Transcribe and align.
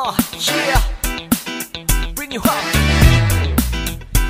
Yeah. 0.00 0.80
Bring 2.14 2.32
you 2.32 2.40
up. 2.40 2.54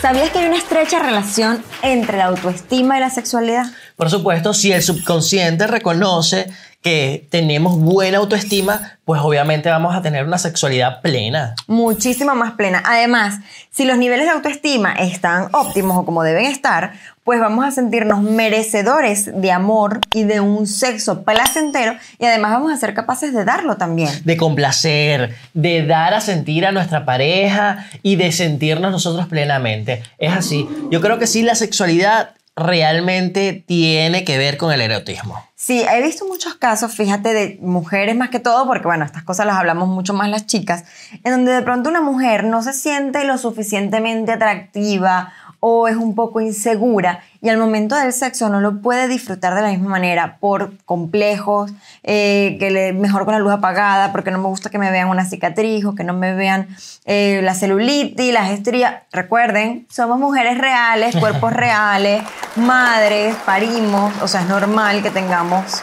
¿Sabías 0.00 0.30
que 0.30 0.38
hay 0.38 0.46
una 0.46 0.56
estrecha 0.56 1.00
relación 1.00 1.62
entre 1.82 2.18
la 2.18 2.26
autoestima 2.26 2.96
y 2.96 3.00
la 3.00 3.10
sexualidad? 3.10 3.66
Por 3.96 4.08
supuesto, 4.10 4.54
si 4.54 4.72
el 4.72 4.82
subconsciente 4.82 5.66
reconoce 5.66 6.46
que 6.82 7.26
tenemos 7.30 7.78
buena 7.78 8.18
autoestima, 8.18 8.98
pues 9.04 9.20
obviamente 9.20 9.68
vamos 9.68 9.94
a 9.94 10.00
tener 10.00 10.24
una 10.24 10.38
sexualidad 10.38 11.02
plena. 11.02 11.54
Muchísimo 11.66 12.34
más 12.34 12.52
plena. 12.52 12.82
Además, 12.86 13.40
si 13.70 13.84
los 13.84 13.98
niveles 13.98 14.26
de 14.26 14.32
autoestima 14.32 14.94
están 14.94 15.48
óptimos 15.52 15.98
o 15.98 16.06
como 16.06 16.22
deben 16.22 16.46
estar, 16.46 16.92
pues 17.22 17.38
vamos 17.38 17.66
a 17.66 17.70
sentirnos 17.70 18.22
merecedores 18.22 19.30
de 19.40 19.52
amor 19.52 20.00
y 20.14 20.24
de 20.24 20.40
un 20.40 20.66
sexo 20.66 21.22
placentero 21.22 21.94
y 22.18 22.24
además 22.24 22.52
vamos 22.52 22.72
a 22.72 22.76
ser 22.76 22.94
capaces 22.94 23.34
de 23.34 23.44
darlo 23.44 23.76
también. 23.76 24.10
De 24.24 24.36
complacer, 24.38 25.36
de 25.52 25.86
dar 25.86 26.14
a 26.14 26.20
sentir 26.20 26.64
a 26.64 26.72
nuestra 26.72 27.04
pareja 27.04 27.86
y 28.02 28.16
de 28.16 28.32
sentirnos 28.32 28.90
nosotros 28.90 29.26
plenamente. 29.28 30.02
Es 30.18 30.32
así. 30.32 30.66
Yo 30.90 31.00
creo 31.00 31.18
que 31.18 31.26
sí, 31.26 31.42
la 31.42 31.54
sexualidad 31.54 32.30
realmente 32.56 33.64
tiene 33.66 34.24
que 34.24 34.38
ver 34.38 34.56
con 34.56 34.72
el 34.72 34.80
erotismo. 34.80 35.49
Sí, 35.62 35.82
he 35.82 36.02
visto 36.02 36.26
muchos 36.26 36.54
casos, 36.54 36.94
fíjate, 36.94 37.34
de 37.34 37.58
mujeres 37.60 38.16
más 38.16 38.30
que 38.30 38.40
todo, 38.40 38.66
porque 38.66 38.86
bueno, 38.86 39.04
estas 39.04 39.24
cosas 39.24 39.44
las 39.44 39.56
hablamos 39.56 39.90
mucho 39.90 40.14
más 40.14 40.30
las 40.30 40.46
chicas, 40.46 40.84
en 41.22 41.32
donde 41.32 41.52
de 41.52 41.60
pronto 41.60 41.90
una 41.90 42.00
mujer 42.00 42.44
no 42.44 42.62
se 42.62 42.72
siente 42.72 43.24
lo 43.24 43.36
suficientemente 43.36 44.32
atractiva 44.32 45.34
o 45.60 45.88
es 45.88 45.96
un 45.96 46.14
poco 46.14 46.40
insegura 46.40 47.22
y 47.42 47.48
al 47.48 47.58
momento 47.58 47.94
del 47.94 48.12
sexo 48.12 48.48
no 48.48 48.60
lo 48.60 48.80
puede 48.80 49.08
disfrutar 49.08 49.54
de 49.54 49.62
la 49.62 49.68
misma 49.68 49.90
manera 49.90 50.36
por 50.40 50.72
complejos, 50.84 51.70
eh, 52.02 52.56
que 52.58 52.70
le, 52.70 52.92
mejor 52.92 53.24
con 53.24 53.32
la 53.32 53.40
luz 53.40 53.52
apagada, 53.52 54.12
porque 54.12 54.30
no 54.30 54.38
me 54.38 54.48
gusta 54.48 54.68
que 54.68 54.78
me 54.78 54.90
vean 54.90 55.08
una 55.08 55.24
cicatriz 55.24 55.84
o 55.84 55.94
que 55.94 56.04
no 56.04 56.12
me 56.12 56.34
vean 56.34 56.68
eh, 57.06 57.40
la 57.42 57.54
celulitis, 57.54 58.32
las 58.32 58.50
estrías. 58.50 59.02
Recuerden, 59.12 59.86
somos 59.90 60.18
mujeres 60.18 60.58
reales, 60.58 61.16
cuerpos 61.16 61.52
reales, 61.54 62.22
madres, 62.56 63.34
parimos, 63.46 64.12
o 64.22 64.28
sea, 64.28 64.42
es 64.42 64.48
normal 64.48 65.02
que 65.02 65.10
tengamos 65.10 65.82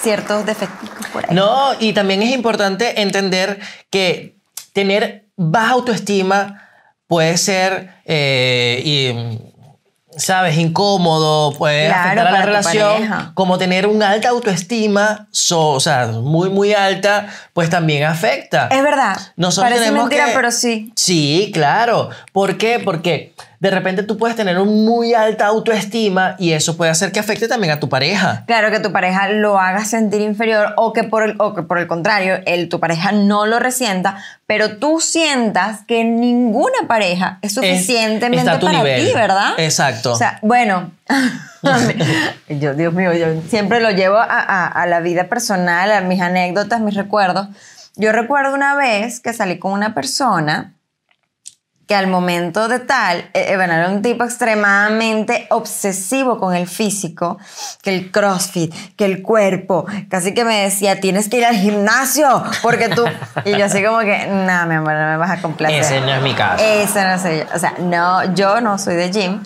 ciertos 0.00 0.46
defectos 0.46 0.90
por 1.12 1.24
ahí. 1.28 1.34
No, 1.34 1.72
y 1.80 1.92
también 1.92 2.22
es 2.22 2.32
importante 2.32 3.00
entender 3.00 3.58
que 3.90 4.36
tener 4.72 5.24
baja 5.36 5.72
autoestima 5.72 6.63
puede 7.14 7.36
ser, 7.38 7.90
eh, 8.06 8.82
y, 8.84 9.38
¿sabes? 10.18 10.58
Incómodo, 10.58 11.52
puede 11.56 11.86
Claro, 11.86 12.02
afectar 12.22 12.26
a 12.26 12.30
la 12.32 12.42
relación, 12.44 13.30
como 13.34 13.56
tener 13.56 13.86
una 13.86 14.10
alta 14.10 14.30
autoestima, 14.30 15.28
so- 15.30 15.70
o 15.70 15.80
sea, 15.80 16.08
muy, 16.08 16.50
muy 16.50 16.72
alta, 16.74 17.28
pues 17.52 17.70
también 17.70 18.02
afecta. 18.02 18.66
Es 18.68 18.82
verdad. 18.82 19.16
Nosotros 19.36 19.70
Parece 19.70 19.84
tenemos 19.90 20.04
mentira, 20.06 20.26
que- 20.26 20.32
pero 20.34 20.50
sí. 20.50 20.92
Sí, 20.96 21.50
claro. 21.54 22.10
¿Por 22.32 22.58
qué? 22.58 22.80
Porque 22.84 23.32
de 23.64 23.70
repente 23.70 24.02
tú 24.02 24.18
puedes 24.18 24.36
tener 24.36 24.58
una 24.58 24.70
muy 24.70 25.14
alta 25.14 25.46
autoestima 25.46 26.36
y 26.38 26.52
eso 26.52 26.76
puede 26.76 26.90
hacer 26.90 27.12
que 27.12 27.18
afecte 27.18 27.48
también 27.48 27.72
a 27.72 27.80
tu 27.80 27.88
pareja. 27.88 28.44
Claro, 28.46 28.70
que 28.70 28.78
tu 28.78 28.92
pareja 28.92 29.30
lo 29.30 29.58
haga 29.58 29.86
sentir 29.86 30.20
inferior 30.20 30.74
o 30.76 30.92
que 30.92 31.02
por 31.04 31.22
el, 31.22 31.34
o 31.38 31.54
que 31.54 31.62
por 31.62 31.78
el 31.78 31.86
contrario, 31.86 32.40
el, 32.44 32.68
tu 32.68 32.78
pareja 32.78 33.10
no 33.12 33.46
lo 33.46 33.58
resienta, 33.58 34.18
pero 34.46 34.76
tú 34.76 35.00
sientas 35.00 35.80
que 35.88 36.04
ninguna 36.04 36.86
pareja 36.86 37.38
es 37.40 37.54
suficientemente 37.54 38.58
tu 38.58 38.66
para 38.66 38.78
nivel. 38.78 39.06
ti, 39.06 39.12
¿verdad? 39.14 39.54
Exacto. 39.56 40.12
O 40.12 40.16
sea, 40.16 40.38
bueno, 40.42 40.90
yo, 42.48 42.74
Dios 42.74 42.92
mío, 42.92 43.12
yo 43.14 43.26
siempre 43.48 43.80
lo 43.80 43.90
llevo 43.90 44.16
a, 44.18 44.24
a- 44.24 44.66
a 44.68 44.86
la 44.86 45.00
vida 45.00 45.24
personal, 45.28 45.90
a 45.90 46.00
mis 46.02 46.20
anécdotas, 46.20 46.80
mis 46.80 46.94
recuerdos. 46.94 47.48
Yo 47.96 48.12
recuerdo 48.12 48.54
una 48.54 48.74
vez 48.74 49.20
que 49.20 49.32
salí 49.32 49.58
con 49.58 49.72
una 49.72 49.94
persona 49.94 50.74
que 51.86 51.94
al 51.94 52.06
momento 52.06 52.68
de 52.68 52.78
tal, 52.78 53.18
eh, 53.34 53.48
eh, 53.50 53.56
bueno, 53.56 53.74
era 53.74 53.88
un 53.90 54.02
tipo 54.02 54.24
extremadamente 54.24 55.46
obsesivo 55.50 56.38
con 56.38 56.54
el 56.54 56.66
físico, 56.66 57.38
que 57.82 57.94
el 57.94 58.10
crossfit, 58.10 58.74
que 58.96 59.04
el 59.04 59.22
cuerpo, 59.22 59.86
casi 60.08 60.32
que 60.32 60.44
me 60.44 60.62
decía, 60.62 61.00
tienes 61.00 61.28
que 61.28 61.38
ir 61.38 61.44
al 61.44 61.56
gimnasio, 61.56 62.42
porque 62.62 62.88
tú... 62.88 63.04
Y 63.44 63.56
yo 63.56 63.66
así 63.66 63.84
como 63.84 64.00
que, 64.00 64.26
no, 64.26 64.66
mi 64.66 64.74
amor, 64.74 64.92
no 64.92 65.06
me 65.10 65.16
vas 65.18 65.30
a 65.30 65.42
complacer. 65.42 65.80
Ese 65.80 66.00
no 66.00 66.14
es 66.14 66.22
mi 66.22 66.32
caso. 66.34 66.64
Ese 66.64 67.04
no 67.06 67.18
soy 67.18 67.38
yo. 67.38 67.44
O 67.54 67.58
sea, 67.58 67.74
no, 67.78 68.34
yo 68.34 68.60
no 68.60 68.78
soy 68.78 68.94
de 68.94 69.10
gym. 69.10 69.42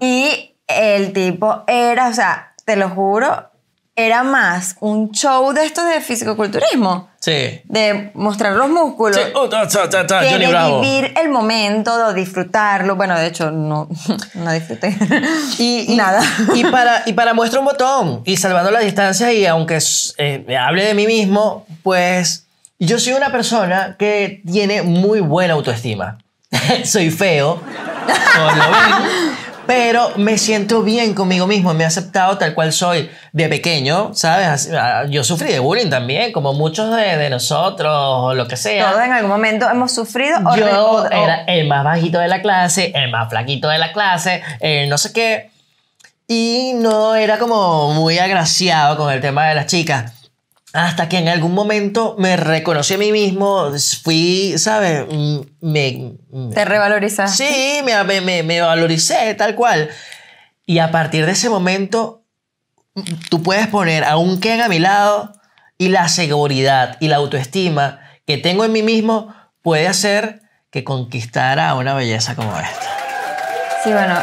Y 0.00 0.56
el 0.66 1.12
tipo 1.12 1.62
era, 1.66 2.08
o 2.08 2.12
sea, 2.12 2.54
te 2.64 2.76
lo 2.76 2.88
juro, 2.90 3.50
era 3.98 4.22
más 4.22 4.76
un 4.80 5.10
show 5.10 5.52
de 5.54 5.64
estos 5.64 5.88
de 5.88 6.02
fisicoculturismo. 6.02 7.08
Sí. 7.18 7.62
De 7.64 8.10
mostrar 8.14 8.52
los 8.54 8.68
músculos 8.68 9.16
Sí, 9.16 9.22
oh, 9.34 9.48
ta, 9.48 9.66
ta, 9.66 9.88
ta, 10.06 10.20
que 10.20 10.30
Johnny 10.30 10.44
de 10.44 10.50
Bravo. 10.50 10.80
vivir 10.80 11.14
el 11.20 11.30
momento, 11.30 12.12
de 12.12 12.20
disfrutarlo. 12.20 12.94
Bueno, 12.94 13.18
de 13.18 13.26
hecho, 13.26 13.50
no, 13.50 13.88
no 14.34 14.52
disfruté. 14.52 14.94
Y, 15.58 15.86
y- 15.92 15.96
nada. 15.96 16.22
Y 16.54 16.64
para, 16.70 17.02
y 17.06 17.14
para 17.14 17.32
muestra 17.32 17.58
un 17.58 17.64
botón, 17.66 18.22
y 18.26 18.36
salvando 18.36 18.70
la 18.70 18.80
distancia, 18.80 19.32
y 19.32 19.46
aunque 19.46 19.78
eh, 20.18 20.56
hable 20.56 20.84
de 20.84 20.94
mí 20.94 21.06
mismo, 21.06 21.66
pues 21.82 22.44
yo 22.78 22.98
soy 22.98 23.14
una 23.14 23.32
persona 23.32 23.96
que 23.98 24.42
tiene 24.46 24.82
muy 24.82 25.20
buena 25.20 25.54
autoestima. 25.54 26.18
soy 26.84 27.10
feo, 27.10 27.60
lo 28.36 28.46
ven, 28.46 29.36
pero 29.66 30.10
me 30.16 30.38
siento 30.38 30.82
bien 30.82 31.14
conmigo 31.14 31.46
mismo, 31.46 31.74
me 31.74 31.84
he 31.84 31.86
aceptado 31.86 32.38
tal 32.38 32.54
cual 32.54 32.72
soy 32.72 33.10
de 33.32 33.48
pequeño, 33.48 34.14
¿sabes? 34.14 34.70
Ah, 34.72 35.04
Yo 35.08 35.24
sufrí 35.24 35.52
de 35.52 35.58
bullying 35.58 35.90
también, 35.90 36.32
como 36.32 36.52
muchos 36.52 36.94
de, 36.96 37.16
de 37.16 37.30
nosotros, 37.30 37.92
o 37.94 38.34
lo 38.34 38.46
que 38.48 38.56
sea. 38.56 38.90
Todos 38.90 39.04
en 39.04 39.12
algún 39.12 39.30
momento 39.30 39.68
hemos 39.68 39.92
sufrido 39.92 40.38
o, 40.46 40.56
Yo 40.56 40.66
o- 40.92 41.06
era 41.10 41.44
el 41.46 41.66
más 41.68 41.84
bajito 41.84 42.18
de 42.18 42.28
la 42.28 42.40
clase, 42.42 42.92
el 42.94 43.10
más 43.10 43.28
flaquito 43.28 43.68
de 43.68 43.78
la 43.78 43.92
clase, 43.92 44.42
el 44.60 44.88
no 44.88 44.98
sé 44.98 45.12
qué. 45.12 45.50
Y 46.28 46.72
no 46.74 47.14
era 47.14 47.38
como 47.38 47.92
muy 47.92 48.18
agraciado 48.18 48.96
con 48.96 49.12
el 49.12 49.20
tema 49.20 49.46
de 49.46 49.54
las 49.54 49.66
chicas. 49.66 50.12
Hasta 50.76 51.08
que 51.08 51.16
en 51.16 51.28
algún 51.28 51.54
momento 51.54 52.16
me 52.18 52.36
reconocí 52.36 52.92
a 52.94 52.98
mí 52.98 53.10
mismo, 53.10 53.70
fui, 54.02 54.54
¿sabes? 54.58 55.06
Mm, 55.10 55.38
Me, 55.62 56.12
me- 56.30 56.54
te 56.54 56.64
revalorizaste. 56.66 57.44
Sí, 57.46 57.80
me, 57.82 58.20
me, 58.20 58.42
me- 58.42 58.60
valoricé 58.60 59.32
tal 59.34 59.54
cual. 59.54 59.88
Y 60.66 60.78
a 60.80 60.90
partir 60.90 61.24
de 61.24 61.32
ese 61.32 61.48
momento, 61.48 62.24
tú 63.30 63.42
puedes 63.42 63.68
poner 63.68 64.04
a 64.04 64.18
un 64.18 64.38
Ken 64.38 64.60
a 64.60 64.68
mi 64.68 64.78
lado 64.78 65.32
y 65.78 65.88
la 65.88 66.08
seguridad 66.08 66.96
y 67.00 67.08
la 67.08 67.16
autoestima 67.16 68.00
que 68.26 68.36
tengo 68.36 68.64
en 68.66 68.72
mí 68.72 68.82
mismo 68.82 69.34
puede 69.62 69.88
hacer 69.88 70.42
que 70.70 70.84
conquistara 70.84 71.74
una 71.74 71.94
belleza 71.94 72.34
como 72.34 72.54
esta. 72.58 72.95
Sí, 73.86 73.92
bueno, 73.92 74.16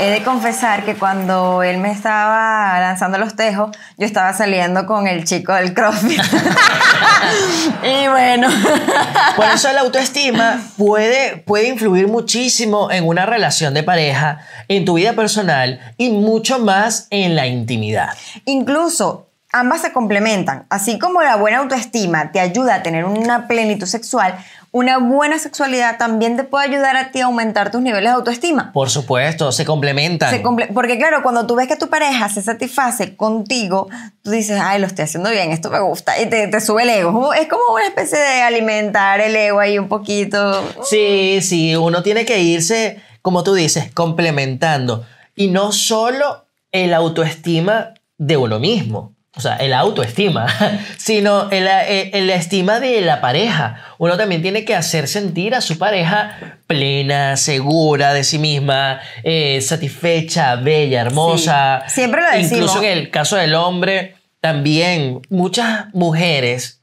he 0.00 0.10
de 0.12 0.22
confesar 0.24 0.82
que 0.82 0.94
cuando 0.94 1.62
él 1.62 1.76
me 1.76 1.90
estaba 1.90 2.80
lanzando 2.80 3.18
los 3.18 3.36
tejos, 3.36 3.76
yo 3.98 4.06
estaba 4.06 4.32
saliendo 4.32 4.86
con 4.86 5.06
el 5.06 5.24
chico 5.24 5.52
del 5.52 5.74
CrossFit. 5.74 6.22
y 7.82 8.08
bueno, 8.08 8.48
Por 9.36 9.44
eso 9.44 9.70
la 9.74 9.82
autoestima 9.82 10.58
puede, 10.78 11.36
puede 11.36 11.68
influir 11.68 12.08
muchísimo 12.08 12.90
en 12.90 13.06
una 13.06 13.26
relación 13.26 13.74
de 13.74 13.82
pareja, 13.82 14.40
en 14.68 14.86
tu 14.86 14.94
vida 14.94 15.12
personal 15.12 15.78
y 15.98 16.08
mucho 16.08 16.58
más 16.58 17.08
en 17.10 17.36
la 17.36 17.46
intimidad. 17.46 18.16
incluso 18.46 19.28
ambas 19.52 19.82
se 19.82 19.92
complementan. 19.92 20.64
Así 20.70 20.98
como 20.98 21.20
la 21.20 21.36
buena 21.36 21.58
autoestima 21.58 22.32
te 22.32 22.40
ayuda 22.40 22.76
a 22.76 22.82
tener 22.82 23.04
una 23.04 23.46
plenitud 23.46 23.86
sexual, 23.86 24.34
una 24.74 24.96
buena 24.98 25.38
sexualidad 25.38 25.98
también 25.98 26.36
te 26.36 26.44
puede 26.44 26.66
ayudar 26.66 26.96
a 26.96 27.10
ti 27.10 27.20
a 27.20 27.26
aumentar 27.26 27.70
tus 27.70 27.82
niveles 27.82 28.10
de 28.10 28.14
autoestima. 28.16 28.72
Por 28.72 28.88
supuesto, 28.88 29.52
se 29.52 29.64
complementan. 29.66 30.30
Se 30.30 30.42
comple- 30.42 30.72
porque 30.72 30.96
claro, 30.96 31.22
cuando 31.22 31.46
tú 31.46 31.54
ves 31.56 31.68
que 31.68 31.76
tu 31.76 31.88
pareja 31.90 32.28
se 32.30 32.40
satisface 32.42 33.14
contigo, 33.14 33.88
tú 34.22 34.30
dices, 34.30 34.58
ay, 34.62 34.80
lo 34.80 34.86
estoy 34.86 35.04
haciendo 35.04 35.30
bien, 35.30 35.52
esto 35.52 35.68
me 35.70 35.78
gusta, 35.80 36.18
y 36.20 36.26
te, 36.26 36.48
te 36.48 36.60
sube 36.62 36.84
el 36.84 36.88
ego. 36.90 37.10
Es 37.10 37.14
como- 37.14 37.34
Es 37.34 37.48
como 37.48 37.62
una 37.74 37.86
especie 37.86 38.18
de 38.18 38.40
alimentar 38.42 39.20
el 39.20 39.36
ego 39.36 39.60
ahí 39.60 39.78
un 39.78 39.88
poquito. 39.88 40.64
Sí, 40.88 41.40
sí, 41.42 41.76
uno 41.76 42.02
tiene 42.02 42.24
que 42.24 42.40
irse, 42.40 43.00
como 43.20 43.42
tú 43.44 43.52
dices, 43.54 43.90
complementando. 43.92 45.04
Y 45.34 45.48
no 45.48 45.72
solo 45.72 46.46
el 46.72 46.94
autoestima 46.94 47.92
de 48.16 48.36
uno 48.38 48.58
mismo, 48.58 49.14
o 49.34 49.40
sea, 49.40 49.56
el 49.56 49.72
autoestima, 49.72 50.46
sino 50.98 51.50
el, 51.50 51.66
el- 51.66 52.10
el 52.14 52.30
estima 52.30 52.80
de 52.80 53.00
la 53.00 53.20
pareja. 53.20 53.82
Uno 53.98 54.16
también 54.16 54.42
tiene 54.42 54.64
que 54.64 54.74
hacer 54.74 55.08
sentir 55.08 55.54
a 55.54 55.60
su 55.60 55.78
pareja 55.78 56.58
plena, 56.66 57.36
segura 57.36 58.12
de 58.12 58.24
sí 58.24 58.38
misma, 58.38 59.00
eh, 59.24 59.60
satisfecha, 59.62 60.56
bella, 60.56 61.00
hermosa. 61.00 61.82
Sí, 61.88 61.94
siempre 61.94 62.20
lo 62.20 62.26
decimos. 62.30 62.52
Incluso 62.52 62.82
en 62.82 62.98
el 62.98 63.10
caso 63.10 63.36
del 63.36 63.54
hombre, 63.54 64.16
también 64.40 65.20
muchas 65.30 65.86
mujeres 65.94 66.80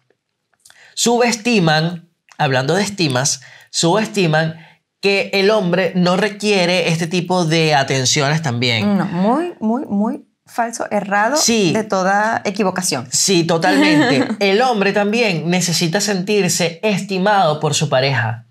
subestiman, 0.95 2.10
hablando 2.38 2.74
de 2.75 2.84
estimas, 2.84 3.42
subestiman 3.69 4.56
que 5.02 5.30
el 5.34 5.50
hombre 5.50 5.94
no 5.95 6.18
requiere 6.18 6.90
este 6.90 7.07
tipo 7.07 7.45
de 7.45 7.74
atenciones 7.75 8.42
también. 8.42 8.98
No, 8.98 9.06
muy, 9.06 9.54
muy, 9.60 9.86
muy 9.86 10.25
falso, 10.50 10.86
errado 10.92 11.38
Sí. 11.38 11.72
de 11.74 11.84
toda 11.84 12.42
equivocación. 12.46 13.07
Sí, 13.12 13.44
totalmente. 13.44 14.28
El 14.40 14.62
hombre 14.62 14.92
también 14.94 15.50
necesita 15.50 16.01
sentirse 16.01 16.80
estimado 16.84 17.60
por 17.60 17.74
su 17.74 17.90
pareja. 17.90 18.46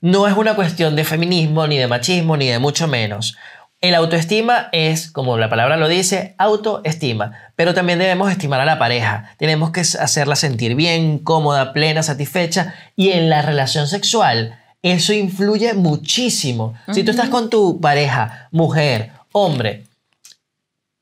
No 0.00 0.26
es 0.26 0.36
una 0.36 0.54
cuestión 0.54 0.96
de 0.96 1.04
feminismo, 1.04 1.66
ni 1.66 1.76
de 1.78 1.86
machismo, 1.86 2.36
ni 2.36 2.46
de 2.48 2.58
mucho 2.58 2.88
menos. 2.88 3.36
El 3.82 3.94
autoestima 3.94 4.68
es, 4.72 5.10
como 5.10 5.38
la 5.38 5.48
palabra 5.48 5.76
lo 5.78 5.88
dice, 5.88 6.34
autoestima. 6.38 7.32
Pero 7.56 7.72
también 7.74 7.98
debemos 7.98 8.30
estimar 8.30 8.60
a 8.60 8.66
la 8.66 8.78
pareja. 8.78 9.30
Tenemos 9.38 9.70
que 9.70 9.80
hacerla 9.80 10.36
sentir 10.36 10.74
bien, 10.74 11.18
cómoda, 11.18 11.72
plena, 11.72 12.02
satisfecha. 12.02 12.74
Y 12.96 13.10
en 13.12 13.30
la 13.30 13.40
relación 13.40 13.88
sexual, 13.88 14.58
eso 14.82 15.12
influye 15.14 15.72
muchísimo. 15.74 16.74
Si 16.92 17.04
tú 17.04 17.10
estás 17.10 17.28
con 17.30 17.48
tu 17.50 17.80
pareja, 17.80 18.48
mujer, 18.50 19.12
hombre, 19.32 19.84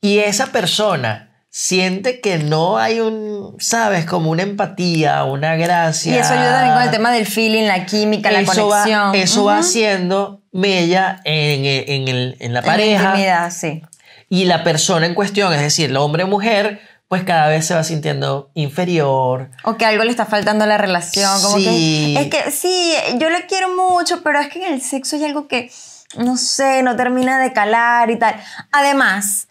y 0.00 0.18
esa 0.18 0.46
persona 0.48 1.24
siente 1.50 2.20
que 2.20 2.38
no 2.38 2.78
hay 2.78 3.00
un, 3.00 3.56
sabes, 3.58 4.04
como 4.04 4.30
una 4.30 4.42
empatía, 4.42 5.24
una 5.24 5.56
gracia. 5.56 6.14
Y 6.14 6.18
eso 6.18 6.34
ayuda 6.34 6.52
también 6.52 6.74
con 6.74 6.82
el 6.84 6.90
tema 6.90 7.10
del 7.12 7.26
feeling, 7.26 7.64
la 7.66 7.86
química, 7.86 8.30
la 8.30 8.42
va- 8.42 8.54
conexión. 8.54 9.14
eso 9.14 9.44
va 9.44 9.58
haciendo 9.58 10.42
mella 10.52 11.20
en, 11.24 11.64
en 11.64 12.08
el- 12.08 12.36
en 12.38 12.52
la 12.52 12.60
En 12.60 12.66
la 12.66 12.70
pareja. 12.72 13.04
intimidad, 13.10 13.50
sí. 13.50 13.82
y 14.30 14.44
la 14.44 14.62
persona 14.62 15.06
en 15.06 15.14
cuestión, 15.14 15.52
es 15.54 15.60
decir, 15.62 15.88
el 15.90 15.96
hombre 15.96 16.24
o 16.24 16.26
mujer, 16.26 16.80
pues 17.08 17.24
cada 17.24 17.48
vez 17.48 17.64
se 17.66 17.74
va 17.74 17.82
sintiendo 17.82 18.50
inferior. 18.52 19.50
O 19.64 19.78
que 19.78 19.86
algo 19.86 20.04
le 20.04 20.10
está 20.10 20.26
faltando 20.26 20.64
a 20.64 20.66
la 20.66 20.76
relación. 20.76 21.40
Como 21.42 21.56
Sí. 21.56 22.14
que, 22.14 22.22
es 22.22 22.44
que 22.44 22.50
sí, 22.50 22.92
yo 23.18 23.30
le 23.30 23.46
quiero 23.46 23.74
mucho, 23.74 24.22
pero 24.22 24.38
es 24.38 24.48
que 24.48 24.66
en 24.66 24.74
el 24.74 24.82
sexo 24.82 25.16
hay 25.16 25.24
algo 25.24 25.48
que, 25.48 25.70
no 26.18 26.36
sé, 26.36 26.82
no 26.82 26.94
termina 26.96 27.38
de 27.40 27.54
calar 27.54 28.10
y 28.10 28.18
tal. 28.18 28.34
Además, 28.70 29.48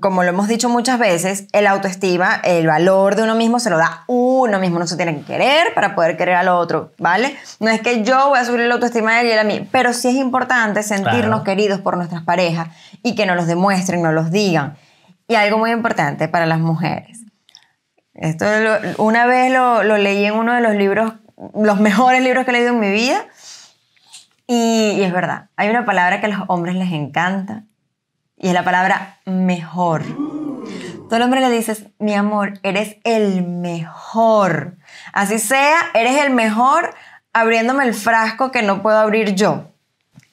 como 0.00 0.22
lo 0.22 0.28
hemos 0.28 0.48
dicho 0.48 0.68
muchas 0.68 0.98
veces, 0.98 1.46
el 1.52 1.66
autoestima, 1.66 2.40
el 2.44 2.66
valor 2.66 3.14
de 3.16 3.22
uno 3.22 3.34
mismo 3.34 3.58
se 3.58 3.70
lo 3.70 3.78
da 3.78 4.04
uno 4.06 4.58
mismo. 4.58 4.76
Uno 4.76 4.86
se 4.86 4.96
tiene 4.96 5.16
que 5.18 5.24
querer 5.24 5.72
para 5.74 5.94
poder 5.94 6.16
querer 6.16 6.34
al 6.34 6.48
otro, 6.48 6.92
¿vale? 6.98 7.34
No 7.58 7.70
es 7.70 7.80
que 7.80 8.02
yo 8.02 8.28
voy 8.28 8.38
a 8.38 8.44
subir 8.44 8.60
la 8.60 8.74
autoestima 8.74 9.14
de 9.14 9.20
él 9.22 9.26
y 9.28 9.30
él 9.30 9.38
a 9.38 9.44
mí, 9.44 9.66
pero 9.72 9.92
sí 9.94 10.08
es 10.08 10.16
importante 10.16 10.82
sentirnos 10.82 11.22
Claro. 11.22 11.44
queridos 11.44 11.80
por 11.80 11.96
nuestras 11.96 12.22
parejas 12.22 12.68
y 13.02 13.14
que 13.14 13.24
nos 13.24 13.36
los 13.36 13.46
demuestren, 13.46 14.02
nos 14.02 14.12
los 14.12 14.30
digan. 14.30 14.76
Y 15.26 15.36
algo 15.36 15.56
muy 15.58 15.70
importante 15.70 16.28
para 16.28 16.44
las 16.46 16.58
mujeres. 16.58 17.20
Esto 18.14 18.44
lo- 18.60 19.02
una 19.04 19.26
vez 19.26 19.50
lo, 19.52 19.84
lo 19.84 19.96
leí 19.96 20.24
en 20.24 20.34
uno 20.34 20.52
de 20.54 20.60
los 20.60 20.74
libros, 20.74 21.12
los 21.54 21.80
mejores 21.80 22.22
libros 22.22 22.44
que 22.44 22.50
he 22.50 22.54
leído 22.54 22.70
en 22.74 22.80
mi 22.80 22.90
vida. 22.90 23.24
Y, 24.46 24.92
y 24.96 25.02
es 25.02 25.12
verdad, 25.12 25.48
hay 25.56 25.68
una 25.68 25.84
palabra 25.84 26.20
que 26.20 26.26
a 26.26 26.30
los 26.30 26.40
hombres 26.48 26.74
les 26.74 26.92
encanta 26.92 27.64
y 28.38 28.48
es 28.48 28.54
la 28.54 28.64
palabra 28.64 29.18
mejor. 29.26 30.02
Todo 30.04 31.16
el 31.16 31.22
hombre 31.22 31.40
le 31.40 31.50
dices, 31.50 31.84
mi 31.98 32.14
amor, 32.14 32.54
eres 32.62 32.96
el 33.04 33.42
mejor. 33.42 34.74
Así 35.12 35.38
sea, 35.38 35.76
eres 35.94 36.22
el 36.22 36.30
mejor 36.30 36.94
abriéndome 37.32 37.84
el 37.84 37.94
frasco 37.94 38.50
que 38.50 38.62
no 38.62 38.82
puedo 38.82 38.98
abrir 38.98 39.34
yo. 39.34 39.64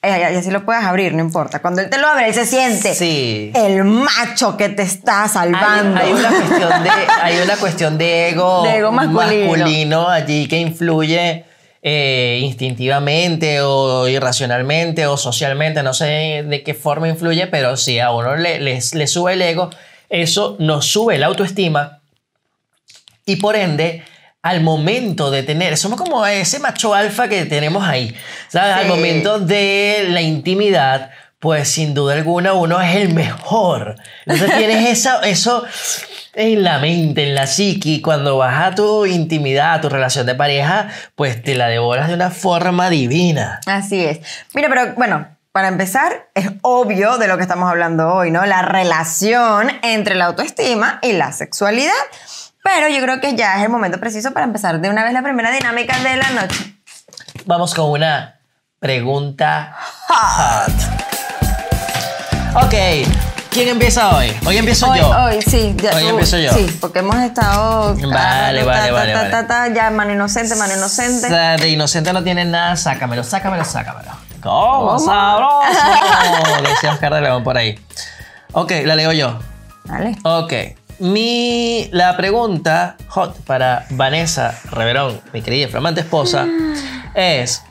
Eh, 0.02 0.28
Y 0.32 0.36
así 0.36 0.50
lo 0.50 0.64
puedes 0.64 0.84
abrir, 0.84 1.14
no 1.14 1.20
importa. 1.20 1.60
Cuando 1.60 1.80
él 1.80 1.88
te 1.90 1.98
lo 1.98 2.06
abre, 2.06 2.28
él 2.28 2.34
se 2.34 2.44
siente 2.46 2.94
Sí. 2.94 3.50
el 3.54 3.84
macho 3.84 4.56
que 4.56 4.68
te 4.68 4.82
está 4.82 5.22
Hay, 5.24 5.28
salvando. 5.30 5.98
hay 6.00 6.12
una 6.12 6.28
cuestión 6.28 6.82
de, 6.84 6.90
hay 7.22 7.38
una 7.40 7.56
cuestión 7.56 7.98
de 7.98 8.28
ego, 8.28 8.62
De 8.64 8.76
ego 8.76 8.92
masculino. 8.92 9.48
masculino 9.50 10.08
allí 10.08 10.46
que 10.46 10.58
influye 10.58 11.44
eh, 11.88 12.40
instintivamente 12.42 13.60
o 13.60 14.08
irracionalmente 14.08 15.06
o 15.06 15.16
socialmente, 15.16 15.84
no 15.84 15.94
sé 15.94 16.42
de 16.44 16.62
qué 16.64 16.74
forma 16.74 17.08
influye, 17.08 17.46
pero 17.46 17.76
si 17.76 18.00
a 18.00 18.10
uno 18.10 18.34
le, 18.34 18.58
le- 18.58 18.80
le 18.92 19.06
sube 19.06 19.34
el 19.34 19.42
ego, 19.42 19.70
eso 20.08 20.56
nos 20.58 20.84
sube 20.86 21.16
la 21.16 21.26
autoestima 21.26 22.00
y 23.24 23.36
por 23.36 23.54
ende, 23.54 24.02
al 24.42 24.62
momento 24.62 25.30
de 25.30 25.42
tener, 25.44 25.76
somos 25.76 25.96
como 25.98 26.26
ese 26.26 26.58
macho 26.58 26.92
alfa 26.94 27.28
que 27.28 27.44
tenemos 27.44 27.84
ahí, 27.84 28.14
¿sabes? 28.48 28.74
Al 28.76 28.86
momento 28.88 29.38
de 29.38 30.06
la 30.08 30.22
intimidad, 30.22 31.10
pues 31.46 31.68
sin 31.68 31.94
duda 31.94 32.14
alguna 32.14 32.54
uno 32.54 32.80
es 32.80 32.96
el 32.96 33.14
mejor. 33.14 33.94
Entonces 34.26 34.56
tienes 34.56 34.88
esa, 34.88 35.20
eso 35.20 35.64
en 36.34 36.64
la 36.64 36.80
mente, 36.80 37.22
en 37.22 37.36
la 37.36 37.46
psiqui, 37.46 38.02
cuando 38.02 38.36
vas 38.36 38.66
a 38.66 38.74
tu 38.74 39.06
intimidad, 39.06 39.74
a 39.74 39.80
tu 39.80 39.88
relación 39.88 40.26
de 40.26 40.34
pareja, 40.34 40.88
pues 41.14 41.40
te 41.44 41.54
la 41.54 41.68
devoras 41.68 42.08
de 42.08 42.14
una 42.14 42.30
forma 42.30 42.90
divina. 42.90 43.60
Así 43.64 44.04
es. 44.04 44.18
Mira, 44.54 44.68
pero 44.68 44.94
bueno, 44.96 45.28
para 45.52 45.68
empezar, 45.68 46.30
es 46.34 46.50
obvio 46.62 47.16
de 47.16 47.28
lo 47.28 47.36
que 47.36 47.42
estamos 47.42 47.70
hablando 47.70 48.12
hoy, 48.12 48.32
¿no? 48.32 48.44
La 48.44 48.62
relación 48.62 49.70
entre 49.82 50.16
la 50.16 50.24
autoestima 50.24 50.98
y 51.00 51.12
la 51.12 51.30
sexualidad. 51.30 51.92
Pero 52.64 52.88
yo 52.88 53.00
creo 53.00 53.20
que 53.20 53.36
ya 53.36 53.58
es 53.58 53.62
el 53.62 53.68
momento 53.68 54.00
preciso 54.00 54.32
para 54.32 54.46
empezar 54.46 54.80
de 54.80 54.90
una 54.90 55.04
vez 55.04 55.12
la 55.12 55.22
primera 55.22 55.52
dinámica 55.52 55.96
de 56.00 56.16
la 56.16 56.30
noche. 56.30 56.74
Vamos 57.44 57.72
con 57.72 57.88
una 57.92 58.40
pregunta 58.80 59.76
hot. 60.08 60.95
Ok, 62.64 62.74
¿quién 63.50 63.68
empieza 63.68 64.16
hoy? 64.16 64.32
Hoy 64.46 64.56
empiezo 64.56 64.88
Hoy, 64.90 64.98
yo. 64.98 65.08
hoy, 65.10 65.42
sí. 65.42 65.74
ya 65.82 65.94
Hoy 65.94 66.02
tú- 66.02 66.08
empiezo 66.08 66.38
yo. 66.38 66.52
Sí, 66.54 66.66
porque 66.80 67.00
hemos 67.00 67.16
estado... 67.16 67.94
Vale, 67.94 68.64
vale, 68.64 68.64
ta, 68.64 68.92
vale, 68.92 69.12
ta, 69.12 69.18
vale. 69.18 69.30
ta, 69.30 69.46
ta, 69.46 69.68
ya, 69.74 69.90
mano 69.90 70.12
inocente, 70.12 70.54
mano 70.56 70.74
inocente. 70.74 71.28
De 71.28 71.68
inocente 71.68 72.12
no 72.12 72.22
tiene 72.24 72.44
nada, 72.44 72.76
sácamelo, 72.76 73.24
sácamelo, 73.24 73.64
sácamelo. 73.64 74.10
¿Cómo? 74.42 74.86
¿Cómo? 74.86 74.98
¡Sabroso! 74.98 76.62
Decía 76.68 76.92
Oscar 76.92 77.14
de 77.14 77.20
León 77.20 77.44
por 77.44 77.56
ahí. 77.58 77.78
Ok, 78.52 78.72
la 78.84 78.96
leo 78.96 79.12
yo. 79.12 79.38
Vale. 79.84 80.16
Ok. 80.24 80.52
Mi, 80.98 81.88
la 81.92 82.16
pregunta 82.16 82.96
hot 83.08 83.36
para 83.44 83.84
Vanessa 83.90 84.58
Reverón, 84.70 85.20
mi 85.34 85.42
querida 85.42 85.66
y 85.66 85.70
flamante 85.70 86.00
esposa, 86.00 86.46
es: 87.14 87.62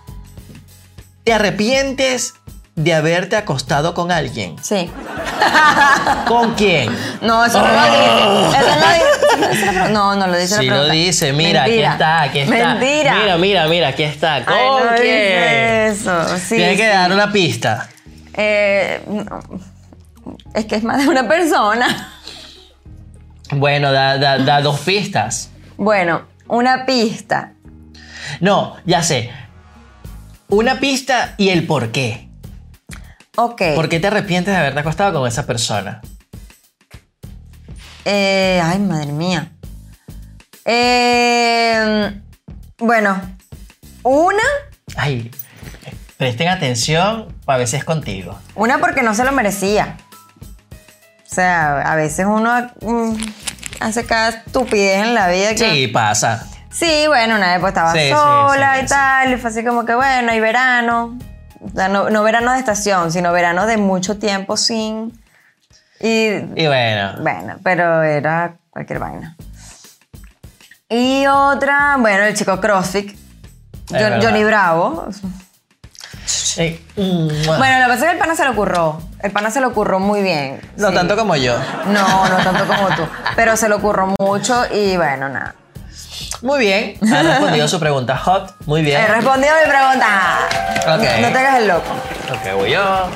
¿Te 1.24 1.34
arrepientes 1.34 2.36
de 2.76 2.94
haberte 2.94 3.36
acostado 3.36 3.94
con 3.94 4.12
alguien? 4.12 4.56
Sí. 4.62 4.90
¿Con 6.28 6.54
quién? 6.56 6.96
No, 7.22 7.46
eso 7.46 7.60
no 7.62 7.68
lo 7.68 7.84
dice. 7.84 8.58
Eso 8.60 8.76
no 8.76 8.76
lo 8.76 9.50
dice. 9.84 9.90
No, 9.94 10.16
no 10.16 10.28
lo 10.28 10.38
dice 10.38 10.56
la 10.56 10.62
Sí 10.62 10.66
lo 10.68 10.72
pregunta. 10.74 10.94
dice, 10.94 11.34
mira, 11.34 11.64
Mentira. 11.64 11.88
aquí 11.90 11.94
está, 11.94 12.22
aquí 12.22 12.40
está. 12.40 12.74
Mentira. 12.76 13.16
Mira, 13.16 13.38
mira, 13.38 13.68
mira, 13.68 13.88
aquí 13.90 14.04
está. 14.04 14.44
¿Con 14.46 14.54
Ay, 14.54 14.66
no 14.68 14.96
quién? 14.96 15.06
dice 15.06 15.88
eso. 15.88 16.38
Sí, 16.38 16.56
Tiene 16.56 16.76
que 16.76 16.84
sí. 16.84 16.90
dar 16.90 17.12
una 17.12 17.32
pista. 17.32 17.90
Eh, 18.34 19.02
no. 19.08 19.40
Es 20.54 20.66
que 20.66 20.76
es 20.76 20.84
más 20.84 20.98
de 20.98 21.08
una 21.08 21.28
persona. 21.28 22.12
Bueno, 23.52 23.92
da, 23.92 24.18
da- 24.18 24.40
da 24.40 24.62
dos 24.62 24.80
pistas. 24.82 25.50
Bueno, 25.78 26.24
una 26.48 26.86
pista. 26.86 27.52
No, 28.42 28.76
ya 28.86 29.04
sé. 29.04 29.30
Una 30.50 30.80
pista 30.80 31.36
y 31.38 31.50
el 31.50 31.66
por 31.68 31.92
qué. 31.92 32.25
Ok. 33.36 33.62
¿Por 33.76 33.90
qué 33.90 34.00
te 34.00 34.08
arrepientes 34.08 34.54
de 34.54 34.60
haberte 34.60 34.80
acostado 34.80 35.20
con 35.20 35.28
esa 35.28 35.46
persona? 35.46 36.02
Eh, 38.06 38.62
ay, 38.64 38.80
madre 38.80 39.12
mía. 39.12 39.52
Eh, 40.66 42.20
bueno, 42.80 43.22
una, 44.04 44.44
Ay, 44.98 45.32
presten 46.18 46.48
atención, 46.50 47.28
a 47.46 47.58
veces 47.58 47.84
contigo. 47.84 48.40
una 48.56 48.80
porque 48.80 49.02
no 49.04 49.14
se 49.14 49.24
lo 49.24 49.32
merecía. 49.32 49.98
O 51.30 51.36
sea, 51.36 51.82
a 51.82 51.96
veces 51.96 52.26
uno 52.28 52.72
mm, 52.82 53.16
hace 53.82 54.06
cada 54.06 54.30
estupidez 54.30 55.04
en 55.04 55.14
la 55.16 55.28
vida. 55.30 55.50
que- 55.56 55.58
Sí, 55.72 55.88
pasa. 55.88 56.48
Sí, 56.72 57.06
bueno, 57.08 57.36
una 57.36 57.52
vez 57.52 57.60
pues 57.60 57.72
estaba 57.72 57.94
Sí, 57.94 58.10
sola 58.10 58.76
sí, 58.80 58.86
y 58.86 58.88
tal, 58.88 59.34
y 59.34 59.38
fue 59.38 59.50
así 59.50 59.64
como 59.64 59.86
que 59.86 59.96
bueno, 59.96 60.32
hay 60.32 60.40
verano. 60.40 61.18
No, 61.74 62.10
no 62.10 62.24
verano 62.24 62.52
de 62.54 62.60
estación, 62.60 63.12
sino 63.12 63.32
verano 63.32 63.66
de 63.66 63.78
mucho 63.78 64.18
tiempo 64.18 64.58
sin. 64.58 65.20
Y 66.00 66.28
Y 66.56 66.68
bueno. 66.68 67.16
bueno, 67.22 67.56
pero 67.64 68.04
era 68.04 68.56
cualquier 68.70 69.00
vaina. 69.00 69.36
Y 70.90 71.26
otra, 71.28 71.96
bueno, 72.00 72.24
el 72.26 72.36
chico 72.36 72.60
CrossFit, 72.62 73.18
John-. 73.90 74.22
Johnny 74.22 74.44
Bravo. 74.44 75.08
eh, 76.58 76.80
mm. 76.96 77.46
Bueno, 77.58 77.80
lo 77.80 77.86
que 77.86 77.92
pasa 77.92 77.94
es 77.94 78.04
que 78.04 78.12
el 78.12 78.18
pana 78.20 78.36
se 78.36 78.46
lo 78.46 78.52
ocurrió. 78.52 79.02
El 79.22 79.32
pana 79.32 79.50
se 79.50 79.62
lo 79.62 79.70
ocurrió 79.70 80.00
muy 80.00 80.22
bien. 80.22 80.62
no 80.78 80.90
sí. 80.90 80.94
tanto 80.94 81.16
como 81.16 81.36
yo. 81.36 81.58
No, 81.88 82.30
no 82.30 82.38
tanto 82.38 82.66
como 82.68 82.88
tú. 82.96 83.04
Pero 83.36 83.58
se 83.58 83.68
lo 83.68 83.78
ocurrió 83.78 84.14
mucho 84.20 84.64
y 84.72 84.96
bueno, 84.98 85.28
nada. 85.30 85.56
Muy 86.42 86.60
bien. 86.60 86.98
Ha 87.14 87.24
respondido 87.24 87.68
su 87.68 87.80
pregunta 87.80 88.18
hot. 88.18 88.54
Muy 88.66 88.82
bien. 88.82 89.02
He 89.02 89.08
respondido 89.08 89.54
a 89.54 89.66
mi 89.66 89.70
pregunta. 89.70 90.40
Ok. 90.82 91.22
No, 91.22 91.28
no 91.28 91.34
te 91.34 91.38
hagas 91.40 91.60
el 91.60 91.68
loco. 91.68 91.92
Ok, 92.32 92.54
voy 92.56 92.72
yo. 92.72 93.08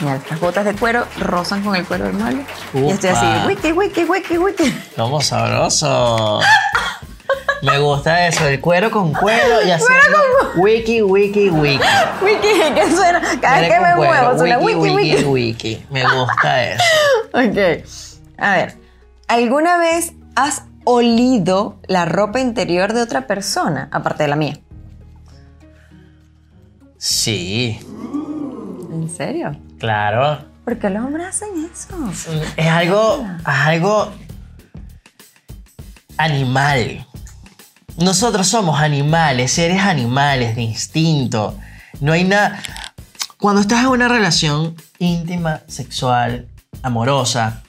Mira, 0.00 0.20
las 0.28 0.40
botas 0.40 0.64
de 0.64 0.74
cuero 0.74 1.06
rozan 1.18 1.62
con 1.62 1.76
el 1.76 1.84
cuero 1.86 2.04
del 2.06 2.14
mueble. 2.14 2.44
Y 2.74 2.90
estoy 2.90 3.10
así, 3.10 3.26
wiki, 3.46 3.72
wiki, 3.72 4.04
wiki, 4.04 4.38
wiki. 4.38 4.82
Vamos 4.96 5.26
sabroso. 5.26 6.40
Me 7.62 7.78
gusta 7.78 8.26
eso, 8.26 8.46
el 8.46 8.60
cuero 8.60 8.90
con 8.90 9.12
cuero 9.14 9.62
y 9.62 9.70
haciendo 9.70 10.18
wiki, 10.56 11.00
wiki, 11.00 11.48
wiki. 11.48 11.82
Wiki, 12.22 12.48
¿qué 12.74 12.90
suena? 12.94 13.22
Cada 13.40 13.60
vez 13.60 13.72
que 13.72 13.80
me 13.80 13.86
con 13.86 13.96
cuero, 13.96 14.22
muevo 14.22 14.38
suena 14.38 14.58
wiki, 14.58 14.90
wiki. 14.90 15.24
wiki. 15.24 15.86
Me 15.90 16.04
gusta 16.04 16.64
eso. 16.64 16.84
Ok. 17.32 17.84
A 18.38 18.50
ver, 18.56 18.76
¿alguna 19.26 19.78
vez 19.78 20.12
has 20.36 20.62
olido 20.84 21.80
la 21.86 22.04
ropa 22.04 22.40
interior 22.40 22.92
de 22.92 23.02
otra 23.02 23.26
persona, 23.26 23.88
aparte 23.92 24.22
de 24.24 24.28
la 24.28 24.36
mía? 24.36 24.58
Sí, 26.98 27.78
¿En 28.92 29.10
serio? 29.14 29.56
claro. 29.78 30.52
¿Por 30.64 30.78
qué 30.78 30.88
los 30.88 31.04
hombres 31.04 31.26
hacen 31.26 31.48
eso? 31.70 31.94
Es 32.56 32.66
algo, 32.68 33.26
es 33.40 33.46
algo 33.46 34.10
animal. 36.16 37.06
Nosotros 37.98 38.46
somos 38.48 38.80
animales, 38.80 39.52
seres 39.52 39.82
animales 39.82 40.56
de 40.56 40.62
instinto. 40.62 41.58
No 42.00 42.12
hay 42.12 42.24
nada. 42.24 42.62
Cuando 43.38 43.60
estás 43.60 43.80
en 43.84 43.88
una 43.90 44.08
relación 44.08 44.74
íntima, 44.98 45.60
sexual, 45.66 46.48
amorosa, 46.82 47.62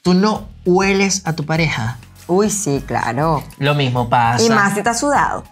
tú 0.00 0.14
no 0.14 0.48
hueles 0.64 1.20
a 1.26 1.34
tu 1.34 1.44
pareja. 1.44 1.98
Uy, 2.32 2.48
sí, 2.48 2.82
claro. 2.86 3.44
Lo 3.58 3.74
mismo 3.74 4.08
pasa. 4.08 4.42
Y 4.42 4.48
más 4.48 4.72
si 4.72 4.78
estás 4.78 4.98
sudado. 4.98 5.44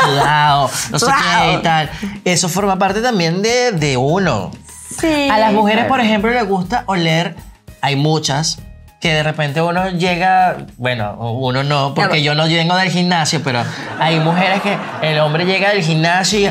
Sudado, 0.00 0.70
no 0.90 0.98
sé 0.98 1.06
qué 1.06 1.52
y 1.52 1.62
tal. 1.62 1.90
Eso 2.24 2.48
forma 2.48 2.78
parte 2.78 3.02
también 3.02 3.42
de, 3.42 3.72
de 3.72 3.98
uno. 3.98 4.50
Sí. 4.98 5.28
A 5.30 5.38
las 5.38 5.52
mujeres, 5.52 5.80
claro. 5.80 5.90
por 5.90 6.00
ejemplo, 6.00 6.30
les 6.30 6.48
gusta 6.48 6.84
oler. 6.86 7.36
Hay 7.82 7.96
muchas 7.96 8.58
que 8.98 9.12
de 9.12 9.22
repente 9.22 9.60
uno 9.60 9.90
llega, 9.90 10.56
bueno, 10.78 11.16
uno 11.32 11.62
no, 11.62 11.92
porque 11.94 12.22
yo 12.22 12.34
no 12.34 12.44
vengo 12.44 12.74
del 12.76 12.90
gimnasio, 12.90 13.42
pero 13.44 13.62
hay 14.00 14.18
mujeres 14.18 14.62
que 14.62 14.78
el 15.02 15.20
hombre 15.20 15.44
llega 15.44 15.68
del 15.68 15.82
gimnasio 15.82 16.40
y, 16.40 16.50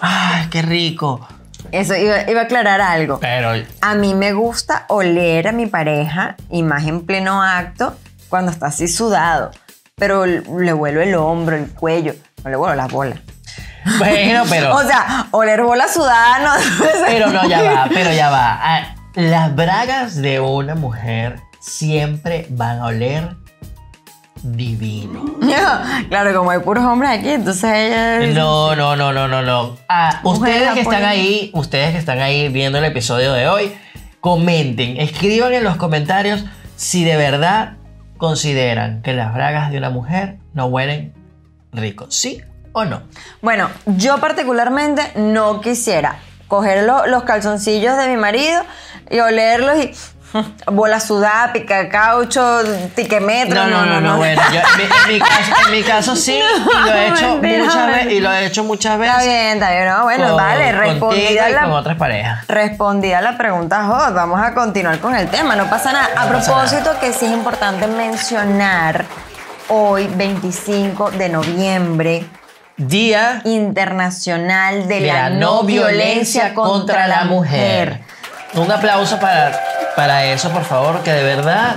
¡ay, 0.00 0.48
qué 0.50 0.62
rico! 0.62 1.28
Eso, 1.72 1.94
iba, 1.94 2.22
iba 2.30 2.40
a 2.40 2.44
aclarar 2.44 2.80
algo. 2.80 3.20
Pero 3.20 3.52
A 3.82 3.94
mí 3.96 4.14
me 4.14 4.32
gusta 4.32 4.86
oler 4.88 5.48
a 5.48 5.52
mi 5.52 5.66
pareja 5.66 6.36
y 6.50 6.62
más 6.62 6.84
en 6.86 7.04
pleno 7.04 7.42
acto 7.42 7.94
cuando 8.34 8.50
está 8.50 8.66
así 8.66 8.88
sudado. 8.88 9.52
Pero 9.94 10.26
le 10.26 10.72
vuelo 10.72 11.00
el 11.00 11.14
hombro, 11.14 11.54
el 11.54 11.70
cuello, 11.70 12.16
no 12.42 12.50
le 12.50 12.56
vuelo 12.56 12.74
las 12.74 12.90
bolas. 12.90 13.20
bueno, 14.00 14.42
pero 14.50 14.74
O 14.74 14.82
sea, 14.82 15.28
oler 15.30 15.62
bola 15.62 15.86
sudada 15.86 16.40
no 16.40 16.50
pero 17.06 17.30
no 17.30 17.48
ya 17.48 17.62
va, 17.62 17.88
pero 17.94 18.12
ya 18.12 18.30
va. 18.30 18.58
Ah, 18.60 18.96
Las 19.14 19.54
bragas 19.54 20.16
de 20.16 20.40
una 20.40 20.74
mujer 20.74 21.38
siempre 21.60 22.48
van 22.50 22.80
a 22.80 22.86
oler 22.86 23.36
divino. 24.42 25.36
claro, 26.08 26.36
como 26.36 26.50
hay 26.50 26.58
puros 26.58 26.84
hombres 26.84 27.20
aquí, 27.20 27.28
entonces 27.28 27.70
ella... 27.72 28.18
No, 28.34 28.74
no, 28.74 28.96
no, 28.96 29.12
no, 29.12 29.28
no, 29.28 29.42
no. 29.42 29.76
Ah, 29.88 30.18
ustedes 30.24 30.72
que 30.72 30.80
están 30.80 31.04
ahí, 31.04 31.52
ustedes 31.54 31.92
que 31.92 31.98
están 31.98 32.18
ahí 32.18 32.48
viendo 32.48 32.78
el 32.78 32.84
episodio 32.84 33.32
de 33.32 33.46
hoy, 33.46 33.72
comenten, 34.18 34.96
escriban 34.96 35.52
en 35.52 35.62
los 35.62 35.76
comentarios 35.76 36.44
si 36.74 37.04
de 37.04 37.16
verdad 37.16 37.74
consideran 38.28 39.02
que 39.02 39.12
las 39.12 39.34
bragas 39.34 39.70
de 39.70 39.76
una 39.76 39.90
mujer 39.90 40.38
no 40.54 40.64
huelen 40.66 41.12
rico, 41.72 42.06
¿sí 42.10 42.40
o 42.72 42.86
no? 42.86 43.02
Bueno, 43.42 43.68
yo 43.84 44.18
particularmente 44.18 45.02
no 45.16 45.60
quisiera 45.60 46.16
coger 46.48 46.84
lo- 46.84 47.06
los 47.06 47.24
calzoncillos 47.24 47.98
de 47.98 48.08
mi 48.08 48.16
marido 48.16 48.62
y 49.10 49.18
olerlos 49.18 49.76
y 49.84 49.92
bola 50.66 51.00
sudada, 51.00 51.52
pica 51.52 51.88
caucho, 51.88 52.62
tiquemetro. 52.94 53.54
No, 53.54 53.68
no, 53.68 53.86
no, 53.86 54.00
no, 54.00 54.16
bueno, 54.16 54.42
en, 55.08 55.72
mi, 55.72 55.82
caso, 55.82 56.16
sí, 56.16 56.38
y 56.38 56.88
lo 56.88 56.94
he 56.94 57.08
hecho 57.08 57.36
muchas 57.36 57.86
veces, 57.86 58.12
y 58.12 58.20
lo 58.20 58.32
he 58.32 58.46
hecho 58.46 58.64
muchas 58.64 58.98
veces. 58.98 59.14
Está 59.14 59.24
bien, 59.24 59.54
está 59.54 59.70
bien. 59.70 59.88
No, 59.88 60.02
bueno, 60.04 60.36
vale, 60.36 60.72
respondida 60.72 61.50
y 61.50 61.54
con 61.54 61.70
la, 61.70 61.74
otras 61.74 61.96
parejas. 61.96 62.46
respondida 62.48 63.20
la 63.20 63.36
pregunta 63.36 63.84
hot. 63.84 64.14
Vamos 64.14 64.40
a 64.40 64.54
continuar 64.54 64.98
con 64.98 65.14
el 65.14 65.28
tema, 65.28 65.56
no 65.56 65.68
pasa 65.70 65.92
nada. 65.92 66.08
A 66.16 66.26
propósito, 66.26 66.98
que 67.00 67.12
sí 67.12 67.26
es 67.26 67.32
importante 67.32 67.86
mencionar 67.86 69.04
hoy, 69.68 70.08
25 70.14 71.12
de 71.12 71.28
noviembre, 71.28 72.26
Día 72.76 73.40
Internacional 73.44 74.88
de, 74.88 75.02
la, 75.02 75.30
no 75.30 75.62
violencia 75.62 76.54
contra 76.54 77.06
la 77.06 77.24
mujer. 77.24 78.00
Un 78.54 78.70
aplauso 78.70 79.18
para, 79.18 79.52
para 79.96 80.26
eso, 80.32 80.50
por 80.50 80.64
favor, 80.64 81.02
que 81.02 81.12
de 81.12 81.22
verdad 81.22 81.76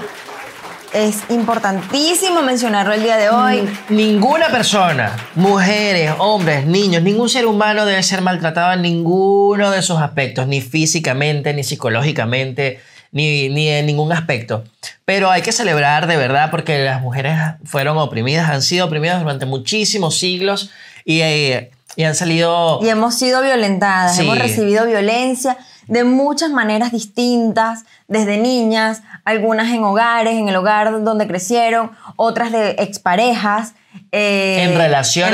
Es 0.93 1.17
importantísimo 1.29 2.41
mencionarlo 2.41 2.93
el 2.93 3.03
día 3.03 3.17
de 3.17 3.29
hoy. 3.29 3.69
ninguna 3.89 4.47
persona, 4.49 5.15
mujeres, 5.35 6.13
hombres, 6.17 6.65
niños, 6.65 7.03
ningún 7.03 7.29
ser 7.29 7.45
humano 7.45 7.85
debe 7.85 8.01
ser 8.03 8.21
maltratado 8.21 8.73
en 8.73 8.81
ninguno 8.83 9.69
de 9.69 9.81
sus 9.81 9.99
aspectos, 9.99 10.47
ni 10.47 10.61
físicamente, 10.61 11.53
ni 11.53 11.63
psicológicamente, 11.63 12.79
ni, 13.11 13.49
ni 13.49 13.67
en 13.67 13.85
ningún 13.85 14.11
aspecto. 14.13 14.63
Pero 15.05 15.29
hay 15.29 15.41
que 15.41 15.51
celebrar 15.51 16.07
de 16.07 16.15
verdad 16.17 16.49
porque 16.51 16.79
las 16.85 17.01
mujeres 17.01 17.37
fueron 17.65 17.97
oprimidas, 17.97 18.49
han 18.49 18.61
sido 18.61 18.85
oprimidas 18.85 19.19
durante 19.21 19.45
muchísimos 19.45 20.17
siglos 20.17 20.71
y, 21.03 21.19
eh, 21.21 21.69
y 21.97 22.03
han 22.05 22.15
salido... 22.15 22.79
Y 22.81 22.87
hemos 22.89 23.13
sido 23.15 23.41
violentadas, 23.41 24.15
Sí. 24.15 24.21
hemos 24.23 24.39
recibido 24.39 24.85
violencia 24.85 25.57
de 25.87 26.03
muchas 26.03 26.49
maneras 26.51 26.91
distintas, 26.91 27.85
desde 28.07 28.37
niñas, 28.37 29.01
algunas 29.25 29.71
en 29.73 29.83
hogares, 29.83 30.33
en 30.35 30.49
el 30.49 30.55
hogar 30.55 31.03
donde 31.03 31.27
crecieron, 31.27 31.91
otras 32.15 32.51
de 32.51 32.71
exparejas. 32.79 33.73
eh, 34.11 34.63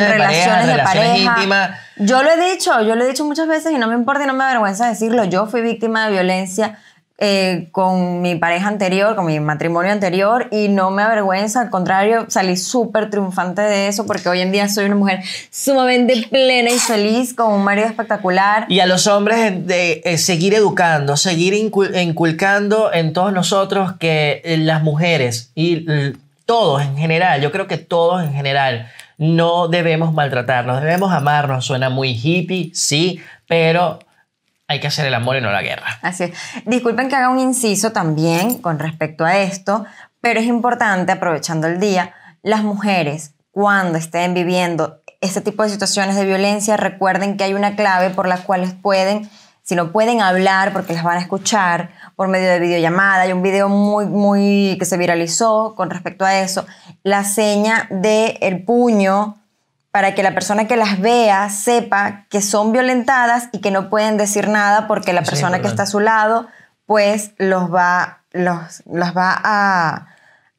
En 0.01 0.09
relaciones 0.09 0.09
de 0.09 0.17
pareja, 0.17 0.61
relaciones 1.01 1.19
íntimas. 1.21 1.71
Yo 1.97 2.23
lo 2.23 2.31
he 2.31 2.51
dicho, 2.51 2.81
yo 2.81 2.95
lo 2.95 3.03
he 3.03 3.07
dicho 3.07 3.25
muchas 3.25 3.47
veces 3.47 3.71
y 3.71 3.77
no 3.77 3.87
me 3.87 3.93
importa 3.95 4.23
y 4.23 4.27
no 4.27 4.33
me 4.33 4.43
avergüenza 4.43 4.87
decirlo. 4.87 5.23
Yo 5.25 5.45
fui 5.47 5.61
víctima 5.61 6.05
de 6.05 6.11
violencia 6.13 6.79
eh, 7.19 7.67
con 7.71 8.21
mi 8.21 8.35
pareja 8.35 8.67
anterior, 8.67 9.15
con 9.15 9.27
mi 9.27 9.39
matrimonio 9.39 9.91
anterior 9.91 10.47
y 10.51 10.67
no 10.67 10.89
me 10.91 11.03
avergüenza, 11.03 11.61
al 11.61 11.69
contrario, 11.69 12.25
salí 12.27 12.57
súper 12.57 13.09
triunfante 13.09 13.61
de 13.61 13.87
eso 13.87 14.05
porque 14.05 14.27
hoy 14.29 14.41
en 14.41 14.51
día 14.51 14.67
soy 14.67 14.85
una 14.85 14.95
mujer 14.95 15.19
sumamente 15.51 16.27
plena 16.29 16.71
y 16.71 16.79
feliz 16.79 17.33
con 17.33 17.53
un 17.53 17.63
marido 17.63 17.87
espectacular. 17.87 18.65
Y 18.67 18.79
a 18.79 18.85
los 18.85 19.07
hombres 19.07 19.65
de 19.67 20.01
eh, 20.03 20.17
seguir 20.17 20.53
educando, 20.55 21.15
seguir 21.15 21.53
incul- 21.53 21.95
inculcando 22.01 22.91
en 22.91 23.13
todos 23.13 23.31
nosotros 23.31 23.93
que 23.99 24.41
eh, 24.43 24.57
las 24.57 24.81
mujeres 24.81 25.51
y 25.55 25.85
todos 26.45 26.81
en 26.81 26.97
general, 26.97 27.41
yo 27.41 27.51
creo 27.51 27.67
que 27.67 27.77
todos 27.77 28.23
en 28.23 28.33
general, 28.33 28.89
no 29.17 29.67
debemos 29.67 30.13
maltratarnos, 30.13 30.81
debemos 30.81 31.13
amarnos. 31.13 31.65
Suena 31.65 31.89
muy 31.89 32.19
hippie, 32.21 32.71
sí, 32.73 33.21
pero 33.47 33.99
hay 34.73 34.79
que 34.79 34.87
hacer 34.87 35.05
el 35.05 35.13
amor 35.13 35.37
y 35.37 35.41
no 35.41 35.51
la 35.51 35.61
guerra. 35.61 35.99
Así 36.01 36.25
es. 36.25 36.31
Disculpen 36.65 37.09
que 37.09 37.15
haga 37.15 37.29
un 37.29 37.39
inciso 37.39 37.91
también 37.91 38.59
con 38.59 38.79
respecto 38.79 39.25
a 39.25 39.37
esto, 39.37 39.85
pero 40.19 40.39
es 40.39 40.45
importante, 40.45 41.11
aprovechando 41.11 41.67
el 41.67 41.79
día, 41.79 42.13
las 42.41 42.63
mujeres, 42.63 43.35
cuando 43.51 43.97
estén 43.97 44.33
viviendo 44.33 45.01
este 45.21 45.41
tipo 45.41 45.63
de 45.63 45.69
situaciones 45.69 46.15
de 46.15 46.25
violencia, 46.25 46.75
recuerden 46.75 47.37
que 47.37 47.45
hay 47.45 47.53
una 47.53 47.75
clave 47.75 48.09
por 48.09 48.27
la 48.27 48.37
cual 48.37 48.65
pueden, 48.81 49.29
si 49.61 49.75
no 49.75 49.91
pueden 49.91 50.21
hablar, 50.21 50.73
porque 50.73 50.93
las 50.93 51.03
van 51.03 51.17
a 51.17 51.21
escuchar 51.21 51.91
por 52.15 52.27
medio 52.27 52.49
de 52.49 52.59
videollamada, 52.59 53.21
hay 53.21 53.31
un 53.31 53.41
video 53.41 53.69
muy, 53.69 54.05
muy 54.05 54.75
que 54.79 54.85
se 54.85 54.97
viralizó 54.97 55.75
con 55.75 55.89
respecto 55.89 56.25
a 56.25 56.39
eso, 56.39 56.65
la 57.03 57.23
seña 57.23 57.87
del 57.89 58.37
el 58.41 58.63
puño 58.65 59.42
para 59.93 60.15
que 60.15 60.23
la 60.23 60.33
persona 60.33 60.65
que 60.65 60.75
las 60.75 60.99
vea 60.99 61.51
sepa 61.51 62.25
que 62.31 62.41
son 62.41 62.71
violentadas 62.71 63.49
y 63.51 63.61
que 63.61 63.69
no 63.69 63.91
pueden 63.91 64.17
decir 64.17 64.47
nada 64.47 64.87
porque 64.87 65.13
la 65.13 65.21
persona 65.21 65.61
que 65.61 65.67
está 65.67 65.83
a 65.83 65.85
su 65.85 65.99
lado 65.99 66.47
pues 66.87 67.33
los 67.37 67.71
va, 67.71 68.23
los, 68.31 68.81
las 68.91 69.15
va 69.15 69.39
a, 69.43 70.07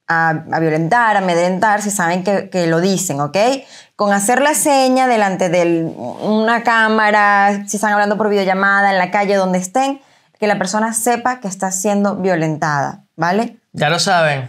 a, 0.06 0.28
a 0.28 0.60
violentar, 0.60 1.16
a 1.16 1.18
amedrentar 1.18 1.82
si 1.82 1.90
saben 1.90 2.22
que, 2.22 2.48
que 2.48 2.68
lo 2.68 2.80
dicen, 2.80 3.20
¿ok? 3.20 3.36
Con 3.96 4.12
hacer 4.12 4.40
la 4.40 4.54
seña 4.54 5.08
delante 5.08 5.48
de 5.48 5.82
una 5.84 6.62
cámara, 6.62 7.64
si 7.66 7.76
están 7.76 7.92
hablando 7.92 8.16
por 8.16 8.28
videollamada, 8.28 8.92
en 8.92 8.98
la 8.98 9.10
calle, 9.10 9.34
donde 9.34 9.58
estén, 9.58 10.00
que 10.38 10.46
la 10.46 10.58
persona 10.58 10.92
sepa 10.92 11.40
que 11.40 11.48
está 11.48 11.72
siendo 11.72 12.14
violentada, 12.14 13.02
¿vale? 13.16 13.56
Ya 13.72 13.90
lo 13.90 13.98
saben. 13.98 14.48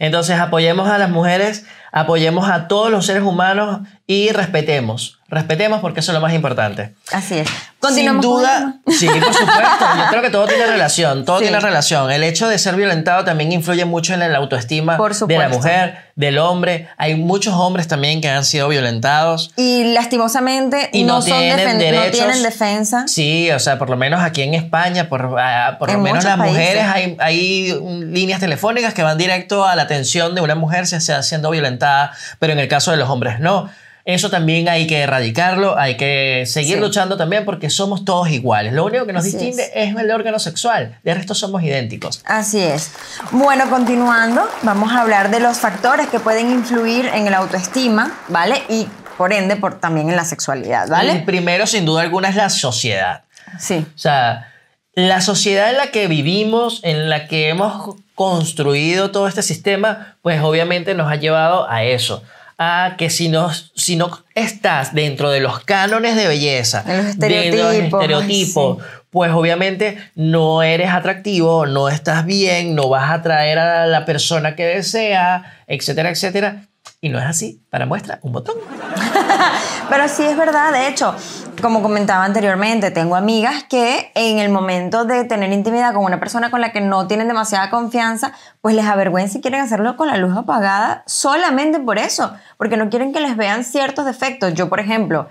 Entonces 0.00 0.38
apoyemos 0.38 0.88
a 0.88 0.98
las 0.98 1.10
mujeres, 1.10 1.64
apoyemos 1.96 2.50
a 2.50 2.68
todos 2.68 2.90
los 2.90 3.06
seres 3.06 3.22
humanos 3.22 3.80
y 4.06 4.28
respetemos. 4.28 5.15
Respetemos 5.28 5.80
porque 5.80 6.00
eso 6.00 6.12
es 6.12 6.14
lo 6.14 6.20
más 6.20 6.32
importante. 6.34 6.94
Así 7.12 7.38
es. 7.38 7.48
Sin 7.94 8.20
duda, 8.20 8.78
sí, 8.88 9.06
por 9.06 9.32
supuesto. 9.32 9.84
Yo 9.96 10.08
creo 10.10 10.22
que 10.22 10.30
todo 10.30 10.46
tiene 10.46 10.66
relación, 10.66 11.24
todo 11.24 11.38
Sí. 11.38 11.44
tiene 11.44 11.60
relación. 11.60 12.10
El 12.10 12.24
hecho 12.24 12.48
de 12.48 12.58
ser 12.58 12.74
violentado 12.74 13.24
también 13.24 13.52
influye 13.52 13.84
mucho 13.84 14.12
en 14.12 14.20
la 14.20 14.36
autoestima 14.38 14.96
Por 14.96 15.14
de 15.16 15.38
la 15.38 15.48
mujer, 15.48 15.98
del 16.16 16.38
hombre. 16.38 16.88
Hay 16.96 17.14
muchos 17.14 17.54
hombres 17.54 17.86
también 17.86 18.20
que 18.20 18.28
han 18.28 18.44
sido 18.44 18.66
violentados. 18.68 19.52
Y 19.56 19.84
lastimosamente 19.94 20.90
Y 20.92 21.04
no, 21.04 21.16
no 21.16 21.22
son 21.22 21.38
tienen 21.38 21.58
defen- 21.58 21.72
no 21.74 21.78
derechos. 22.00 22.10
tienen 22.12 22.42
defensa. 22.42 23.04
Sí, 23.06 23.50
o 23.52 23.58
sea, 23.60 23.78
por 23.78 23.88
lo 23.88 23.96
menos 23.96 24.20
aquí 24.20 24.42
en 24.42 24.54
España, 24.54 25.08
por, 25.08 25.36
ah, 25.38 25.76
por 25.78 25.88
lo 25.88 25.94
En 25.94 26.02
menos 26.02 26.24
muchos 26.24 26.38
las 26.38 26.48
mujeres, 26.48 26.84
países. 26.86 27.16
hay, 27.20 27.70
hay 27.70 27.80
mm, 27.80 28.12
líneas 28.12 28.40
telefónicas 28.40 28.94
que 28.94 29.02
van 29.04 29.16
directo 29.18 29.64
a 29.64 29.76
la 29.76 29.82
atención 29.82 30.34
de 30.34 30.40
una 30.40 30.56
mujer 30.56 30.86
si 30.88 30.96
está 30.96 31.22
siendo 31.22 31.50
violentada, 31.50 32.12
pero 32.40 32.52
en 32.52 32.58
el 32.58 32.66
caso 32.68 32.90
de 32.90 32.96
los 32.96 33.08
hombres 33.08 33.38
no. 33.38 33.68
Eso 34.06 34.30
también 34.30 34.68
hay 34.68 34.86
que 34.86 35.00
erradicarlo, 35.00 35.76
hay 35.76 35.96
que 35.96 36.44
seguir 36.46 36.76
Sí. 36.76 36.80
luchando 36.80 37.16
también 37.16 37.44
porque 37.44 37.68
somos 37.70 38.04
todos 38.04 38.30
iguales. 38.30 38.72
Lo 38.72 38.84
único 38.84 39.04
que 39.04 39.12
nos 39.12 39.24
Así 39.26 39.32
distingue 39.36 39.68
es. 39.74 39.94
el 39.96 40.10
órgano 40.12 40.38
sexual, 40.38 40.96
de 41.02 41.12
resto 41.12 41.34
somos 41.34 41.62
idénticos. 41.64 42.22
Así 42.24 42.62
es. 42.62 42.92
Bueno, 43.32 43.68
continuando, 43.68 44.48
vamos 44.62 44.92
a 44.92 45.00
hablar 45.00 45.30
de 45.32 45.40
los 45.40 45.58
factores 45.58 46.06
que 46.06 46.20
pueden 46.20 46.52
influir 46.52 47.06
en 47.06 47.26
el 47.26 47.34
autoestima, 47.34 48.16
¿vale? 48.28 48.62
Y 48.68 48.86
por 49.18 49.32
ende, 49.32 49.56
por, 49.56 49.80
también 49.80 50.08
en 50.08 50.14
la 50.16 50.24
sexualidad, 50.24 50.84
El 50.84 50.90
¿vale? 50.90 51.22
primero, 51.26 51.66
sin 51.66 51.84
duda 51.84 52.02
alguna, 52.02 52.28
es 52.28 52.36
la 52.36 52.48
sociedad. 52.48 53.24
Sí. 53.58 53.84
O 53.92 53.98
sea, 53.98 54.52
la 54.94 55.20
sociedad 55.20 55.70
en 55.70 55.78
la 55.78 55.90
que 55.90 56.06
vivimos, 56.06 56.78
en 56.84 57.10
la 57.10 57.26
que 57.26 57.48
hemos 57.48 57.96
construido 58.14 59.10
todo 59.10 59.26
este 59.26 59.42
sistema, 59.42 60.16
pues 60.22 60.40
obviamente 60.42 60.94
nos 60.94 61.10
ha 61.10 61.16
llevado 61.16 61.68
a 61.68 61.82
eso. 61.82 62.22
A 62.58 62.94
que 62.96 63.10
si 63.10 63.28
no, 63.28 63.50
si 63.52 63.96
no 63.96 64.24
estás 64.34 64.94
dentro 64.94 65.30
de 65.30 65.40
los 65.40 65.60
cánones 65.60 66.16
de 66.16 66.26
belleza, 66.26 66.82
De 66.84 66.96
los 66.96 67.04
de 67.18 67.56
los 67.56 67.74
estereotipos, 67.74 67.74
ay, 67.74 67.80
estereotipos, 67.84 68.78
pues 69.10 69.32
obviamente 69.32 69.98
no 70.14 70.62
eres 70.62 70.90
atractivo, 70.90 71.66
no 71.66 71.88
estás 71.88 72.24
bien, 72.24 72.74
no 72.74 72.88
vas 72.88 73.10
a 73.10 73.14
atraer 73.14 73.58
a 73.58 73.86
la 73.86 74.04
persona 74.04 74.56
que 74.56 74.64
desea, 74.64 75.62
etcétera, 75.66 76.10
etcétera. 76.10 76.66
Y 77.00 77.08
no 77.08 77.18
es 77.18 77.24
así. 77.24 77.62
Para 77.70 77.86
muestra, 77.86 78.18
un 78.22 78.32
botón. 78.32 78.56
Pero 79.88 80.08
sí 80.08 80.24
es 80.24 80.36
verdad, 80.36 80.72
de 80.72 80.88
hecho, 80.88 81.14
como 81.62 81.80
comentaba 81.80 82.24
anteriormente, 82.24 82.90
tengo 82.90 83.14
amigas 83.14 83.64
que 83.64 84.10
en 84.14 84.38
el 84.38 84.50
momento 84.50 85.04
de 85.04 85.24
tener 85.24 85.52
intimidad 85.52 85.94
con 85.94 86.04
una 86.04 86.18
persona 86.18 86.50
con 86.50 86.60
la 86.60 86.72
que 86.72 86.80
no 86.80 87.06
tienen 87.06 87.28
demasiada 87.28 87.70
confianza, 87.70 88.32
pues 88.60 88.74
les 88.74 88.84
avergüenza 88.84 89.38
y 89.38 89.40
quieren 89.40 89.60
hacerlo 89.60 89.96
con 89.96 90.08
la 90.08 90.16
luz 90.16 90.36
apagada 90.36 91.04
solamente 91.06 91.78
por 91.78 91.98
eso, 91.98 92.34
porque 92.56 92.76
no 92.76 92.90
quieren 92.90 93.12
que 93.12 93.20
les 93.20 93.36
vean 93.36 93.62
ciertos 93.62 94.04
defectos. 94.04 94.54
Yo, 94.54 94.68
por 94.68 94.80
ejemplo, 94.80 95.28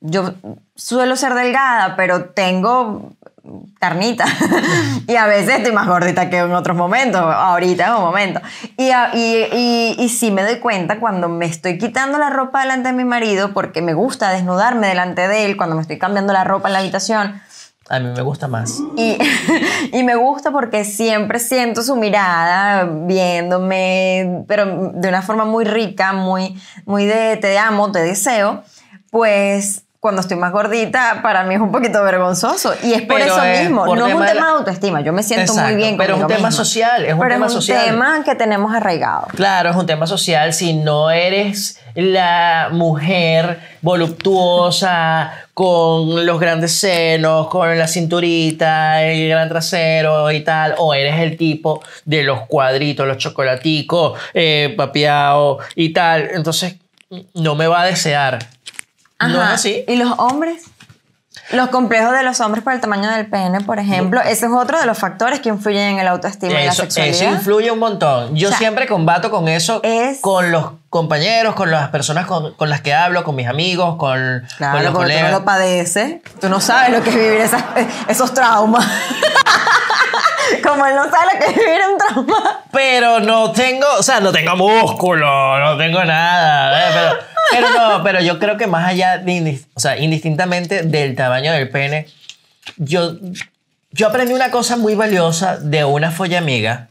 yo 0.00 0.34
suelo 0.74 1.16
ser 1.16 1.34
delgada, 1.34 1.94
pero 1.96 2.26
tengo 2.30 3.12
carnita. 3.78 4.24
y 5.06 5.16
a 5.16 5.26
veces 5.26 5.58
estoy 5.58 5.72
más 5.72 5.86
gordita 5.86 6.30
que 6.30 6.38
en 6.38 6.52
otros 6.52 6.76
momentos. 6.76 7.20
Ahorita 7.20 7.84
es 7.84 7.90
un 7.90 8.00
momento. 8.00 8.40
Y, 8.76 8.90
y, 9.14 9.46
y, 9.52 9.96
y 9.98 10.08
sí 10.08 10.30
me 10.30 10.42
doy 10.42 10.58
cuenta 10.58 10.98
cuando 10.98 11.28
me 11.28 11.46
estoy 11.46 11.78
quitando 11.78 12.18
la 12.18 12.30
ropa 12.30 12.60
delante 12.60 12.88
de 12.88 12.94
mi 12.94 13.04
marido, 13.04 13.52
porque 13.52 13.82
me 13.82 13.94
gusta 13.94 14.30
desnudarme 14.30 14.88
delante 14.88 15.28
de 15.28 15.44
él, 15.44 15.56
cuando 15.56 15.76
me 15.76 15.82
estoy 15.82 15.98
cambiando 15.98 16.32
la 16.32 16.44
ropa 16.44 16.68
en 16.68 16.72
la 16.74 16.78
habitación. 16.80 17.40
A 17.88 18.00
mí 18.00 18.08
me 18.14 18.22
gusta 18.22 18.48
más. 18.48 18.82
Y, 18.96 19.16
y 19.92 20.02
me 20.02 20.16
gusta 20.16 20.50
porque 20.50 20.84
siempre 20.84 21.38
siento 21.38 21.82
su 21.82 21.94
mirada 21.96 22.84
viéndome, 22.84 24.44
pero 24.48 24.92
de 24.92 25.08
una 25.08 25.22
forma 25.22 25.44
muy 25.44 25.64
rica, 25.64 26.12
muy, 26.12 26.60
muy 26.84 27.06
de 27.06 27.36
te 27.36 27.56
amo, 27.58 27.92
te 27.92 28.00
deseo. 28.00 28.64
Pues 29.10 29.85
cuando 30.06 30.20
estoy 30.22 30.36
más 30.36 30.52
gordita, 30.52 31.18
para 31.20 31.42
mí 31.42 31.56
es 31.56 31.60
un 31.60 31.72
poquito 31.72 32.00
vergonzoso. 32.04 32.72
Y 32.84 32.92
es 32.92 33.02
por 33.02 33.18
Pero 33.18 33.34
eso 33.34 33.42
es 33.42 33.62
mismo. 33.62 33.84
por 33.84 33.98
No 33.98 34.06
es 34.06 34.14
un 34.14 34.20
tema 34.20 34.28
de 34.32 34.34
la- 34.40 34.48
autoestima. 34.50 35.00
Yo 35.00 35.12
me 35.12 35.24
siento 35.24 35.52
muy 35.54 35.74
bien 35.74 35.96
pero 35.96 36.14
es 36.14 36.20
un 36.22 36.28
tema 36.28 36.48
misma. 36.48 36.52
social, 36.52 37.04
es 37.04 37.12
un 37.14 37.18
Pero 37.18 37.34
tema 37.34 37.46
es 37.46 37.52
un 37.54 37.60
social. 37.60 37.84
tema 37.86 38.22
que 38.24 38.34
tenemos 38.36 38.72
arraigado. 38.72 39.26
Claro, 39.34 39.70
es 39.70 39.76
un 39.76 39.86
tema 39.86 40.06
social. 40.06 40.52
Si 40.52 40.74
no 40.74 41.10
eres 41.10 41.80
la 41.96 42.68
mujer 42.70 43.58
voluptuosa, 43.82 45.32
con 45.54 46.26
los 46.26 46.38
grandes 46.38 46.78
senos, 46.78 47.48
con 47.48 47.76
la 47.78 47.88
cinturita, 47.88 49.02
el 49.02 49.28
gran 49.30 49.48
trasero 49.48 50.30
y 50.30 50.40
tal, 50.40 50.74
o 50.78 50.92
eres 50.94 51.18
el 51.20 51.36
tipo 51.36 51.82
de 52.04 52.22
los 52.22 52.42
cuadritos, 52.46 53.06
los 53.06 53.16
chocolaticos, 53.16 54.18
eh, 54.34 54.74
papiao 54.76 55.58
y 55.74 55.92
tal, 55.92 56.28
entonces 56.34 56.76
no 57.34 57.54
me 57.54 57.66
va 57.66 57.82
a 57.82 57.86
desear. 57.86 58.38
¿No 59.20 59.28
es 59.28 59.36
Ajá. 59.36 59.52
así? 59.54 59.84
¿Y 59.88 59.96
los 59.96 60.12
hombres? 60.18 60.64
Los 61.52 61.68
complejos 61.68 62.12
de 62.12 62.22
los 62.24 62.40
hombres 62.40 62.64
por 62.64 62.72
el 62.72 62.80
tamaño 62.80 63.08
del 63.10 63.26
pene, 63.28 63.60
por 63.60 63.78
ejemplo, 63.78 64.20
ese 64.20 64.46
es 64.46 64.52
otro 64.52 64.80
de 64.80 64.86
los 64.86 64.98
factores 64.98 65.38
que 65.40 65.48
influyen 65.50 65.82
en 65.90 65.98
el 66.00 66.08
autoestima 66.08 66.52
y 66.60 66.64
la 66.64 66.72
Eso, 66.72 66.82
sexualidad. 66.82 67.14
eso 67.14 67.24
influye 67.30 67.70
un 67.70 67.78
montón. 67.78 68.34
Yo 68.34 68.48
O 68.48 68.50
sea, 68.50 68.58
siempre 68.58 68.86
combato 68.88 69.30
con 69.30 69.46
eso 69.46 69.80
es- 69.84 70.20
con 70.22 70.50
los 70.50 70.72
compañeros, 70.90 71.54
con 71.54 71.70
las 71.70 71.90
personas 71.90 72.26
con, 72.26 72.54
con 72.54 72.68
las 72.70 72.80
que 72.80 72.94
hablo, 72.94 73.22
con 73.22 73.36
mis 73.36 73.46
amigos, 73.46 73.96
con, 73.96 74.40
con 74.40 74.48
Claro, 74.56 74.74
los 74.80 74.82
porque 74.92 74.92
tú 74.92 74.98
colegas. 74.98 75.30
no 75.30 75.38
lo 75.38 75.44
padeces. 75.44 76.16
Tú 76.40 76.48
no 76.48 76.58
sabes 76.60 76.90
lo 76.90 77.02
que 77.04 77.10
es 77.10 77.16
vivir 77.16 77.40
esas- 77.42 77.64
esos 78.08 78.34
traumas. 78.34 78.84
Como 80.66 80.86
él 80.86 80.94
no 80.96 81.04
sabe 81.10 81.34
lo 81.34 81.38
que 81.38 81.50
es 81.50 81.56
vivir 81.56 81.80
un 81.92 81.98
trauma. 81.98 82.60
Pero 82.72 83.20
no 83.20 83.52
tengo, 83.52 83.86
o 83.98 84.02
sea, 84.02 84.20
no 84.20 84.32
tengo 84.32 84.56
músculo, 84.56 85.58
no 85.60 85.76
tengo 85.76 86.02
nada. 86.04 86.88
¿eh? 86.88 86.92
Pero, 86.94 87.16
pero 87.50 87.70
no, 87.70 88.02
pero 88.02 88.20
yo 88.20 88.38
creo 88.38 88.56
que 88.56 88.66
más 88.66 88.88
allá, 88.88 89.18
de, 89.18 89.60
o 89.74 89.80
sea, 89.80 89.98
indistintamente 89.98 90.82
del 90.82 91.14
tamaño 91.14 91.52
del 91.52 91.68
pene, 91.68 92.06
yo, 92.76 93.16
yo 93.90 94.08
aprendí 94.08 94.34
una 94.34 94.50
cosa 94.50 94.76
muy 94.76 94.94
valiosa 94.94 95.56
de 95.58 95.84
una 95.84 96.10
folla 96.10 96.38
amiga. 96.38 96.88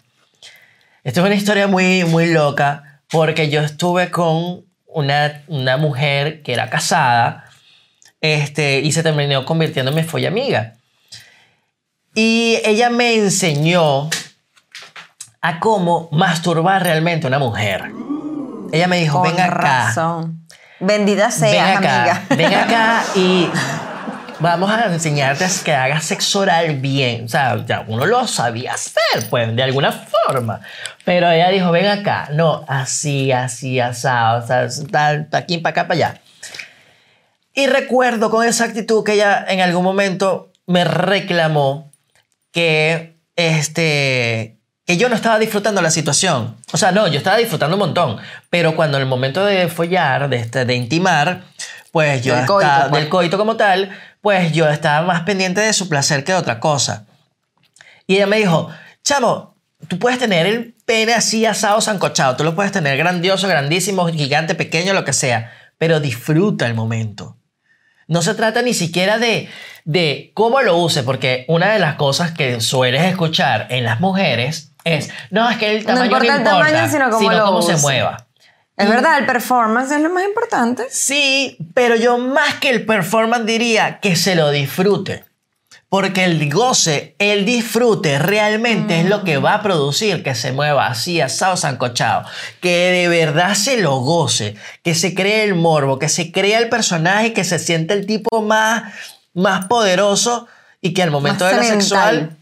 Esto 1.03 1.21
es 1.21 1.25
una 1.25 1.35
historia 1.35 1.67
muy, 1.67 2.03
muy 2.05 2.31
loca, 2.31 3.01
porque 3.09 3.49
yo 3.49 3.61
estuve 3.61 4.09
con 4.09 4.65
una, 4.87 5.43
una 5.47 5.77
mujer 5.77 6.41
que 6.41 6.53
era 6.53 6.69
casada 6.69 7.45
este, 8.21 8.79
y 8.79 8.91
se 8.91 9.03
terminó 9.03 9.45
convirtiendo 9.45 9.91
en 9.91 9.97
mi 9.97 10.03
folla 10.03 10.29
amiga. 10.29 10.75
Y 12.15 12.59
ella 12.63 12.89
me 12.89 13.13
enseñó 13.13 14.09
a 15.41 15.59
cómo 15.59 16.09
masturbar 16.11 16.81
realmente 16.81 17.27
a 17.27 17.29
una 17.29 17.39
mujer. 17.39 17.91
Ella 18.71 18.87
me 18.87 18.97
dijo, 18.97 19.21
Con 19.21 19.35
ven 19.35 19.39
acá, 19.39 19.87
razón. 19.87 20.44
Bendita 20.79 21.29
ven 21.29 21.31
seas, 21.31 21.77
acá, 21.77 22.01
amiga. 22.01 22.25
ven 22.29 22.53
acá 22.59 23.03
y 23.15 23.49
vamos 24.39 24.69
a 24.69 24.85
enseñarte 24.85 25.45
a 25.45 25.49
que 25.63 25.73
hagas 25.73 26.03
sexo 26.03 26.39
oral 26.41 26.77
bien. 26.77 27.25
O 27.25 27.27
sea, 27.27 27.63
ya 27.65 27.85
uno 27.87 28.05
lo 28.05 28.27
sabía 28.27 28.73
hacer, 28.73 29.29
pues, 29.29 29.55
de 29.55 29.63
alguna 29.63 29.91
forma. 29.91 30.61
Pero 31.03 31.29
ella 31.29 31.49
dijo, 31.49 31.71
ven 31.71 31.87
acá, 31.87 32.29
no, 32.33 32.65
así, 32.67 33.31
así, 33.31 33.79
asado, 33.79 34.43
o 34.43 34.47
sea, 34.47 34.67
tal, 34.91 35.27
pa' 35.27 35.37
aquí, 35.37 35.57
para 35.59 35.71
acá, 35.71 35.87
para 35.87 35.93
allá. 35.95 36.21
Y 37.53 37.67
recuerdo 37.67 38.29
con 38.29 38.45
exactitud 38.45 39.03
que 39.03 39.13
ella 39.13 39.45
en 39.47 39.61
algún 39.61 39.83
momento 39.83 40.51
me 40.67 40.83
reclamó 40.83 41.91
que, 42.51 43.17
este, 43.35 44.54
que 44.85 44.97
yo 44.97 45.09
no 45.09 45.15
estaba 45.15 45.39
disfrutando 45.39 45.81
la 45.81 45.89
situación. 45.89 46.55
O 46.71 46.77
sea, 46.77 46.91
no, 46.91 47.07
yo 47.07 47.17
estaba 47.17 47.37
disfrutando 47.37 47.75
un 47.75 47.79
montón. 47.79 48.17
Pero 48.49 48.75
cuando 48.75 48.97
en 48.97 49.03
el 49.03 49.09
momento 49.09 49.43
de 49.43 49.67
follar, 49.67 50.29
de, 50.29 50.37
este, 50.37 50.65
de 50.65 50.75
intimar, 50.75 51.43
pues 51.91 52.23
yo 52.23 52.33
Del 52.33 52.41
estaba, 52.41 52.59
coito, 52.59 52.89
pues. 52.89 53.01
del 53.01 53.09
coito 53.09 53.37
como 53.37 53.57
tal, 53.57 53.89
pues 54.21 54.53
yo 54.53 54.69
estaba 54.69 55.05
más 55.05 55.21
pendiente 55.21 55.61
de 55.61 55.73
su 55.73 55.89
placer 55.89 56.23
que 56.23 56.33
de 56.33 56.37
otra 56.37 56.59
cosa. 56.59 57.05
Y 58.05 58.15
ella 58.15 58.27
me 58.27 58.37
dijo, 58.37 58.69
chamo, 59.03 59.55
tú 59.87 59.97
puedes 59.97 60.19
tener 60.19 60.45
el 60.45 60.75
pene 60.85 61.13
así 61.13 61.45
asado, 61.45 61.81
sancochado, 61.81 62.35
tú 62.35 62.43
lo 62.43 62.55
puedes 62.55 62.71
tener 62.71 62.97
grandioso, 62.97 63.47
grandísimo, 63.47 64.07
gigante, 64.07 64.53
pequeño, 64.53 64.93
lo 64.93 65.03
que 65.03 65.13
sea, 65.13 65.51
pero 65.79 65.99
disfruta 65.99 66.67
el 66.67 66.75
momento. 66.75 67.37
No 68.07 68.21
se 68.21 68.35
trata 68.35 68.61
ni 68.61 68.75
siquiera 68.75 69.17
de, 69.17 69.49
de 69.83 70.31
cómo 70.35 70.61
lo 70.61 70.77
use, 70.77 71.01
porque 71.01 71.45
una 71.47 71.71
de 71.73 71.79
las 71.79 71.95
cosas 71.95 72.31
que 72.31 72.61
sueles 72.61 73.01
escuchar 73.03 73.65
en 73.71 73.83
las 73.83 73.99
mujeres 73.99 74.74
es, 74.85 75.09
no, 75.31 75.49
es 75.49 75.57
que 75.57 75.71
el 75.75 75.79
No 75.79 75.87
tamaño 75.87 75.99
no 75.99 76.05
importa 76.05 76.37
importa, 76.37 76.51
el 76.51 76.65
tamaño, 76.71 76.89
sino 76.91 77.09
cómo 77.09 77.31
lo 77.31 77.61
se 77.61 77.73
use. 77.73 77.81
mueva. 77.81 78.25
Es 78.77 78.89
verdad, 78.89 79.17
el 79.19 79.25
performance 79.25 79.91
es 79.91 80.01
lo 80.01 80.09
más 80.09 80.23
importante. 80.25 80.85
Sí, 80.89 81.57
pero 81.73 81.95
yo 81.95 82.17
más 82.17 82.55
que 82.55 82.69
el 82.69 82.85
performance 82.85 83.45
diría 83.45 83.99
que 83.99 84.15
se 84.15 84.35
lo 84.35 84.51
disfrute. 84.51 85.23
Porque 85.87 86.25
el 86.25 86.51
goce, 86.51 87.15
el 87.19 87.45
disfrute 87.45 88.19
realmente 88.19 88.99
es 88.99 89.05
lo 89.05 89.23
que 89.23 89.37
va 89.37 89.53
a 89.53 89.61
producir 89.61 90.23
que 90.23 90.35
se 90.35 90.51
mueva 90.51 90.87
así, 90.87 91.21
asado, 91.21 91.55
sancochado. 91.55 92.25
Que 92.59 92.91
de 92.91 93.07
verdad 93.07 93.53
se 93.53 93.77
lo 93.77 93.97
goce, 93.99 94.55
que 94.83 94.93
se 94.93 95.13
cree 95.15 95.43
el 95.45 95.55
morbo, 95.55 95.97
que 95.97 96.09
se 96.09 96.33
crea 96.33 96.59
el 96.59 96.67
personaje, 96.67 97.31
que 97.31 97.45
se 97.45 97.59
siente 97.59 97.93
el 97.93 98.05
tipo 98.05 98.41
más, 98.41 98.93
más 99.33 99.67
poderoso 99.67 100.47
y 100.81 100.93
que 100.93 101.01
al 101.01 101.11
momento 101.11 101.45
Más 101.45 101.53
de 101.53 101.59
lo 101.59 101.63
sexual, 101.63 102.35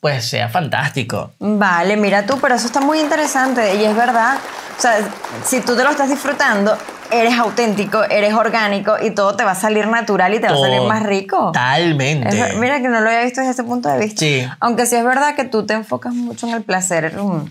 pues 0.00 0.24
sea 0.26 0.48
fantástico. 0.48 1.32
Vale, 1.38 1.96
mira 1.96 2.24
tú, 2.26 2.38
pero 2.40 2.54
eso 2.54 2.66
está 2.66 2.80
muy 2.80 3.00
interesante 3.00 3.76
y 3.76 3.84
es 3.84 3.96
verdad. 3.96 4.36
O 4.78 4.80
sea, 4.80 4.98
si 5.44 5.60
tú 5.60 5.76
te 5.76 5.82
lo 5.82 5.90
estás 5.90 6.08
disfrutando, 6.08 6.76
eres 7.10 7.34
auténtico, 7.36 8.04
eres 8.04 8.32
orgánico 8.34 8.94
y 9.02 9.10
todo 9.10 9.34
te 9.34 9.44
va 9.44 9.52
a 9.52 9.54
salir 9.56 9.88
natural 9.88 10.34
y 10.34 10.40
te 10.40 10.46
va 10.48 10.54
a 10.54 10.58
salir 10.58 10.82
más 10.82 11.02
rico. 11.02 11.46
Totalmente. 11.46 12.28
Es 12.28 12.56
mira 12.56 12.80
que 12.80 12.88
no 12.88 13.00
lo 13.00 13.08
había 13.08 13.22
visto 13.24 13.40
desde 13.40 13.52
ese 13.52 13.64
punto 13.64 13.88
de 13.88 13.98
vista. 13.98 14.20
Sí. 14.20 14.46
Aunque 14.60 14.86
sí 14.86 14.96
es 14.96 15.04
verdad 15.04 15.34
que 15.34 15.44
tú 15.44 15.66
te 15.66 15.74
enfocas 15.74 16.14
mucho 16.14 16.46
en 16.46 16.54
el 16.54 16.62
placer. 16.62 17.14
mm, 17.16 17.50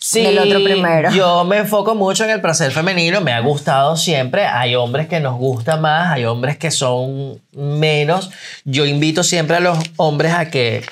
Sí, 0.00 0.22
del 0.22 0.38
otro 0.38 0.62
primero. 0.62 1.10
Yo 1.10 1.44
me 1.44 1.58
enfoco 1.58 1.96
mucho 1.96 2.22
en 2.22 2.30
el 2.30 2.40
placer 2.40 2.70
femenino, 2.70 3.20
me 3.20 3.32
ha 3.32 3.40
gustado 3.40 3.96
siempre. 3.96 4.46
Hay 4.46 4.76
hombres 4.76 5.08
que 5.08 5.18
nos 5.18 5.36
gusta 5.36 5.76
más, 5.76 6.12
hay 6.12 6.24
hombres 6.24 6.56
que 6.56 6.70
son 6.70 7.40
menos. 7.52 8.30
Yo 8.64 8.86
invito 8.86 9.24
siempre 9.24 9.56
a 9.56 9.60
los 9.60 9.76
hombres 9.96 10.34
a 10.34 10.50
que 10.50 10.84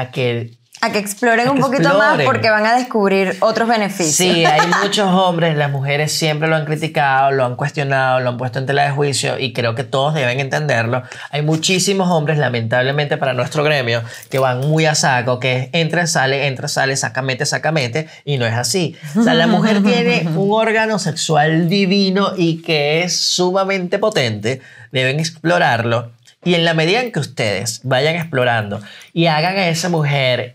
a 0.00 0.10
que 0.10 0.52
A 0.82 0.92
que 0.92 0.98
exploren 0.98 1.48
A 1.48 1.52
un 1.52 1.56
que 1.56 1.62
poquito 1.62 1.88
más 1.88 2.18
exploren. 2.18 2.26
porque 2.26 2.50
van 2.50 2.66
a 2.66 2.76
descubrir 2.76 3.34
otros 3.40 3.66
beneficios. 3.66 4.14
Sí, 4.14 4.44
hay 4.44 4.60
muchos 4.82 5.08
hombres, 5.08 5.56
las 5.56 5.70
mujeres 5.70 6.12
siempre 6.12 6.48
lo 6.48 6.54
han 6.56 6.66
criticado, 6.66 7.30
lo 7.30 7.46
han 7.46 7.56
cuestionado, 7.56 8.20
lo 8.20 8.28
han 8.28 8.36
puesto 8.36 8.58
en 8.58 8.66
tela 8.66 8.84
de 8.84 8.90
juicio 8.90 9.38
y 9.38 9.54
creo 9.54 9.74
que 9.74 9.84
todos 9.84 10.12
deben 10.12 10.38
entenderlo. 10.38 11.02
Hay 11.30 11.40
muchísimos 11.40 12.10
hombres, 12.10 12.36
lamentablemente 12.36 13.16
para 13.16 13.32
nuestro 13.32 13.64
gremio, 13.64 14.02
que 14.30 14.38
van 14.38 14.60
muy 14.60 14.84
a 14.84 14.94
saco, 14.94 15.40
que 15.40 15.70
entra, 15.72 16.06
sale, 16.06 16.46
entra, 16.46 16.68
sale, 16.68 16.94
saca, 16.96 17.22
mete, 17.22 17.46
saca, 17.46 17.72
mete, 17.72 18.08
y 18.26 18.36
no 18.36 18.44
es 18.44 18.54
así. 18.54 18.96
O 19.18 19.22
sea, 19.22 19.32
la 19.32 19.46
mujer 19.46 19.82
tiene 19.82 20.28
un 20.36 20.52
órgano 20.52 20.98
sexual 20.98 21.70
divino 21.70 22.32
y 22.36 22.60
que 22.60 23.02
es 23.02 23.18
sumamente 23.18 23.98
potente, 23.98 24.60
deben 24.92 25.20
explorarlo. 25.20 26.12
Y 26.46 26.54
en 26.54 26.64
la 26.64 26.74
medida 26.74 27.00
en 27.00 27.10
que 27.10 27.18
ustedes 27.18 27.80
vayan 27.82 28.14
explorando 28.14 28.80
y 29.12 29.26
hagan 29.26 29.56
a 29.56 29.66
esa 29.66 29.88
mujer 29.88 30.54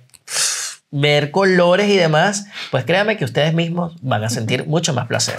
ver 0.90 1.32
colores 1.32 1.90
y 1.90 1.98
demás, 1.98 2.46
pues 2.72 2.86
créanme 2.86 3.18
que 3.18 3.26
ustedes 3.26 3.54
mismos 3.54 3.96
van 4.02 4.24
a 4.24 4.30
sentir 4.30 4.66
mucho 4.66 4.94
más 4.94 5.08
placer. 5.08 5.38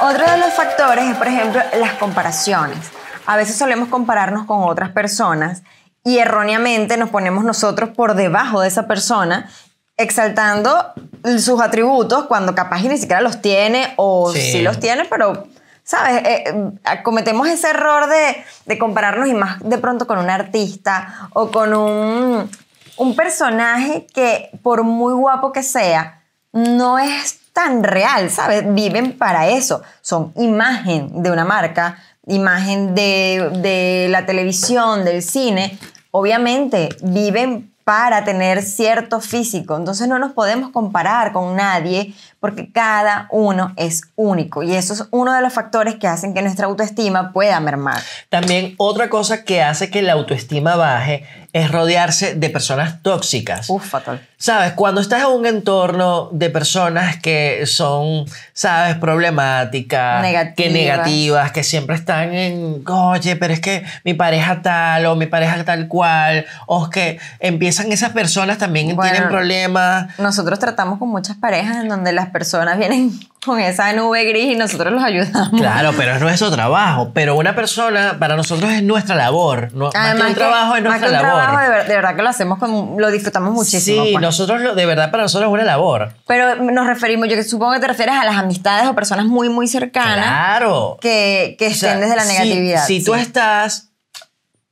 Otro 0.00 0.30
de 0.30 0.38
los 0.38 0.54
factores 0.54 1.04
es, 1.04 1.16
por 1.18 1.28
ejemplo, 1.28 1.60
las 1.78 1.92
comparaciones. 1.92 2.78
A 3.26 3.36
veces 3.36 3.56
solemos 3.58 3.90
compararnos 3.90 4.46
con 4.46 4.62
otras 4.62 4.92
personas 4.92 5.62
y 6.02 6.20
erróneamente 6.20 6.96
nos 6.96 7.10
ponemos 7.10 7.44
nosotros 7.44 7.90
por 7.90 8.14
debajo 8.14 8.62
de 8.62 8.68
esa 8.68 8.86
persona, 8.86 9.50
exaltando 9.98 10.94
sus 11.38 11.60
atributos 11.60 12.24
cuando 12.28 12.54
capaz 12.54 12.80
y 12.80 12.88
ni 12.88 12.96
siquiera 12.96 13.20
los 13.20 13.42
tiene 13.42 13.92
o 13.96 14.32
Sí. 14.32 14.40
sí, 14.52 14.62
los 14.62 14.80
tiene, 14.80 15.04
pero, 15.04 15.48
¿sabes? 15.86 16.22
Eh, 16.24 16.44
eh, 16.46 17.02
cometemos 17.02 17.48
ese 17.48 17.70
error 17.70 18.08
de, 18.08 18.44
de 18.66 18.78
compararnos 18.78 19.28
y 19.28 19.34
más 19.34 19.60
de 19.60 19.78
pronto 19.78 20.06
con 20.06 20.18
un 20.18 20.28
artista 20.28 21.30
o 21.32 21.50
con 21.50 21.72
un, 21.72 22.50
un 22.96 23.16
personaje 23.16 24.06
que 24.12 24.50
por 24.62 24.82
muy 24.82 25.14
guapo 25.14 25.52
que 25.52 25.62
sea, 25.62 26.22
no 26.52 26.98
es 26.98 27.38
tan 27.52 27.84
real, 27.84 28.30
¿sabes? 28.30 28.64
Viven 28.74 29.16
para 29.16 29.48
eso. 29.48 29.80
Son 30.02 30.32
imagen 30.36 31.22
de 31.22 31.30
una 31.30 31.44
marca, 31.44 31.98
imagen 32.26 32.94
de, 32.94 33.50
de 33.62 34.08
la 34.10 34.26
televisión, 34.26 35.04
del 35.04 35.22
cine. 35.22 35.78
Obviamente 36.10 36.88
viven 37.02 37.75
para 37.86 38.24
tener 38.24 38.62
cierto 38.62 39.20
físico. 39.20 39.76
Entonces 39.76 40.08
no 40.08 40.18
nos 40.18 40.32
podemos 40.32 40.70
comparar 40.70 41.32
con 41.32 41.54
nadie 41.54 42.14
porque 42.40 42.72
cada 42.72 43.28
uno 43.30 43.74
es 43.76 44.02
único. 44.16 44.64
Y 44.64 44.74
eso 44.74 44.92
es 44.92 45.04
uno 45.12 45.32
de 45.32 45.40
los 45.40 45.52
factores 45.52 45.94
que 45.94 46.08
hacen 46.08 46.34
que 46.34 46.42
nuestra 46.42 46.66
autoestima 46.66 47.32
pueda 47.32 47.60
mermar. 47.60 48.02
También 48.28 48.74
otra 48.78 49.08
cosa 49.08 49.44
que 49.44 49.62
hace 49.62 49.88
que 49.88 50.02
la 50.02 50.14
autoestima 50.14 50.74
baje 50.74 51.22
es 51.56 51.70
rodearse 51.72 52.34
de 52.34 52.50
personas 52.50 53.02
tóxicas. 53.02 53.70
Uf, 53.70 53.82
fatal. 53.88 54.20
Sabes, 54.36 54.72
cuando 54.72 55.00
estás 55.00 55.20
en 55.22 55.28
un 55.28 55.46
entorno 55.46 56.28
de 56.32 56.50
personas 56.50 57.16
que 57.16 57.64
son, 57.66 58.26
sabes, 58.52 58.96
problemáticas, 58.96 60.22
que 60.22 60.28
Negativas. 60.68 60.72
negativas, 60.72 61.52
que 61.52 61.62
siempre 61.64 61.96
están 61.96 62.34
en, 62.34 62.82
oye, 62.86 63.36
pero 63.36 63.54
es 63.54 63.60
que 63.60 63.84
mi 64.04 64.12
pareja 64.12 64.60
tal 64.60 65.06
o 65.06 65.16
mi 65.16 65.24
pareja 65.26 65.64
tal 65.64 65.88
cual, 65.88 66.44
o 66.66 66.84
es 66.84 66.90
que 66.90 67.18
empiezan 67.40 67.90
esas 67.90 68.10
personas 68.10 68.58
también 68.58 68.94
Bueno. 68.94 69.10
tienen 69.10 69.28
problemas. 69.30 70.18
Nosotros 70.18 70.58
tratamos 70.58 70.98
con 70.98 71.08
muchas 71.08 71.36
parejas 71.38 71.78
en 71.78 71.88
donde 71.88 72.12
las 72.12 72.28
personas 72.28 72.76
vienen 72.78 73.12
con 73.44 73.60
esa 73.60 73.92
nube 73.92 74.24
gris 74.24 74.52
y 74.52 74.56
nosotros 74.56 74.92
los 74.92 75.02
ayudamos. 75.02 75.50
Claro, 75.60 75.92
pero 75.96 76.14
es 76.16 76.20
nuestro 76.20 76.50
trabajo. 76.50 77.10
Pero 77.14 77.36
una 77.36 77.54
persona, 77.54 78.16
para 78.18 78.34
nosotros 78.34 78.70
es 78.72 78.82
nuestra 78.82 79.14
labor. 79.14 79.70
No, 79.72 79.84
más 79.84 79.92
que 79.92 79.98
Además 79.98 80.28
un 80.30 80.34
trabajo 80.34 80.76
es 80.76 80.82
más 80.82 81.00
nuestra 81.00 81.08
que 81.08 81.14
un 81.16 81.22
labor. 81.22 81.42
trabajo, 81.42 81.60
de, 81.62 81.68
ver- 81.68 81.86
de 81.88 81.94
verdad 81.94 82.16
que 82.16 82.22
lo 82.22 82.28
hacemos, 82.28 82.58
con, 82.58 82.96
lo 82.98 83.10
disfrutamos 83.10 83.52
muchísimo. 83.52 84.04
sí, 84.04 84.12
pues. 84.12 84.22
nosotros 84.22 84.60
lo- 84.62 84.74
de 84.74 84.86
verdad 84.86 85.10
para 85.12 85.22
nosotros 85.24 85.48
es 85.48 85.52
una 85.54 85.62
labor. 85.64 86.12
Pero 86.26 86.56
nos 86.56 86.86
referimos, 86.88 87.28
yo 87.28 87.40
supongo 87.44 87.74
que 87.74 87.80
te 87.80 87.86
refieres 87.86 88.16
a 88.16 88.24
las 88.24 88.36
amistades 88.36 88.88
o 88.88 88.94
personas 88.94 89.26
muy, 89.26 89.48
muy 89.48 89.68
cercanas 89.68 90.26
Claro. 90.26 90.98
que, 91.00 91.54
que 91.58 91.68
O 91.68 91.74
sea, 91.74 91.92
estén 91.94 92.00
desde 92.00 92.16
la 92.16 92.22
si- 92.24 92.32
negatividad. 92.32 92.84
Si, 92.86 93.04
tú 93.04 93.14
sí. 93.14 93.20
estás 93.20 93.90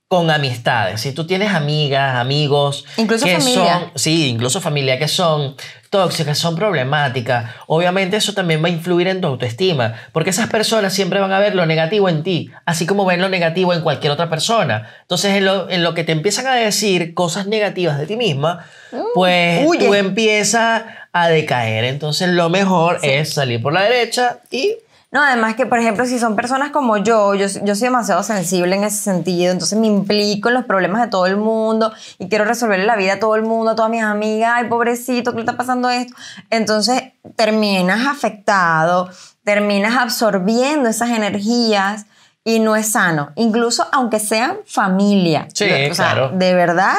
con 0.08 0.30
amistades, 0.30 1.00
si 1.00 1.12
tú 1.12 1.26
tienes 1.26 1.52
amigas, 1.52 2.16
amigos, 2.16 2.84
Incluso 2.98 3.24
que 3.24 3.38
familia. 3.38 3.78
son, 3.80 3.90
sí, 3.96 4.28
incluso 4.28 4.60
familia 4.60 4.96
que 4.98 5.08
son 5.08 5.56
tóxicas, 5.94 6.36
son 6.38 6.56
problemáticas, 6.56 7.52
obviamente 7.68 8.16
eso 8.16 8.34
también 8.34 8.60
va 8.60 8.66
a 8.66 8.72
influir 8.72 9.06
en 9.06 9.20
tu 9.20 9.28
autoestima, 9.28 9.94
porque 10.10 10.30
esas 10.30 10.48
personas 10.48 10.92
siempre 10.92 11.20
van 11.20 11.30
a 11.30 11.38
ver 11.38 11.54
lo 11.54 11.66
negativo 11.66 12.08
en 12.08 12.24
ti, 12.24 12.50
así 12.66 12.84
como 12.84 13.04
ven 13.04 13.20
lo 13.20 13.28
negativo 13.28 13.72
en 13.72 13.80
cualquier 13.80 14.10
otra 14.10 14.28
persona. 14.28 14.90
Entonces, 15.02 15.36
en 15.36 15.44
lo, 15.44 15.70
en 15.70 15.84
lo 15.84 15.94
que 15.94 16.02
te 16.02 16.10
empiezan 16.10 16.48
a 16.48 16.56
decir 16.56 17.14
cosas 17.14 17.46
negativas 17.46 17.96
de 17.96 18.06
ti 18.06 18.16
misma, 18.16 18.66
pues 19.14 19.64
huye. 19.64 19.86
tú 19.86 19.94
empiezas 19.94 20.82
a 21.12 21.28
decaer. 21.28 21.84
Entonces, 21.84 22.30
lo 22.30 22.48
mejor 22.48 22.98
es 23.04 23.32
salir 23.32 23.62
por 23.62 23.72
la 23.72 23.82
derecha 23.82 24.40
y 24.50 24.74
No, 25.14 25.22
además 25.22 25.54
que, 25.54 25.64
por 25.64 25.78
ejemplo, 25.78 26.04
si 26.06 26.18
son 26.18 26.34
personas 26.34 26.72
como 26.72 26.96
yo, 26.96 27.34
yo, 27.36 27.46
yo 27.46 27.74
soy 27.76 27.84
demasiado 27.86 28.24
sensible 28.24 28.74
en 28.74 28.82
ese 28.82 28.96
sentido, 28.98 29.52
entonces 29.52 29.78
me 29.78 29.86
implico 29.86 30.48
en 30.48 30.54
los 30.54 30.64
problemas 30.64 31.00
de 31.02 31.06
todo 31.08 31.26
el 31.26 31.36
mundo 31.36 31.92
y 32.18 32.28
quiero 32.28 32.44
resolverle 32.44 32.84
la 32.84 32.96
vida 32.96 33.12
a 33.14 33.18
todo 33.20 33.36
el 33.36 33.42
mundo, 33.42 33.70
a 33.70 33.74
todas 33.76 33.92
mis 33.92 34.02
amigas, 34.02 34.50
ay, 34.56 34.64
pobrecito, 34.68 35.30
¿qué 35.30 35.36
le 35.36 35.42
está 35.42 35.56
pasando 35.56 35.88
esto? 35.88 36.12
Entonces 36.50 37.00
terminas 37.36 38.08
afectado, 38.08 39.08
terminas 39.44 39.96
absorbiendo 39.96 40.88
esas 40.88 41.10
energías 41.10 42.06
y 42.42 42.58
no 42.58 42.74
es 42.74 42.90
sano, 42.90 43.30
incluso 43.36 43.86
aunque 43.92 44.18
sean 44.18 44.56
familia. 44.66 45.46
Sí, 45.54 45.64
O 45.64 45.94
sea, 45.94 46.10
claro. 46.12 46.30
De 46.34 46.54
verdad, 46.54 46.96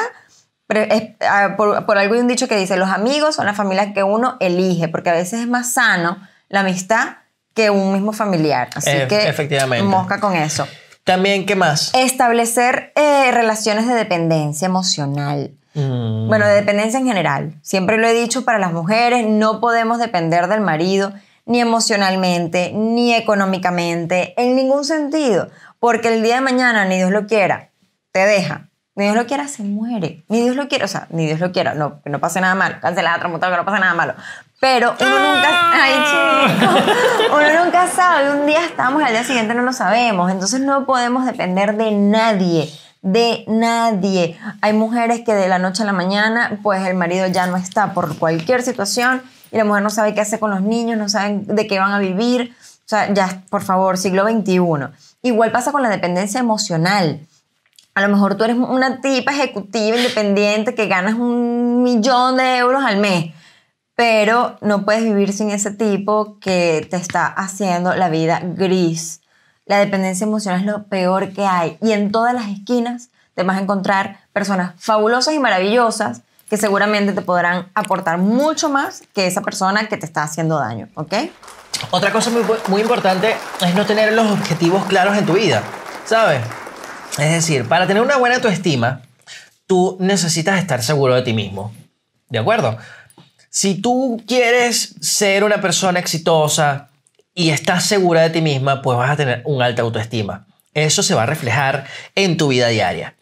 pero 0.66 0.80
es- 0.80 1.10
por, 1.58 1.84
por 1.84 1.98
algo 1.98 2.14
hay 2.14 2.20
un 2.20 2.28
dicho 2.28 2.48
que 2.48 2.56
dice, 2.56 2.78
los 2.78 2.88
amigos 2.88 3.34
son 3.36 3.44
la 3.44 3.52
familia 3.52 3.92
que 3.92 4.02
uno 4.02 4.38
elige, 4.40 4.88
porque 4.88 5.10
a 5.10 5.12
veces 5.12 5.40
es 5.40 5.46
más 5.48 5.74
sano 5.74 6.16
la 6.48 6.60
amistad 6.60 7.08
que 7.56 7.70
un 7.70 7.92
mismo 7.92 8.12
familiar. 8.12 8.68
Así 8.76 8.90
que 9.08 9.28
efectivamente. 9.28 9.84
mosca 9.84 10.20
con 10.20 10.36
eso. 10.36 10.68
también, 11.02 11.46
¿qué 11.46 11.56
más? 11.56 11.90
Establecer 11.94 12.92
eh, 12.94 13.30
relaciones 13.32 13.88
de 13.88 13.94
dependencia 13.94 14.66
emocional. 14.66 15.52
Mm. 15.74 16.28
Bueno, 16.28 16.46
de 16.46 16.54
dependencia 16.54 17.00
en 17.00 17.06
general. 17.06 17.54
Siempre 17.62 17.96
lo 17.96 18.06
he 18.06 18.12
dicho 18.12 18.44
para 18.44 18.58
las 18.58 18.72
mujeres, 18.72 19.26
no 19.26 19.60
podemos 19.60 19.98
depender 19.98 20.48
del 20.48 20.60
marido 20.60 21.12
ni 21.46 21.60
emocionalmente, 21.60 22.72
ni 22.74 23.14
económicamente, 23.14 24.34
en 24.36 24.56
ningún 24.56 24.84
sentido. 24.84 25.48
Porque 25.78 26.08
el 26.08 26.22
día 26.22 26.36
de 26.36 26.40
mañana, 26.40 26.84
ni 26.84 26.96
Dios 26.96 27.10
lo 27.10 27.26
quiera, 27.26 27.70
te 28.12 28.20
deja. 28.20 28.68
Ni 28.96 29.04
Dios 29.04 29.16
lo 29.16 29.26
quiera, 29.26 29.46
se 29.46 29.62
muere. 29.62 30.24
Ni 30.28 30.40
Dios 30.40 30.56
lo 30.56 30.68
quiera, 30.68 30.86
o 30.86 30.88
sea, 30.88 31.06
ni 31.10 31.26
Dios 31.26 31.38
lo 31.38 31.52
quiera, 31.52 31.74
no, 31.74 32.02
que 32.02 32.10
no 32.10 32.18
pase 32.18 32.40
nada 32.40 32.54
malo. 32.54 32.76
Cancelada, 32.80 33.18
transmutada, 33.18 33.52
que 33.52 33.58
no 33.58 33.64
pase 33.64 33.80
nada 33.80 33.94
malo. 33.94 34.14
Pero 34.58 34.94
uno 34.98 35.18
nunca, 35.18 35.72
ay 35.72 35.92
chico, 36.06 37.36
uno 37.36 37.64
nunca 37.64 37.86
sabe. 37.88 38.30
Un 38.40 38.46
día 38.46 38.64
estamos 38.64 39.02
y 39.02 39.04
al 39.04 39.12
día 39.12 39.24
siguiente 39.24 39.54
no 39.54 39.62
lo 39.62 39.72
sabemos. 39.72 40.30
Entonces 40.30 40.60
no 40.60 40.86
podemos 40.86 41.26
depender 41.26 41.76
de 41.76 41.90
nadie 41.90 42.70
de 43.06 43.44
nadie. 43.46 44.36
Hay 44.62 44.72
mujeres 44.72 45.20
que 45.24 45.32
de 45.32 45.46
la 45.46 45.60
noche 45.60 45.84
a 45.84 45.86
la 45.86 45.92
mañana, 45.92 46.58
pues 46.64 46.84
el 46.84 46.96
marido 46.96 47.28
ya 47.28 47.46
no 47.46 47.56
está 47.56 47.94
por 47.94 48.18
cualquier 48.18 48.62
situación 48.62 49.22
y 49.52 49.56
la 49.56 49.64
mujer 49.64 49.84
no 49.84 49.90
sabe 49.90 50.12
qué 50.12 50.20
hacer 50.20 50.40
con 50.40 50.50
los 50.50 50.60
niños, 50.60 50.98
no 50.98 51.08
saben 51.08 51.46
de 51.46 51.66
qué 51.68 51.78
van 51.78 51.92
a 51.92 52.00
vivir. 52.00 52.52
O 52.60 52.88
sea, 52.88 53.12
ya, 53.14 53.42
por 53.48 53.62
favor, 53.62 53.96
siglo 53.96 54.24
XXI. 54.28 54.60
Igual 55.22 55.52
pasa 55.52 55.70
con 55.70 55.82
la 55.82 55.88
dependencia 55.88 56.40
emocional. 56.40 57.20
A 57.94 58.02
lo 58.02 58.08
mejor 58.08 58.34
tú 58.36 58.42
eres 58.42 58.56
una 58.56 59.00
tipa 59.00 59.32
ejecutiva 59.32 59.96
independiente 59.96 60.74
que 60.74 60.86
ganas 60.86 61.14
un 61.14 61.84
millón 61.84 62.36
de 62.36 62.58
euros 62.58 62.84
al 62.84 62.98
mes, 62.98 63.32
pero 63.96 64.58
no 64.60 64.84
puedes 64.84 65.02
vivir 65.02 65.32
sin 65.32 65.50
ese 65.50 65.70
tipo 65.72 66.38
que 66.38 66.86
te 66.88 66.96
está 66.96 67.26
haciendo 67.26 67.94
la 67.96 68.10
vida 68.10 68.40
gris. 68.44 69.22
La 69.64 69.78
dependencia 69.78 70.24
emocional 70.24 70.60
es 70.60 70.66
lo 70.66 70.84
peor 70.84 71.32
que 71.32 71.44
hay 71.44 71.78
y 71.82 71.92
en 71.92 72.12
todas 72.12 72.34
las 72.34 72.48
esquinas 72.48 73.08
te 73.34 73.42
vas 73.42 73.56
a 73.56 73.60
encontrar 73.60 74.20
personas 74.32 74.74
fabulosas 74.78 75.34
y 75.34 75.38
maravillosas 75.38 76.22
que 76.48 76.56
seguramente 76.56 77.12
te 77.12 77.22
podrán 77.22 77.68
aportar 77.74 78.18
mucho 78.18 78.68
más 78.68 79.02
que 79.14 79.26
esa 79.26 79.40
persona 79.40 79.88
que 79.88 79.96
te 79.96 80.06
está 80.06 80.22
haciendo 80.22 80.58
daño, 80.58 80.88
¿ok? 80.94 81.14
Otra 81.90 82.12
cosa 82.12 82.30
muy, 82.68 82.80
importante 82.80 83.36
es 83.60 83.74
no 83.74 83.84
tener 83.84 84.12
los 84.12 84.30
objetivos 84.30 84.84
claros 84.86 85.16
en 85.16 85.26
tu 85.26 85.32
vida, 85.32 85.62
¿sabes? 86.04 86.42
Es 87.18 87.30
decir, 87.30 87.66
para 87.66 87.86
tener 87.86 88.02
una 88.02 88.16
buena 88.16 88.36
autoestima, 88.36 89.02
tú 89.66 89.96
necesitas 90.00 90.58
estar 90.58 90.82
seguro 90.82 91.14
de 91.14 91.22
ti 91.22 91.32
mismo, 91.32 91.72
¿de 92.28 92.38
acuerdo? 92.38 92.78
Si 93.56 93.76
tú 93.76 94.22
quieres 94.26 94.96
ser 95.00 95.42
una 95.42 95.62
persona 95.62 95.98
exitosa, 95.98 96.90
y 97.34 97.48
estás 97.48 97.86
segura 97.86 98.20
de 98.20 98.28
ti 98.28 98.42
misma, 98.42 98.82
pues 98.82 98.98
vas 98.98 99.10
a 99.10 99.16
tener 99.16 99.40
un 99.46 99.62
alta 99.62 99.80
autoestima. 99.80 100.44
Eso 100.74 101.02
se 101.02 101.14
va 101.14 101.22
a 101.22 101.26
reflejar 101.26 101.86
en 102.14 102.36
tu 102.36 102.48
vida 102.48 102.68
diaria, 102.68 103.14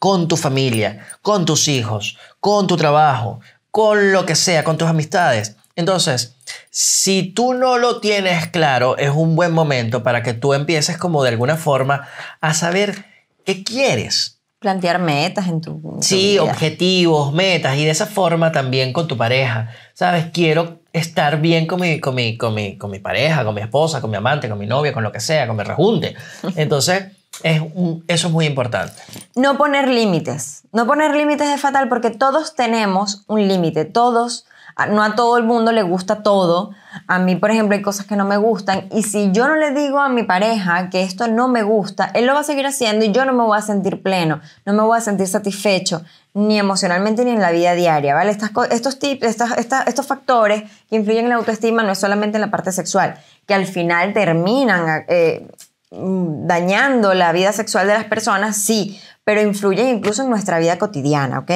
con 0.00 0.26
tu 0.26 0.36
familia, 0.36 1.06
con 1.22 1.44
tus 1.44 1.68
hijos, 1.68 2.18
con 2.40 2.66
tu 2.66 2.76
trabajo, 2.76 3.38
con 3.70 4.10
lo 4.10 4.26
que 4.26 4.34
sea, 4.34 4.64
con 4.64 4.76
tus 4.76 4.88
amistades. 4.88 5.54
Entonces, 5.76 6.34
si 6.68 7.22
tú 7.22 7.54
no 7.54 7.78
lo 7.78 8.00
tienes 8.00 8.48
claro, 8.48 8.98
es 8.98 9.10
un 9.10 9.36
buen 9.36 9.52
momento 9.52 10.02
para 10.02 10.24
que 10.24 10.34
tú 10.34 10.52
empieces 10.52 10.98
como 10.98 11.22
de 11.22 11.28
alguna 11.28 11.56
forma 11.56 12.08
a 12.40 12.54
saber 12.54 13.04
qué 13.44 13.62
quieres. 13.62 14.35
Plantear 14.58 14.98
metas 14.98 15.48
en 15.48 15.60
tu, 15.60 15.72
en 15.72 15.80
tu 15.96 16.02
Sí, 16.02 16.32
vida. 16.32 16.42
objetivos, 16.44 17.32
metas 17.32 17.76
y 17.76 17.84
de 17.84 17.90
esa 17.90 18.06
forma 18.06 18.52
también 18.52 18.92
con 18.92 19.06
tu 19.06 19.16
pareja. 19.16 19.68
¿Sabes? 19.92 20.26
Quiero 20.32 20.80
estar 20.92 21.40
bien 21.40 21.66
con 21.66 21.80
mi, 21.80 22.00
con 22.00 22.14
mi, 22.14 22.38
con 22.38 22.54
mi, 22.54 22.78
con 22.78 22.90
mi 22.90 22.98
pareja, 22.98 23.44
con 23.44 23.54
mi 23.54 23.60
esposa, 23.60 24.00
con 24.00 24.10
mi 24.10 24.16
amante, 24.16 24.48
con 24.48 24.58
mi 24.58 24.66
novia, 24.66 24.92
con 24.94 25.02
lo 25.02 25.12
que 25.12 25.20
sea, 25.20 25.46
con 25.46 25.56
mi 25.56 25.62
rejunte. 25.62 26.14
Entonces, 26.56 27.04
es 27.42 27.60
un- 27.60 28.02
eso 28.08 28.28
es 28.28 28.32
muy 28.32 28.46
importante. 28.46 28.94
No 29.34 29.58
poner 29.58 29.88
límites. 29.88 30.62
No 30.72 30.86
poner 30.86 31.14
límites 31.14 31.48
es 31.48 31.60
fatal 31.60 31.88
porque 31.90 32.08
todos 32.10 32.54
tenemos 32.54 33.24
un 33.26 33.46
límite. 33.46 33.84
Todos, 33.84 34.46
no 34.84 35.02
a 35.02 35.14
todo 35.14 35.38
el 35.38 35.44
mundo 35.44 35.72
le 35.72 35.82
gusta 35.82 36.22
todo. 36.22 36.72
A 37.06 37.18
mí, 37.18 37.36
por 37.36 37.50
ejemplo, 37.50 37.74
hay 37.74 37.82
cosas 37.82 38.06
que 38.06 38.16
no 38.16 38.26
me 38.26 38.36
gustan. 38.36 38.88
Y 38.92 39.02
si 39.04 39.32
yo 39.32 39.48
no 39.48 39.56
le 39.56 39.72
digo 39.72 39.98
a 40.00 40.10
mi 40.10 40.22
pareja 40.22 40.90
que 40.90 41.02
esto 41.02 41.28
no 41.28 41.48
me 41.48 41.62
gusta, 41.62 42.10
él 42.12 42.26
lo 42.26 42.34
va 42.34 42.40
a 42.40 42.44
seguir 42.44 42.66
haciendo 42.66 43.04
y 43.04 43.12
yo 43.12 43.24
no 43.24 43.32
me 43.32 43.42
voy 43.42 43.56
a 43.56 43.62
sentir 43.62 44.02
pleno. 44.02 44.40
No 44.66 44.74
me 44.74 44.82
voy 44.82 44.98
a 44.98 45.00
sentir 45.00 45.28
satisfecho, 45.28 46.02
ni 46.34 46.58
emocionalmente 46.58 47.24
ni 47.24 47.30
en 47.30 47.40
la 47.40 47.52
vida 47.52 47.74
diaria. 47.74 48.14
¿vale? 48.14 48.36
Estos 48.70 48.98
tips, 48.98 49.38
estos 49.86 50.06
factores 50.06 50.70
que 50.90 50.96
influyen 50.96 51.24
en 51.24 51.30
la 51.30 51.36
autoestima 51.36 51.82
no 51.82 51.92
es 51.92 51.98
solamente 51.98 52.36
en 52.36 52.42
la 52.42 52.50
parte 52.50 52.70
sexual, 52.70 53.16
que 53.46 53.54
al 53.54 53.66
final 53.66 54.12
terminan. 54.12 55.04
eh, 55.08 55.48
dañando 55.90 57.14
la 57.14 57.32
vida 57.32 57.52
sexual 57.52 57.86
de 57.86 57.94
las 57.94 58.04
personas, 58.04 58.56
sí, 58.56 59.00
pero 59.24 59.40
influyen 59.40 59.88
incluso 59.88 60.22
en 60.22 60.30
nuestra 60.30 60.58
vida 60.58 60.78
cotidiana, 60.78 61.40
¿ok? 61.40 61.50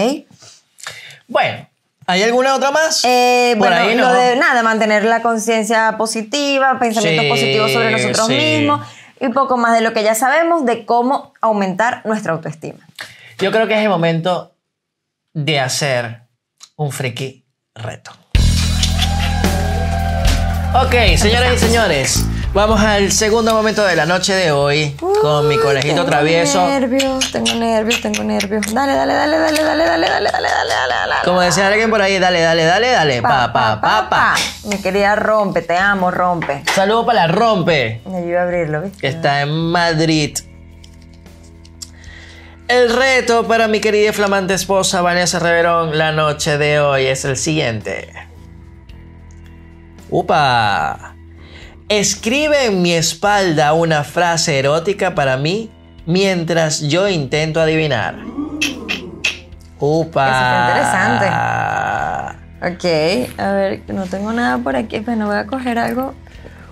Bueno, 1.28 1.66
¿hay 2.10 2.22
alguna 2.22 2.54
otra 2.56 2.70
más? 2.70 3.04
Eh, 3.04 3.54
Por 3.58 3.68
bueno, 3.68 3.82
ahí 3.82 3.94
lo 3.94 4.06
no. 4.08 4.12
de 4.12 4.36
nada, 4.36 4.62
mantener 4.62 5.04
la 5.04 5.22
conciencia 5.22 5.96
positiva, 5.96 6.78
pensamientos 6.78 7.24
Sí, 7.24 7.30
positivos 7.30 7.72
sobre 7.72 7.90
nosotros 7.92 8.26
sí. 8.26 8.34
mismos 8.34 8.86
y 9.20 9.28
poco 9.28 9.56
más 9.56 9.74
de 9.74 9.80
lo 9.82 9.92
que 9.92 10.02
ya 10.02 10.14
sabemos 10.14 10.64
de 10.64 10.84
cómo 10.86 11.32
aumentar 11.40 12.02
nuestra 12.04 12.32
autoestima. 12.32 12.78
Yo 13.38 13.50
creo 13.52 13.66
que 13.68 13.74
es 13.74 13.80
el 13.80 13.88
momento 13.88 14.54
de 15.32 15.60
hacer 15.60 16.22
un 16.76 16.90
friki 16.92 17.44
reto. 17.74 18.10
Ok, 20.74 20.94
señoras 21.16 21.54
y 21.54 21.58
señores, 21.58 22.24
vamos 22.52 22.80
al 22.80 23.12
segundo 23.12 23.54
momento 23.54 23.84
de 23.84 23.94
la 23.96 24.06
noche 24.06 24.34
de 24.34 24.50
hoy 24.50 24.96
con 25.20 25.46
mi 25.48 25.56
conejito 25.56 25.94
tengo 25.94 26.06
travieso. 26.08 26.66
nervios, 26.66 27.30
tengo 27.30 27.54
nervios, 27.54 28.00
tengo 28.00 28.24
nervios. 28.24 28.74
Dale, 28.74 28.94
dale, 28.94 29.14
dale, 29.14 29.38
dale, 29.38 29.62
dale, 29.62 29.84
dale, 29.84 30.08
dale, 30.08 30.30
dale, 30.30 30.30
dale, 30.30 30.48
dale, 30.48 30.94
dale. 30.94 31.14
Como 31.24 31.40
decía 31.40 31.68
alguien 31.68 31.90
por 31.90 32.02
ahí, 32.02 32.18
dale, 32.18 32.40
dale, 32.40 32.64
dale, 32.64 32.90
dale, 32.90 33.22
pa, 33.22 33.52
pa, 33.52 33.80
pa, 33.80 34.08
pa. 34.08 34.34
Mi 34.64 34.78
querida 34.78 35.14
Rompe, 35.16 35.62
te 35.62 35.76
amo, 35.76 36.10
Rompe. 36.10 36.62
Saludo 36.74 37.06
para 37.06 37.26
la 37.26 37.32
rompe, 37.32 38.00
Me 38.06 38.18
ayuda 38.18 38.40
a 38.40 38.42
abrirlo, 38.44 38.82
¿viste? 38.82 38.98
que 38.98 39.08
está 39.08 39.42
en 39.42 39.50
Madrid. 39.50 40.38
El 42.68 42.94
reto 42.94 43.46
para 43.48 43.66
mi 43.66 43.80
querida 43.80 44.10
y 44.10 44.12
flamante 44.12 44.54
esposa 44.54 45.02
Vanessa 45.02 45.40
Reverón 45.40 45.98
la 45.98 46.12
noche 46.12 46.56
de 46.56 46.78
hoy 46.80 47.06
es 47.06 47.24
el 47.24 47.36
siguiente. 47.36 48.12
¡Upa! 50.08 51.16
Escribe 51.90 52.66
en 52.66 52.82
mi 52.82 52.92
espalda 52.92 53.72
una 53.72 54.04
frase 54.04 54.60
erótica 54.60 55.16
para 55.16 55.36
mí 55.36 55.72
mientras 56.06 56.82
yo 56.82 57.08
intento 57.08 57.60
adivinar. 57.60 58.16
¡Upa! 59.80 60.28
Eso 62.60 62.74
Ok, 62.74 62.84
a 63.40 63.52
ver, 63.52 63.82
no 63.88 64.06
tengo 64.06 64.32
nada 64.32 64.58
por 64.58 64.76
aquí, 64.76 65.00
pero 65.00 65.26
voy 65.26 65.36
a 65.36 65.46
coger 65.46 65.80
algo. 65.80 66.14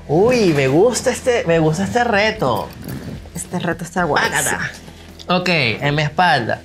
Uy, 0.07 0.52
me 0.52 0.68
gusta 0.68 1.11
este, 1.11 1.42
me 1.48 1.59
gusta 1.59 1.83
este 1.83 2.04
reto. 2.04 2.68
Este 3.35 3.59
reto 3.59 3.83
está 3.83 4.04
guay. 4.04 4.22
Ok, 5.26 5.48
en 5.48 5.96
mi 5.96 6.02
espalda. 6.02 6.62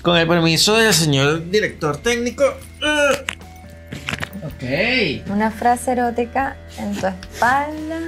Con 0.00 0.16
el 0.16 0.26
permiso 0.26 0.74
del 0.78 0.94
señor 0.94 1.50
director 1.50 1.98
técnico. 1.98 2.42
Uh. 2.80 3.15
Una 5.28 5.50
frase 5.50 5.92
erótica 5.92 6.56
en 6.78 6.94
tu 6.94 7.06
espalda. 7.06 7.98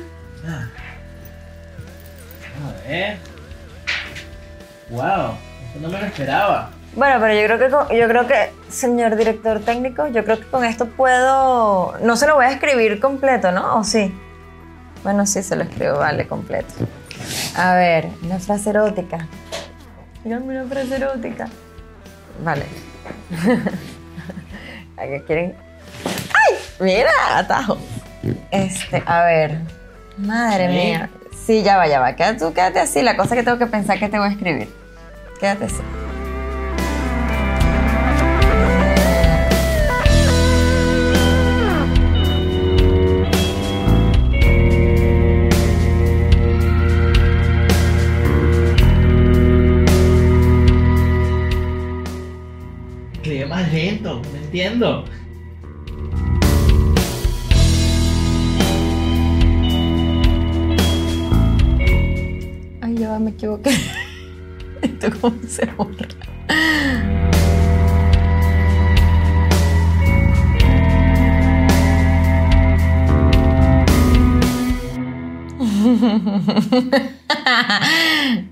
A 2.58 2.88
ver. 2.88 3.18
Wow, 4.90 5.34
esto 5.66 5.80
no 5.80 5.88
me 5.88 6.00
lo 6.00 6.06
esperaba. 6.06 6.70
Bueno, 6.94 7.20
pero 7.20 7.34
yo 7.34 7.44
creo 7.46 7.58
que 7.58 7.68
con- 7.70 7.96
yo 7.96 8.08
creo 8.08 8.26
que, 8.26 8.50
señor 8.70 9.14
director 9.16 9.61
técnico, 9.61 10.06
yo 10.08 10.24
creo 10.24 10.38
que 10.38 10.46
con 10.46 10.64
esto 10.64 10.87
puedo. 10.87 11.96
No 12.02 12.16
se 12.16 12.26
lo 12.26 12.34
voy 12.37 12.46
a 12.46 12.50
escribir 12.52 12.98
completo, 12.98 13.52
¿no? 13.52 13.76
¿O 13.78 13.84
sí? 13.84 14.12
Bueno, 15.04 15.26
sí 15.26 15.42
se 15.42 15.54
lo 15.54 15.64
escribo, 15.64 15.98
vale, 15.98 16.26
completo. 16.26 16.72
A 17.56 17.74
ver, 17.74 18.08
una 18.22 18.38
frase 18.38 18.70
erótica. 18.70 19.26
Dígame 20.24 20.58
una 20.58 20.64
frase 20.68 20.96
erótica. 20.96 21.48
Vale. 22.42 22.64
¿A 24.96 25.02
qué 25.02 25.22
quieren? 25.26 25.54
Mira, 26.81 27.11
atajo. 27.35 27.79
Este, 28.51 29.03
a 29.05 29.25
ver. 29.25 29.59
Madre 30.17 30.69
mía. 30.69 31.11
Sí, 31.47 31.62
ya 31.62 31.77
va, 31.77 31.88
ya 31.88 32.01
va. 32.01 32.14
Quédate, 32.14 32.38
tú 32.38 32.53
quédate 32.53 32.79
así. 32.79 33.03
La 33.03 33.17
cosa 33.17 33.35
que 33.35 33.43
tengo 33.43 33.59
que 33.59 33.67
pensar 33.67 33.99
que 33.99 34.09
te 34.09 34.19
voy 34.19 34.29
a 34.29 34.31
escribir. 34.31 34.69
Quédate 35.41 35.64
así. 35.64 35.77
Escribe 53.14 53.47
más 53.47 53.73
lento, 53.73 54.23
no 54.23 54.37
entiendo. 54.37 55.05
Va, 63.18 63.24
me 63.24 63.31
equivoqué. 63.31 63.70
Esto 64.83 65.09
cómo 65.20 65.37
se 65.48 65.66
borra. 65.76 66.07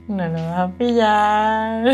No 0.09 0.26
lo 0.29 0.33
vas 0.33 0.59
a 0.59 0.68
pillar. 0.79 1.85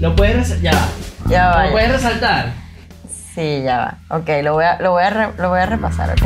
Lo 0.00 0.16
puedes 0.16 0.36
resaltar. 0.36 0.62
Ya. 0.62 0.72
va. 0.72 0.88
Ya 1.28 1.48
va. 1.48 1.64
Lo 1.66 1.72
puedes 1.72 1.92
resaltar. 1.92 2.52
Sí, 3.34 3.62
ya 3.64 3.78
va. 4.08 4.16
Ok, 4.18 4.28
lo 4.42 4.54
voy 4.54 4.64
a, 4.64 4.78
lo 4.80 4.92
voy 4.92 5.02
a, 5.04 5.10
re- 5.10 5.32
lo 5.38 5.48
voy 5.48 5.60
a 5.60 5.66
repasar, 5.66 6.10
¿ok? 6.10 6.22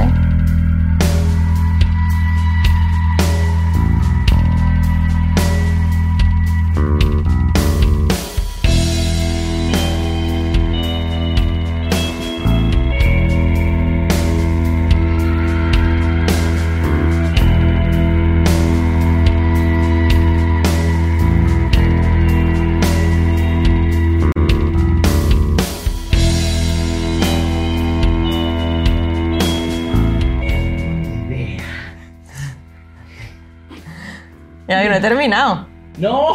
Terminado. 35.09 35.69
No, 35.99 36.35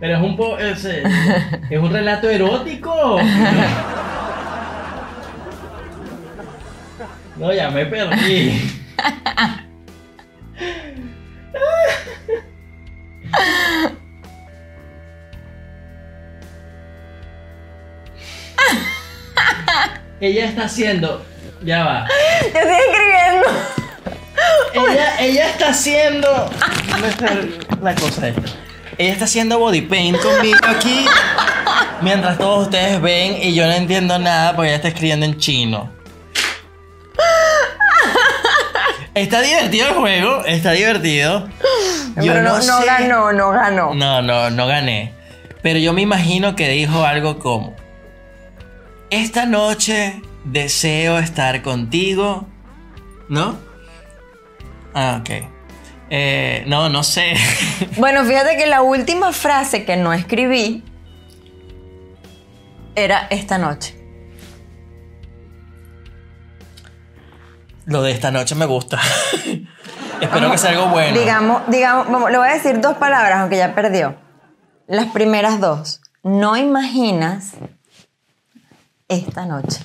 pero 0.00 0.16
es 0.16 0.22
un 0.22 0.36
po, 0.36 0.58
es, 0.58 0.84
eh, 0.84 1.02
es 1.70 1.78
un 1.78 1.92
relato 1.92 2.28
erótico. 2.28 3.20
No, 7.36 7.52
ya 7.52 7.70
me 7.70 7.86
perdí. 7.86 8.60
ella 20.20 20.44
está 20.46 20.64
haciendo. 20.64 21.24
Ya 21.62 21.84
va. 21.84 22.08
Yo 22.08 22.46
estoy 22.46 22.76
escribiendo. 22.88 23.46
Ella, 24.74 25.20
ella 25.20 25.50
está 25.50 25.68
haciendo. 25.68 26.50
¿Dónde 27.80 27.90
está 27.90 28.02
la 28.04 28.10
cosa 28.10 28.28
esta? 28.28 28.42
Ella 28.98 29.12
está 29.12 29.24
haciendo 29.26 29.58
body 29.58 29.82
paint 29.82 30.18
conmigo 30.20 30.58
aquí. 30.66 31.06
Mientras 32.00 32.38
todos 32.38 32.64
ustedes 32.66 33.00
ven 33.00 33.36
y 33.42 33.54
yo 33.54 33.66
no 33.66 33.72
entiendo 33.72 34.18
nada 34.18 34.54
porque 34.54 34.68
ella 34.68 34.76
está 34.76 34.88
escribiendo 34.88 35.26
en 35.26 35.36
chino. 35.38 35.90
Está 39.14 39.40
divertido 39.40 39.88
el 39.88 39.94
juego, 39.94 40.44
está 40.44 40.72
divertido. 40.72 41.48
Yo 42.16 42.32
Pero 42.32 42.42
no, 42.42 42.56
no 42.56 42.62
sé- 42.62 42.86
ganó, 42.86 43.32
no 43.32 43.50
ganó. 43.50 43.94
No, 43.94 44.22
no, 44.22 44.50
no 44.50 44.66
gané. 44.66 45.12
Pero 45.62 45.78
yo 45.80 45.92
me 45.92 46.02
imagino 46.02 46.54
que 46.54 46.68
dijo 46.68 47.04
algo 47.04 47.38
como: 47.40 47.74
Esta 49.10 49.44
noche 49.46 50.22
deseo 50.44 51.18
estar 51.18 51.62
contigo. 51.62 52.46
¿No? 53.28 53.56
Ah, 54.94 55.20
ok. 55.20 55.30
Eh, 56.10 56.64
no, 56.66 56.88
no 56.88 57.02
sé. 57.02 57.34
Bueno, 57.96 58.24
fíjate 58.24 58.56
que 58.56 58.66
la 58.66 58.82
última 58.82 59.32
frase 59.32 59.84
que 59.84 59.96
no 59.96 60.12
escribí 60.12 60.84
era 62.94 63.26
esta 63.30 63.58
noche. 63.58 63.94
Lo 67.86 68.02
de 68.02 68.12
esta 68.12 68.30
noche 68.30 68.54
me 68.54 68.66
gusta. 68.66 69.00
Espero 70.20 70.50
que 70.50 70.58
sea 70.58 70.70
algo 70.70 70.88
bueno. 70.88 71.18
Digamos, 71.18 71.62
digamos, 71.68 72.10
vamos, 72.10 72.30
le 72.30 72.38
voy 72.38 72.48
a 72.48 72.52
decir 72.52 72.80
dos 72.80 72.96
palabras, 72.96 73.38
aunque 73.38 73.56
ya 73.56 73.74
perdió. 73.74 74.16
Las 74.86 75.06
primeras 75.06 75.60
dos. 75.60 76.00
No 76.22 76.56
imaginas 76.56 77.52
esta 79.08 79.46
noche. 79.46 79.80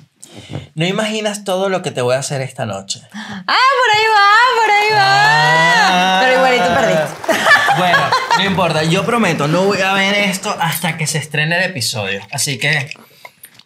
No 0.76 0.86
imaginas 0.86 1.43
todo 1.43 1.69
lo 1.69 1.82
que 1.82 1.91
te 1.91 2.02
voy 2.02 2.15
a 2.15 2.19
hacer 2.19 2.41
esta 2.41 2.65
noche. 2.65 3.02
Ah, 3.13 3.43
por 3.48 3.98
ahí 3.98 4.06
va, 4.15 4.62
por 4.62 4.72
ahí 4.72 4.89
va. 4.93 6.19
Pero 6.22 6.34
igualito 6.38 6.74
perdiste. 6.74 7.43
Bueno, 7.76 7.98
no 8.38 8.43
importa. 8.46 8.84
Yo 8.84 9.04
prometo, 9.04 9.48
no 9.48 9.63
voy 9.63 9.82
a 9.82 9.93
ver 9.93 10.13
esto 10.13 10.56
hasta 10.60 10.96
que 10.96 11.08
se 11.08 11.17
estrene 11.17 11.58
el 11.58 11.63
episodio. 11.72 12.22
Así 12.32 12.60
que, 12.60 12.91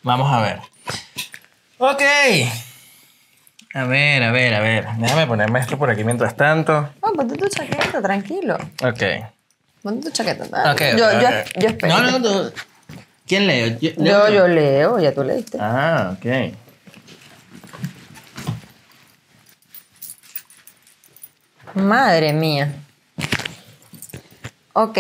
vamos 0.02 0.32
a 0.32 0.40
ver. 0.40 0.62
Ok. 1.78 2.02
A 3.74 3.84
ver, 3.84 4.24
a 4.24 4.32
ver, 4.32 4.54
a 4.54 4.60
ver. 4.62 4.88
Déjame 4.98 5.28
ponerme 5.28 5.60
esto 5.60 5.78
por 5.78 5.90
aquí 5.90 6.06
mientras 6.06 6.38
tanto. 6.38 6.90
Oh, 7.02 7.12
ponte 7.12 7.36
tu 7.36 7.50
chaqueta, 7.50 8.02
tranquilo. 8.02 8.56
Ok. 8.82 9.04
Ponte 9.84 10.10
tu 10.10 10.12
chaqueta. 10.16 10.72
Ok. 10.72 10.82
yo, 10.98 11.06
ok, 11.06 11.22
yo, 11.22 11.30
yo 11.62 11.68
espero. 11.68 12.00
No, 12.00 12.12
no, 12.12 12.22
tú- 12.22 12.54
¿Quién 13.28 13.46
lee? 13.46 13.78
Yo, 13.82 13.92
Yo, 14.04 14.30
yo 14.30 14.48
leo, 14.48 15.00
ya 15.00 15.14
tú 15.14 15.24
leíste. 15.24 15.58
Ah, 15.60 16.16
ok. 16.18 16.56
Madre 21.76 22.34
mía. 22.34 22.74
Ok. 24.74 24.98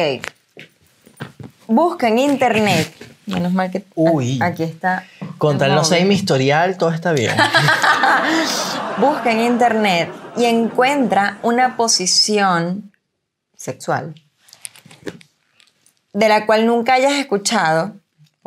Busca 1.67 2.07
en 2.09 2.19
internet. 2.19 2.93
Menos 3.25 3.53
mal 3.53 3.71
que 3.71 3.85
Uy. 3.95 4.39
aquí 4.41 4.63
está. 4.63 5.05
Con 5.37 5.57
tal 5.57 5.75
no 5.75 5.83
sé 5.83 6.03
mi 6.05 6.15
historial, 6.15 6.77
todo 6.77 6.91
está 6.91 7.11
bien. 7.13 7.35
Busca 8.97 9.31
en 9.31 9.41
internet 9.41 10.09
y 10.37 10.45
encuentra 10.45 11.37
una 11.43 11.77
posición 11.77 12.91
sexual 13.55 14.15
de 16.13 16.29
la 16.29 16.47
cual 16.47 16.65
nunca 16.65 16.95
hayas 16.95 17.13
escuchado, 17.13 17.93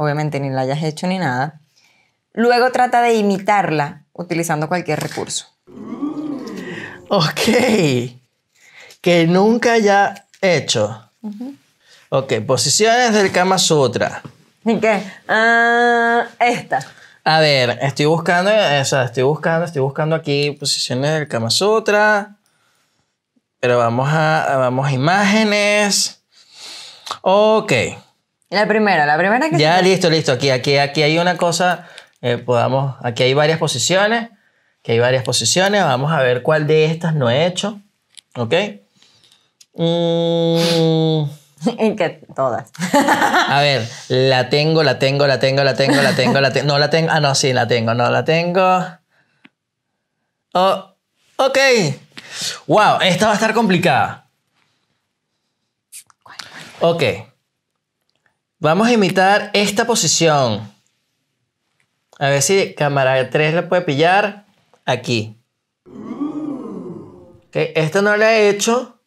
obviamente 0.00 0.40
ni 0.40 0.48
la 0.48 0.62
hayas 0.62 0.82
hecho 0.82 1.06
ni 1.06 1.18
nada. 1.18 1.60
Luego 2.32 2.72
trata 2.72 3.02
de 3.02 3.14
imitarla 3.14 4.04
utilizando 4.14 4.66
cualquier 4.66 4.98
recurso. 4.98 5.46
Ok. 7.10 7.40
Que 9.02 9.26
nunca 9.26 9.74
haya 9.74 10.26
hecho. 10.40 11.04
Ok, 12.08 12.32
posiciones 12.46 13.12
del 13.12 13.30
Kama 13.30 13.58
Sutra. 13.58 14.22
¿Y 14.64 14.78
qué? 14.78 15.02
Ah, 15.28 16.24
esta. 16.38 16.80
A 17.22 17.40
ver, 17.40 17.78
estoy 17.82 18.06
buscando, 18.06 18.50
o 18.50 18.84
sea, 18.86 19.04
estoy 19.04 19.24
buscando, 19.24 19.66
estoy 19.66 19.82
buscando 19.82 20.16
aquí 20.16 20.52
posiciones 20.52 21.12
del 21.12 21.28
Kama 21.28 21.50
Sutra. 21.50 22.36
Pero 23.60 23.76
vamos 23.76 24.08
a, 24.10 24.56
vamos 24.56 24.86
a 24.88 24.92
imágenes. 24.92 26.22
Ok. 27.20 27.72
La 28.50 28.66
primera, 28.66 29.06
la 29.06 29.16
primera 29.16 29.48
que 29.48 29.58
Ya, 29.58 29.78
se- 29.78 29.82
listo, 29.84 30.10
listo. 30.10 30.32
Aquí, 30.32 30.50
aquí, 30.50 30.76
aquí 30.76 31.02
hay 31.02 31.18
una 31.18 31.36
cosa. 31.36 31.86
eh, 32.22 32.36
podamos, 32.36 32.96
aquí 33.02 33.22
hay 33.22 33.32
varias 33.34 33.58
posiciones. 33.58 34.30
Aquí 34.80 34.92
hay 34.92 34.98
varias 34.98 35.22
posiciones. 35.24 35.82
Vamos 35.84 36.12
a 36.12 36.20
ver 36.20 36.42
cuál 36.42 36.66
de 36.66 36.86
estas 36.86 37.14
no 37.14 37.30
he 37.30 37.46
hecho. 37.46 37.80
¿Ok? 38.36 38.54
Mm, 39.74 41.22
y 41.78 41.96
que 41.96 42.20
todas. 42.34 42.70
a 42.92 43.60
ver, 43.60 43.88
la 44.08 44.48
tengo, 44.48 44.82
la 44.82 44.98
tengo, 44.98 45.26
la 45.26 45.38
tengo, 45.38 45.62
la 45.62 45.74
tengo, 45.76 46.00
la 46.02 46.14
tengo, 46.16 46.40
la 46.40 46.50
tengo. 46.52 46.66
No 46.66 46.78
la 46.78 46.90
tengo. 46.90 47.10
Ah, 47.12 47.20
no, 47.20 47.34
sí, 47.34 47.52
la 47.52 47.66
tengo. 47.68 47.94
No 47.94 48.10
la 48.10 48.24
tengo. 48.24 48.84
Oh, 50.54 50.94
ok. 51.36 51.58
Wow, 52.66 52.98
esta 53.02 53.26
va 53.26 53.32
a 53.32 53.34
estar 53.34 53.54
complicada. 53.54 54.26
Ok. 56.80 57.02
Vamos 58.62 58.88
a 58.88 58.92
imitar 58.92 59.50
esta 59.54 59.86
posición. 59.86 60.70
A 62.18 62.28
ver 62.28 62.42
si 62.42 62.74
cámara 62.74 63.30
3 63.30 63.54
le 63.54 63.62
puede 63.62 63.80
pillar 63.80 64.44
aquí. 64.84 65.40
Ok, 65.86 67.56
esta 67.74 68.02
no 68.02 68.14
la 68.18 68.34
he 68.34 68.50
hecho 68.50 69.00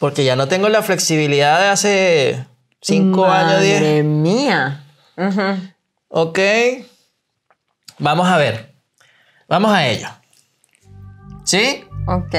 porque 0.00 0.24
ya 0.24 0.34
no 0.34 0.48
tengo 0.48 0.68
la 0.68 0.82
flexibilidad 0.82 1.60
de 1.60 1.66
hace 1.68 2.46
5 2.82 3.24
años, 3.24 3.60
10. 3.62 3.80
Madre 3.80 4.02
mía. 4.02 4.84
Ok. 6.08 6.38
Vamos 8.00 8.26
a 8.28 8.36
ver. 8.36 8.74
Vamos 9.46 9.70
a 9.70 9.86
ello. 9.86 10.08
¿Sí? 11.44 11.84
Ok. 12.08 12.34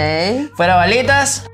Fuera 0.57 0.75
balitas. 0.75 1.45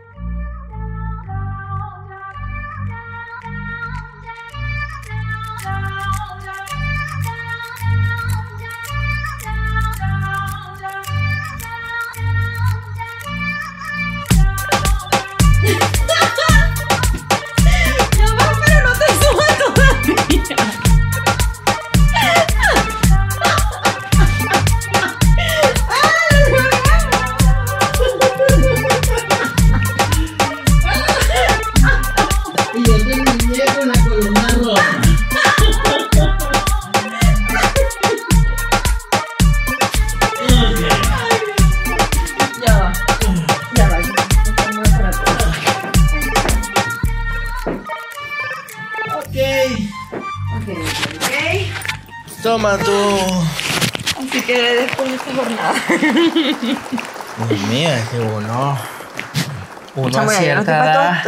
Chamo, 60.17 60.31
ya. 60.31 61.21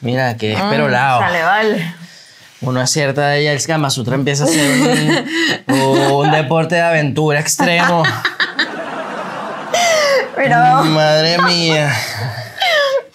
Mira, 0.00 0.36
que 0.36 0.52
es 0.52 0.62
Mm, 0.62 0.70
perolado. 0.70 1.20
Sale, 1.20 1.42
vale. 1.42 1.94
Uno 2.60 2.80
a 2.80 2.86
cierta 2.86 3.34
edad 3.36 3.42
ya 3.44 3.52
el 3.52 3.66
Kama 3.66 3.90
Sutra 3.90 4.14
empieza 4.14 4.44
a 4.44 4.46
ser 4.46 5.24
un, 5.68 5.76
un 5.76 6.30
deporte 6.30 6.76
de 6.76 6.80
aventura 6.82 7.40
extremo. 7.40 8.02
Mira, 10.38 10.58
vamos, 10.60 10.86
Madre 10.88 11.38
mía. 11.46 11.92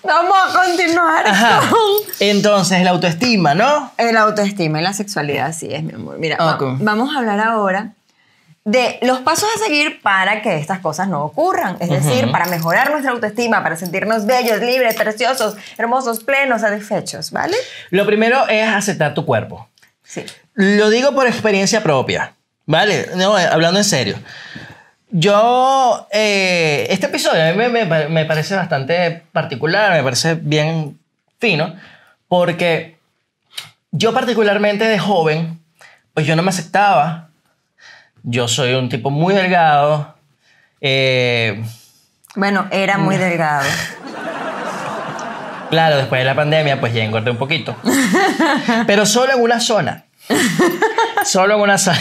vamos 0.03 0.37
a 0.55 0.65
continuar 0.65 1.27
Ajá. 1.27 1.59
con 1.69 1.79
Entonces, 2.19 2.81
la 2.83 2.91
autoestima, 2.91 3.53
¿no? 3.55 3.91
el 3.97 4.17
autoestima 4.17 4.79
y 4.79 4.83
la 4.83 4.93
sexualidad, 4.93 5.47
así 5.47 5.67
es, 5.73 5.83
mi 5.83 5.93
amor. 5.93 6.17
Mira, 6.17 6.37
va- 6.37 6.57
vamos 6.59 7.15
a 7.15 7.19
hablar 7.19 7.39
ahora 7.39 7.93
de 8.65 8.99
los 9.01 9.19
pasos 9.19 9.49
a 9.55 9.59
seguir 9.65 10.01
para 10.01 10.41
que 10.41 10.57
estas 10.57 10.79
cosas 10.79 11.07
no 11.07 11.23
ocurran. 11.23 11.77
Es 11.79 11.89
decir, 11.89 12.29
para 12.31 12.45
mejorar 12.45 12.91
nuestra 12.91 13.11
autoestima, 13.11 13.63
para 13.63 13.75
sentirnos 13.75 14.25
bellos, 14.25 14.59
libres, 14.61 14.95
preciosos, 14.95 15.55
hermosos, 15.77 16.23
plenos, 16.23 16.61
satisfechos, 16.61 17.31
¿vale? 17.31 17.55
Lo 17.89 18.05
primero 18.05 18.47
es 18.47 18.67
aceptar 18.67 19.13
tu 19.13 19.25
cuerpo. 19.25 19.67
Sí. 20.03 20.23
Lo 20.53 20.89
digo 20.89 21.13
por 21.13 21.25
experiencia 21.27 21.81
propia, 21.83 22.33
Vale, 22.65 23.09
no, 23.15 23.35
hablando 23.35 23.79
en 23.79 23.85
serio. 23.85 24.15
Yo, 25.11 26.07
eh, 26.11 26.85
este 26.91 27.07
episodio 27.07 27.43
a 27.43 27.51
mí 27.51 27.57
me, 27.57 27.85
me- 27.85 28.07
me 28.09 28.25
parece 28.25 28.55
bastante 28.55 29.23
particular, 29.31 29.91
me 29.93 30.03
parece 30.03 30.35
bien 30.35 30.99
fino, 31.39 31.75
porque 32.27 32.97
yo 33.91 34.13
particularmente 34.13 34.83
de 34.85 34.99
joven, 34.99 35.59
pues 36.13 36.27
yo 36.27 36.35
no 36.35 36.43
me 36.43 36.49
aceptaba. 36.49 37.28
Yo 38.31 38.47
soy 38.47 38.73
un 38.75 38.89
tipo 38.89 39.09
muy 39.09 39.33
delgado. 39.33 40.15
eh, 40.81 41.63
Bueno, 42.35 42.67
era 42.71 42.97
muy 42.97 43.17
delgado. 43.17 43.65
Claro, 45.69 45.97
después 45.97 46.19
de 46.21 46.25
la 46.25 46.33
pandemia, 46.33 46.79
pues 46.79 46.95
ya 46.95 47.03
engordé 47.03 47.29
un 47.29 47.37
poquito. 47.37 47.75
Pero 48.87 49.05
solo 49.05 49.33
en 49.33 49.39
una 49.41 49.59
zona. 49.59 50.05
Solo 51.25 51.55
en 51.55 51.61
una 51.61 51.77
zona. 51.77 51.99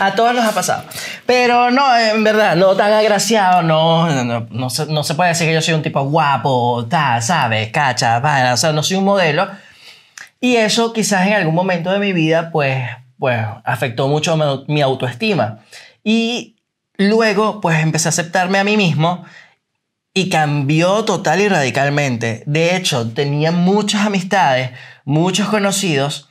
A 0.00 0.12
todos 0.16 0.34
nos 0.34 0.44
ha 0.44 0.52
pasado. 0.52 0.82
Pero 1.24 1.70
no, 1.70 1.96
en 1.96 2.24
verdad, 2.24 2.56
no 2.56 2.74
tan 2.74 2.92
agraciado, 2.92 3.62
no, 3.62 4.08
no, 4.24 4.46
no 4.50 4.70
se, 4.70 4.86
no 4.86 5.04
se 5.04 5.14
puede 5.14 5.28
decir 5.30 5.46
que 5.46 5.54
yo 5.54 5.62
soy 5.62 5.74
un 5.74 5.82
tipo 5.82 6.02
guapo, 6.02 6.84
tal, 6.90 7.22
¿sabes? 7.22 7.70
Cacha, 7.70 8.18
vaina, 8.18 8.54
o 8.54 8.56
sea, 8.56 8.72
no 8.72 8.82
soy 8.82 8.96
un 8.96 9.04
modelo. 9.04 9.46
Y 10.40 10.56
eso 10.56 10.92
quizás 10.92 11.26
en 11.28 11.34
algún 11.34 11.54
momento 11.54 11.92
de 11.92 11.98
mi 12.00 12.12
vida, 12.12 12.50
pues, 12.50 12.88
pues 13.18 13.44
afectó 13.64 14.08
mucho 14.08 14.36
mi- 14.68 14.80
autoestima. 14.82 15.60
Y 16.04 16.56
luego, 16.96 17.60
pues 17.60 17.78
empecé 17.80 18.08
a 18.08 18.10
aceptarme 18.10 18.58
a 18.58 18.64
mí 18.64 18.76
mismo 18.76 19.24
y 20.14 20.28
cambió 20.30 21.04
total 21.04 21.40
y 21.40 21.48
radicalmente. 21.48 22.42
De 22.46 22.76
hecho, 22.76 23.10
tenía 23.12 23.52
muchas 23.52 24.06
amistades, 24.06 24.70
muchos 25.04 25.48
conocidos 25.48 26.28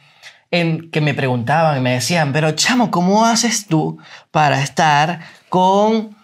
en, 0.51 0.89
que 0.91 1.01
me 1.01 1.13
preguntaban 1.13 1.77
y 1.77 1.81
me 1.81 1.93
decían, 1.93 2.31
pero 2.33 2.51
chamo, 2.51 2.89
¿cómo 2.91 3.25
haces 3.25 3.67
tú 3.67 3.97
para 4.31 4.61
estar 4.61 5.19
con, 5.49 6.15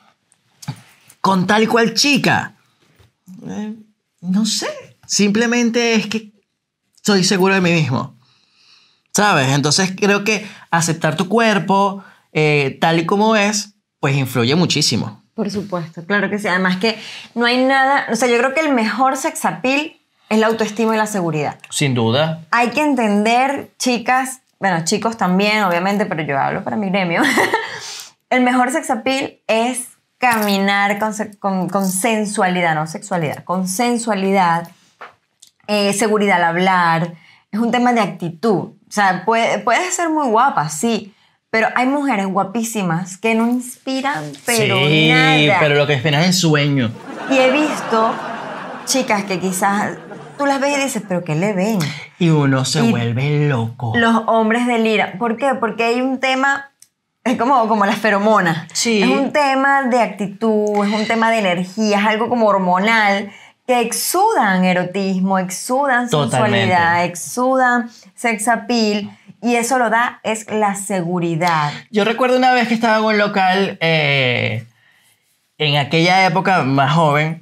con 1.19 1.45
tal 1.47 1.63
y 1.63 1.67
cual 1.67 1.93
chica? 1.93 2.55
Eh, 3.47 3.75
no 4.21 4.45
sé, 4.45 4.97
simplemente 5.05 5.95
es 5.95 6.07
que 6.07 6.31
soy 7.03 7.23
seguro 7.23 7.55
de 7.55 7.61
mí 7.61 7.71
mismo. 7.73 8.15
¿Sabes? 9.13 9.49
Entonces 9.49 9.93
creo 9.95 10.23
que 10.23 10.47
aceptar 10.69 11.15
tu 11.15 11.27
cuerpo 11.27 12.03
eh, 12.33 12.77
tal 12.79 12.99
y 12.99 13.05
como 13.05 13.35
es, 13.35 13.75
pues 13.99 14.15
influye 14.15 14.55
muchísimo. 14.55 15.21
Por 15.33 15.49
supuesto, 15.49 16.05
claro 16.05 16.29
que 16.29 16.39
sí. 16.39 16.47
Además 16.47 16.77
que 16.77 16.97
no 17.35 17.45
hay 17.45 17.63
nada, 17.63 18.07
o 18.11 18.15
sea, 18.15 18.27
yo 18.27 18.37
creo 18.37 18.53
que 18.53 18.61
el 18.61 18.73
mejor 18.73 19.17
sex 19.17 19.45
appeal 19.45 19.93
es 20.29 20.39
la 20.39 20.47
autoestima 20.47 20.95
y 20.95 20.97
la 20.97 21.07
seguridad. 21.07 21.57
Sin 21.69 21.93
duda. 21.93 22.45
Hay 22.51 22.69
que 22.69 22.81
entender, 22.81 23.71
chicas, 23.77 24.41
bueno, 24.59 24.83
chicos 24.85 25.17
también, 25.17 25.63
obviamente, 25.63 26.05
pero 26.05 26.23
yo 26.23 26.37
hablo 26.37 26.63
para 26.63 26.77
mi 26.77 26.89
gremio. 26.89 27.21
el 28.29 28.41
mejor 28.41 28.71
sex 28.71 28.89
appeal 28.89 29.39
es 29.47 29.87
caminar 30.19 30.99
con, 31.39 31.67
con 31.67 31.87
sensualidad, 31.89 32.75
no 32.75 32.85
sexualidad, 32.85 33.43
con 33.43 33.67
sensualidad, 33.67 34.69
eh, 35.67 35.93
seguridad 35.93 36.37
al 36.37 36.43
hablar. 36.43 37.15
Es 37.51 37.59
un 37.59 37.71
tema 37.71 37.91
de 37.91 38.01
actitud. 38.01 38.73
O 38.91 38.93
sea, 38.93 39.23
puede, 39.23 39.59
puedes 39.59 39.95
ser 39.95 40.09
muy 40.09 40.27
guapa, 40.27 40.67
sí, 40.67 41.13
pero 41.49 41.69
hay 41.75 41.85
mujeres 41.85 42.25
guapísimas 42.27 43.17
que 43.17 43.35
no 43.35 43.47
inspiran, 43.47 44.21
pero 44.45 44.75
sí, 44.79 45.09
nada. 45.09 45.59
pero 45.61 45.75
lo 45.75 45.87
que 45.87 45.93
esperas 45.93 46.27
es 46.27 46.37
sueño. 46.41 46.91
Y 47.29 47.37
he 47.37 47.51
visto 47.51 48.13
chicas 48.83 49.23
que 49.23 49.39
quizás 49.39 49.93
tú 50.37 50.45
las 50.45 50.59
ves 50.59 50.77
y 50.77 50.81
dices, 50.83 51.03
pero 51.07 51.23
¿qué 51.23 51.35
le 51.35 51.53
ven? 51.53 51.79
Y 52.19 52.31
uno 52.31 52.65
se 52.65 52.83
Y- 52.83 52.91
vuelve 52.91 53.47
loco. 53.47 53.93
Los 53.95 54.23
hombres 54.27 54.67
deliran. 54.67 55.17
¿Por 55.17 55.37
qué? 55.37 55.55
Porque 55.57 55.85
hay 55.85 56.01
un 56.01 56.19
tema, 56.19 56.71
es 57.23 57.37
como, 57.37 57.65
como 57.69 57.85
las 57.85 57.97
feromonas. 57.97 58.67
Sí. 58.73 59.01
Es 59.01 59.07
un 59.07 59.31
tema 59.31 59.83
de 59.83 60.01
actitud, 60.01 60.85
es 60.85 60.93
un 60.93 61.07
tema 61.07 61.31
de 61.31 61.39
energía, 61.39 61.97
es 62.01 62.05
algo 62.07 62.27
como 62.27 62.47
hormonal 62.47 63.31
que 63.67 63.81
exudan 63.81 64.65
erotismo, 64.65 65.39
exudan 65.39 66.09
Totalmente. 66.09 66.37
sensualidad, 66.37 67.05
exudan 67.05 67.89
sex 68.15 68.47
appeal 68.47 69.09
y 69.41 69.55
eso 69.55 69.79
lo 69.79 69.89
da 69.89 70.19
es 70.23 70.49
la 70.49 70.75
seguridad. 70.75 71.71
Yo 71.89 72.03
recuerdo 72.03 72.37
una 72.37 72.53
vez 72.53 72.67
que 72.67 72.73
estaba 72.73 72.97
en 72.97 73.03
un 73.03 73.17
local, 73.17 73.77
eh, 73.81 74.65
en 75.57 75.77
aquella 75.77 76.25
época 76.25 76.63
más 76.63 76.93
joven, 76.93 77.41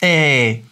eh, 0.00 0.64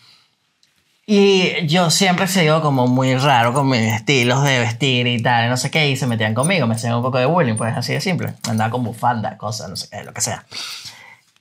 y 1.05 1.67
yo 1.67 1.91
siempre 1.91 2.27
he 2.27 2.29
sido 2.29 2.63
como 2.63 2.87
muy 2.87 3.15
raro 3.17 3.53
con 3.53 3.69
mis 3.69 3.81
estilos 3.93 4.45
de 4.45 4.61
vestir 4.61 5.07
y 5.07 5.21
tal, 5.21 5.51
no 5.51 5.57
sé 5.57 5.71
qué, 5.71 5.91
y 5.91 5.97
se 5.97 6.07
metían 6.07 6.33
conmigo, 6.33 6.67
me 6.67 6.75
hacían 6.75 6.95
un 6.95 7.03
poco 7.03 7.19
de 7.19 7.27
bullying, 7.27 7.57
pues 7.57 7.77
así 7.77 7.93
de 7.93 8.01
simple. 8.01 8.35
Andaba 8.49 8.71
con 8.71 8.85
bufanda, 8.85 9.37
cosas, 9.37 9.69
no 9.69 9.77
sé 9.77 9.89
qué, 9.91 10.05
lo 10.05 10.15
que 10.15 10.21
sea. 10.21 10.47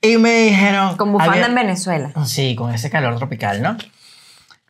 Y 0.02 0.18
me 0.18 0.32
dijeron... 0.32 0.98
Con 0.98 1.12
bufanda 1.12 1.34
había- 1.34 1.46
en 1.48 1.56
Venezuela. 1.56 2.12
Sí, 2.26 2.56
con 2.56 2.74
ese 2.74 2.90
calor 2.90 3.16
tropical, 3.18 3.62
¿no? 3.62 3.78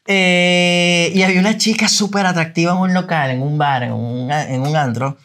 Eh, 0.07 1.11
y 1.15 1.21
había 1.23 1.39
una 1.39 1.57
chica 1.57 1.87
súper 1.87 2.25
atractiva 2.25 2.73
en 2.73 2.79
un 2.79 2.93
local, 2.93 3.29
en 3.31 3.41
un 3.41 3.57
bar, 3.57 3.83
en 3.83 3.93
un, 3.93 4.31
en 4.31 4.61
un 4.61 4.75
antro. 4.75 5.17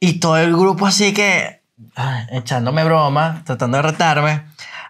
Y 0.00 0.14
todo 0.14 0.38
el 0.38 0.52
grupo 0.56 0.86
así 0.86 1.12
que, 1.12 1.60
ay, 1.94 2.26
echándome 2.32 2.82
broma, 2.84 3.42
tratando 3.44 3.76
de 3.76 3.82
retarme, 3.82 4.42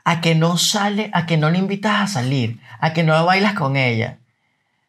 a 0.05 0.21
que 0.21 0.35
no 0.35 0.57
sale, 0.57 1.11
a 1.13 1.27
que 1.27 1.37
no 1.37 1.51
le 1.51 1.59
invitas 1.59 2.01
a 2.01 2.07
salir, 2.07 2.61
a 2.81 2.93
que 2.93 3.03
no 3.03 3.25
bailas 3.27 3.55
con 3.55 3.77
ella, 3.77 4.19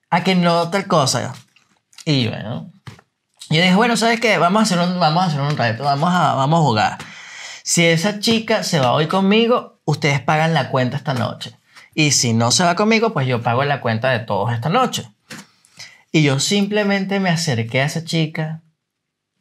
a 0.09 0.23
que 0.23 0.35
no 0.35 0.69
tal 0.69 0.87
cosa. 0.87 1.33
Y 2.05 2.27
bueno, 2.27 2.71
yo 3.49 3.61
dije, 3.61 3.75
bueno, 3.75 3.97
¿sabes 3.97 4.19
qué? 4.21 4.37
Vamos 4.37 4.61
a 4.61 4.63
hacer 4.63 4.79
un, 4.79 4.99
vamos 4.99 5.23
a 5.23 5.27
hacer 5.27 5.41
un 5.41 5.57
reto, 5.57 5.83
vamos 5.83 6.09
a, 6.13 6.33
vamos 6.35 6.59
a 6.59 6.63
jugar. 6.63 6.97
Si 7.65 7.85
esa 7.85 8.19
chica 8.19 8.63
se 8.63 8.79
va 8.79 8.91
hoy 8.91 9.07
conmigo, 9.07 9.79
ustedes 9.85 10.19
pagan 10.19 10.53
la 10.53 10.69
cuenta 10.69 10.97
esta 10.97 11.13
noche. 11.13 11.57
Y 11.95 12.11
si 12.11 12.33
no 12.33 12.51
se 12.51 12.65
va 12.65 12.75
conmigo, 12.75 13.13
pues 13.13 13.25
yo 13.25 13.41
pago 13.41 13.63
la 13.63 13.79
cuenta 13.79 14.09
de 14.09 14.19
todos 14.19 14.51
esta 14.51 14.67
noche. 14.67 15.09
Y 16.11 16.23
yo 16.23 16.41
simplemente 16.41 17.21
me 17.21 17.29
acerqué 17.29 17.79
a 17.79 17.85
esa 17.85 18.03
chica, 18.03 18.63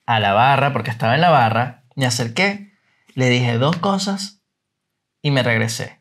a 0.06 0.20
la 0.20 0.34
barra, 0.34 0.72
porque 0.72 0.90
estaba 0.90 1.16
en 1.16 1.20
la 1.20 1.30
barra, 1.30 1.82
me 1.96 2.06
acerqué, 2.06 2.72
le 3.14 3.28
dije 3.28 3.58
dos 3.58 3.76
cosas 3.78 4.40
y 5.20 5.32
me 5.32 5.42
regresé. 5.42 6.00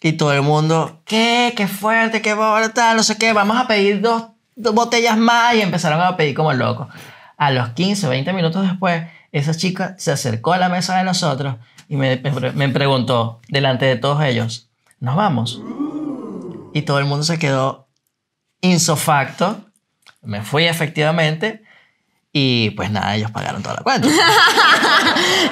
Y 0.00 0.12
todo 0.12 0.32
el 0.32 0.42
mundo, 0.42 1.02
¿qué? 1.04 1.52
¿Qué 1.56 1.66
fuerte? 1.66 2.22
¿Qué 2.22 2.36
tal? 2.74 2.96
No 2.96 3.02
sé 3.02 3.18
qué, 3.18 3.32
vamos 3.32 3.56
a 3.56 3.66
pedir 3.66 4.00
dos, 4.00 4.28
dos 4.54 4.74
botellas 4.74 5.18
más 5.18 5.56
y 5.56 5.62
empezaron 5.62 6.00
a 6.00 6.16
pedir 6.16 6.36
como 6.36 6.52
locos. 6.52 6.86
A 7.36 7.50
los 7.50 7.70
15, 7.70 8.06
20 8.06 8.32
minutos 8.32 8.62
después, 8.62 9.04
esa 9.32 9.54
chica 9.54 9.94
se 9.98 10.12
acercó 10.12 10.52
a 10.52 10.58
la 10.58 10.68
mesa 10.68 10.96
de 10.96 11.04
nosotros 11.04 11.56
y 11.88 11.96
me, 11.96 12.16
me- 12.18 12.52
me 12.52 12.68
preguntó, 12.68 13.40
delante 13.48 13.86
de 13.86 13.96
todos 13.96 14.22
ellos, 14.24 14.68
¿nos 15.00 15.16
vamos? 15.16 15.60
Y 16.72 16.82
todo 16.82 16.98
el 16.98 17.04
mundo 17.04 17.24
se 17.24 17.38
quedó 17.38 17.88
insofacto. 18.60 19.64
Me 20.22 20.42
fui 20.42 20.64
efectivamente 20.64 21.62
y 22.32 22.70
pues 22.70 22.90
nada, 22.90 23.16
ellos 23.16 23.30
pagaron 23.30 23.62
toda 23.62 23.76
la 23.76 23.82
cuenta. 23.82 24.08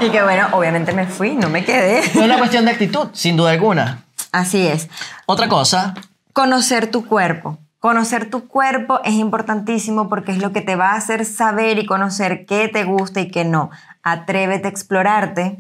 Y 0.01 0.11
que 0.11 0.23
bueno, 0.23 0.49
obviamente 0.53 0.93
me 0.93 1.07
fui, 1.07 1.35
no 1.35 1.49
me 1.49 1.65
quedé. 1.65 1.99
Es 2.01 2.15
una 2.15 2.39
cuestión 2.39 2.65
de 2.65 2.71
actitud, 2.71 3.09
sin 3.13 3.37
duda 3.37 3.51
alguna. 3.51 4.05
Así 4.33 4.67
es. 4.67 4.89
Otra 5.27 5.49
cosa, 5.49 5.95
Conocer 6.33 6.89
tu 6.91 7.05
cuerpo. 7.05 7.59
Conocer 7.81 8.29
tu 8.29 8.49
cuerpo 8.49 9.01
es 9.05 9.15
importantísimo 9.15 10.09
porque 10.09 10.33
es 10.33 10.39
lo 10.39 10.53
que 10.53 10.63
te 10.63 10.75
va 10.75 10.93
a 10.93 10.97
hacer 10.97 11.25
saber 11.25 11.79
y 11.79 11.87
conocer 11.87 12.45
qué 12.45 12.67
te 12.67 12.83
gusta 12.83 13.21
y 13.21 13.31
qué 13.31 13.45
no. 13.45 13.71
Atrévete 14.03 14.67
a 14.67 14.71
explorarte. 14.71 15.59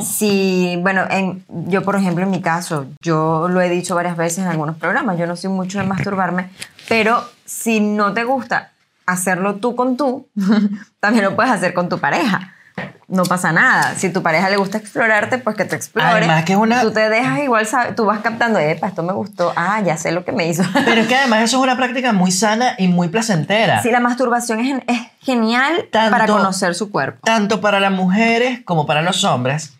Si, 0.00 0.78
bueno, 0.82 1.02
en, 1.10 1.44
yo 1.48 1.82
por 1.82 1.96
ejemplo 1.96 2.22
en 2.22 2.30
mi 2.30 2.40
caso, 2.40 2.86
yo 3.02 3.48
lo 3.48 3.60
he 3.60 3.68
dicho 3.68 3.96
varias 3.96 4.16
veces 4.16 4.38
en 4.44 4.50
algunos 4.50 4.76
programas, 4.76 5.18
yo 5.18 5.26
no 5.26 5.34
soy 5.34 5.50
mucho 5.50 5.78
de 5.78 5.84
masturbarme, 5.84 6.48
pero 6.88 7.24
si 7.44 7.80
no 7.80 8.12
te 8.12 8.22
gusta 8.22 8.70
hacerlo 9.04 9.56
tú 9.56 9.74
con 9.74 9.96
tú, 9.96 10.28
también 11.00 11.24
lo 11.24 11.34
puedes 11.34 11.50
hacer 11.50 11.74
con 11.74 11.88
tu 11.88 11.98
pareja. 11.98 12.54
No 13.08 13.22
pasa 13.24 13.52
nada. 13.52 13.94
Si 13.96 14.10
tu 14.10 14.22
pareja 14.22 14.50
le 14.50 14.56
gusta 14.56 14.76
explorarte, 14.78 15.38
pues 15.38 15.56
que 15.56 15.64
te 15.64 15.76
explore. 15.76 16.06
Además 16.08 16.44
que 16.44 16.52
es 16.52 16.58
una- 16.58 16.82
Tú 16.82 16.90
te 16.92 17.08
dejas 17.08 17.38
igual, 17.40 17.66
tú 17.96 18.04
vas 18.04 18.20
captando, 18.20 18.58
epa, 18.58 18.88
esto 18.88 19.02
me 19.02 19.12
gustó, 19.14 19.52
ah, 19.56 19.80
ya 19.80 19.96
sé 19.96 20.12
lo 20.12 20.24
que 20.24 20.32
me 20.32 20.46
hizo. 20.46 20.62
pero 20.84 21.00
es 21.00 21.06
que 21.06 21.16
además 21.16 21.42
eso 21.42 21.56
es 21.58 21.62
una 21.62 21.76
práctica 21.76 22.12
muy 22.12 22.30
sana 22.32 22.74
y 22.78 22.88
muy 22.88 23.08
placentera. 23.08 23.82
Sí, 23.82 23.90
la 23.90 24.00
masturbación 24.00 24.60
es, 24.60 24.82
es 24.86 25.00
genial 25.20 25.88
Tanto- 25.90 26.10
para 26.10 26.26
conocer 26.26 26.74
su 26.74 26.90
cuerpo. 26.90 27.20
tanto 27.24 27.60
para 27.60 27.80
las 27.80 27.92
mujeres 27.92 28.60
como 28.64 28.86
para 28.86 29.00
los 29.02 29.24
hombres. 29.24 29.74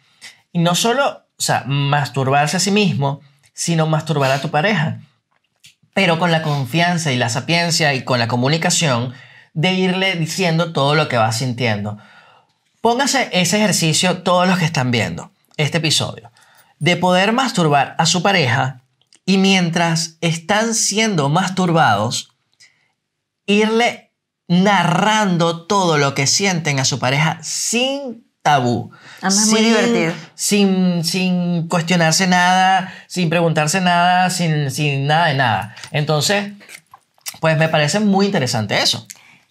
Y 0.52 0.60
no 0.60 0.74
solo, 0.74 1.06
o 1.08 1.42
sea, 1.42 1.64
masturbarse 1.66 2.56
a 2.56 2.60
sí 2.60 2.70
mismo, 2.70 3.20
sino 3.52 3.86
masturbar 3.86 4.30
a 4.30 4.40
tu 4.40 4.50
pareja. 4.50 5.00
Pero 5.94 6.18
con 6.18 6.30
la 6.30 6.42
confianza 6.42 7.10
y 7.12 7.16
la 7.16 7.28
sapiencia 7.28 7.92
y 7.94 8.04
con 8.04 8.18
la 8.20 8.28
comunicación 8.28 9.12
de 9.52 9.72
irle 9.72 10.14
diciendo 10.14 10.72
todo 10.72 10.94
lo 10.94 11.08
que 11.08 11.16
vas 11.16 11.36
sintiendo. 11.38 11.98
Póngase 12.80 13.28
ese 13.32 13.56
ejercicio 13.58 14.18
todos 14.22 14.46
los 14.46 14.58
que 14.58 14.64
están 14.64 14.90
viendo 14.90 15.32
este 15.56 15.78
episodio, 15.78 16.30
de 16.78 16.96
poder 16.96 17.32
masturbar 17.32 17.96
a 17.98 18.06
su 18.06 18.22
pareja 18.22 18.82
y 19.26 19.38
mientras 19.38 20.16
están 20.20 20.74
siendo 20.74 21.28
masturbados, 21.28 22.30
irle 23.46 24.12
narrando 24.46 25.66
todo 25.66 25.98
lo 25.98 26.14
que 26.14 26.26
sienten 26.26 26.80
a 26.80 26.84
su 26.84 26.98
pareja 26.98 27.38
sin 27.42 28.24
tabú. 28.42 28.90
Además, 29.20 29.44
es 29.44 29.50
muy 29.50 29.60
divertido. 29.60 30.12
Sin, 30.34 31.04
sin 31.04 31.68
cuestionarse 31.68 32.26
nada, 32.26 32.94
sin 33.08 33.28
preguntarse 33.28 33.80
nada, 33.80 34.30
sin, 34.30 34.70
sin 34.70 35.06
nada 35.06 35.26
de 35.26 35.34
nada. 35.34 35.74
Entonces, 35.90 36.52
pues 37.40 37.58
me 37.58 37.68
parece 37.68 38.00
muy 38.00 38.26
interesante 38.26 38.80
eso. 38.80 39.06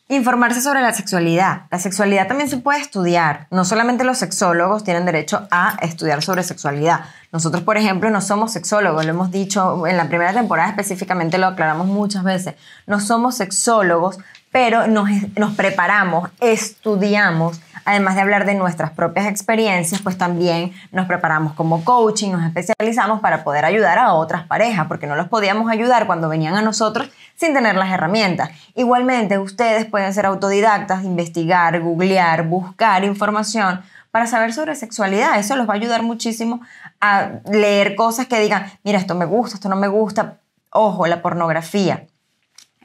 Informarse 0.10 0.62
sobre 0.62 0.82
la 0.82 0.94
sexualidad. 0.94 1.64
La 1.70 1.80
sexualidad 1.80 2.28
también 2.28 2.50
se 2.50 2.56
puede 2.56 2.80
estudiar. 2.80 3.48
No 3.52 3.66
solamente 3.66 4.06
los 4.06 4.18
sexólogos 4.18 4.86
tienen 4.86 5.06
derecho 5.06 5.50
a 5.52 5.78
estudiar 5.82 6.24
sobre 6.24 6.44
sexualidad. 6.44 7.02
Nosotros, 7.34 7.64
por 7.64 7.76
ejemplo, 7.76 8.10
no 8.10 8.22
somos 8.22 8.54
sexólogos, 8.54 9.04
lo 9.04 9.12
hemos 9.12 9.32
dicho 9.32 9.86
en 9.86 9.98
la 9.98 10.08
primera 10.08 10.32
temporada 10.32 10.70
específicamente, 10.70 11.38
lo 11.38 11.48
aclaramos 11.48 11.88
muchas 11.88 12.24
veces. 12.24 12.56
No 12.86 13.02
somos 13.02 13.36
sexólogos, 13.36 14.18
pero 14.58 14.88
nos, 14.88 15.08
nos 15.38 15.54
preparamos, 15.54 16.32
estudiamos, 16.40 17.62
además 17.86 18.16
de 18.16 18.22
hablar 18.22 18.48
de 18.48 18.56
nuestras 18.56 18.90
propias 18.90 19.28
experiencias, 19.28 20.02
pues 20.02 20.18
también 20.18 20.74
nos 20.92 21.06
preparamos 21.06 21.54
como 21.54 21.86
coaching, 21.86 22.32
nos 22.32 22.44
especializamos 22.44 23.20
para 23.20 23.44
poder 23.44 23.66
ayudar 23.66 24.00
a 24.00 24.14
otras 24.14 24.48
parejas, 24.48 24.88
porque 24.88 25.06
no 25.06 25.16
los 25.16 25.28
podíamos 25.28 25.70
ayudar 25.70 26.08
cuando 26.08 26.28
venían 26.28 26.56
a 26.56 26.64
nosotros 26.64 27.08
sin 27.36 27.54
tener 27.54 27.76
las 27.76 27.92
herramientas. 27.92 28.50
Igualmente, 28.74 29.38
ustedes 29.38 29.86
pueden 29.86 30.12
ser 30.12 30.26
autodidactas, 30.26 31.04
investigar, 31.04 31.80
googlear, 31.80 32.48
buscar 32.48 33.04
información 33.04 33.84
para 34.10 34.26
saber 34.26 34.54
sobre 34.54 34.74
sexualidad. 34.74 35.38
Eso 35.38 35.56
los 35.56 35.70
va 35.70 35.74
a 35.74 35.78
ayudar 35.78 36.02
muchísimo 36.02 36.62
a 37.00 37.30
leer 37.46 37.94
cosas 37.94 38.26
que 38.26 38.40
digan, 38.40 38.72
mira, 38.84 38.98
esto 38.98 39.14
me 39.14 39.26
gusta, 39.26 39.58
esto 39.58 39.70
no 39.70 39.76
me 39.76 39.88
gusta. 39.88 40.40
Ojo, 40.72 41.06
la 41.06 41.22
pornografía. 41.22 42.08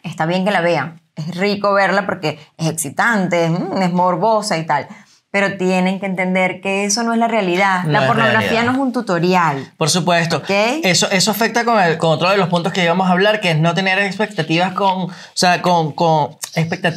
Está 0.03 0.27
bien 0.27 0.45
que 0.45 0.51
la 0.51 0.61
vean. 0.61 1.02
Es 1.17 1.37
rico 1.37 1.73
verla 1.75 2.07
porque 2.07 2.39
es 2.59 2.69
excitante, 2.69 3.45
es, 3.45 3.51
mm, 3.51 3.83
es 3.83 3.93
morbosa 3.93 4.57
y 4.59 4.65
tal. 4.67 4.87
Pero 5.31 5.57
tienen 5.57 5.99
que 5.99 6.05
entender 6.07 6.61
que 6.61 6.85
eso 6.85 7.03
no 7.03 7.13
es 7.15 7.19
la 7.19 7.27
realidad. 7.27 7.85
No 7.85 7.93
la 7.93 8.07
pornografía 8.07 8.41
realidad. 8.51 8.65
no 8.65 8.73
es 8.73 8.79
un 8.79 8.93
tutorial. 8.93 9.73
Por 9.79 9.89
supuesto. 9.89 10.37
Ok. 10.39 10.51
Eso, 10.83 11.11
eso 11.11 11.31
afecta 11.31 11.65
con, 11.65 11.81
el- 11.81 11.97
con 11.97 12.11
otro 12.11 12.29
de 12.29 12.37
los 12.37 12.49
puntos 12.51 12.73
que 12.73 12.85
íbamos 12.85 13.09
a 13.09 13.13
hablar, 13.13 13.41
que 13.41 13.53
es 13.53 13.59
no 13.59 13.73
tener 13.75 13.99
expectativas 13.99 14.73
con, 14.75 15.05
o 15.05 15.11
sea, 15.33 15.63
con, 15.63 15.93
con 15.93 16.37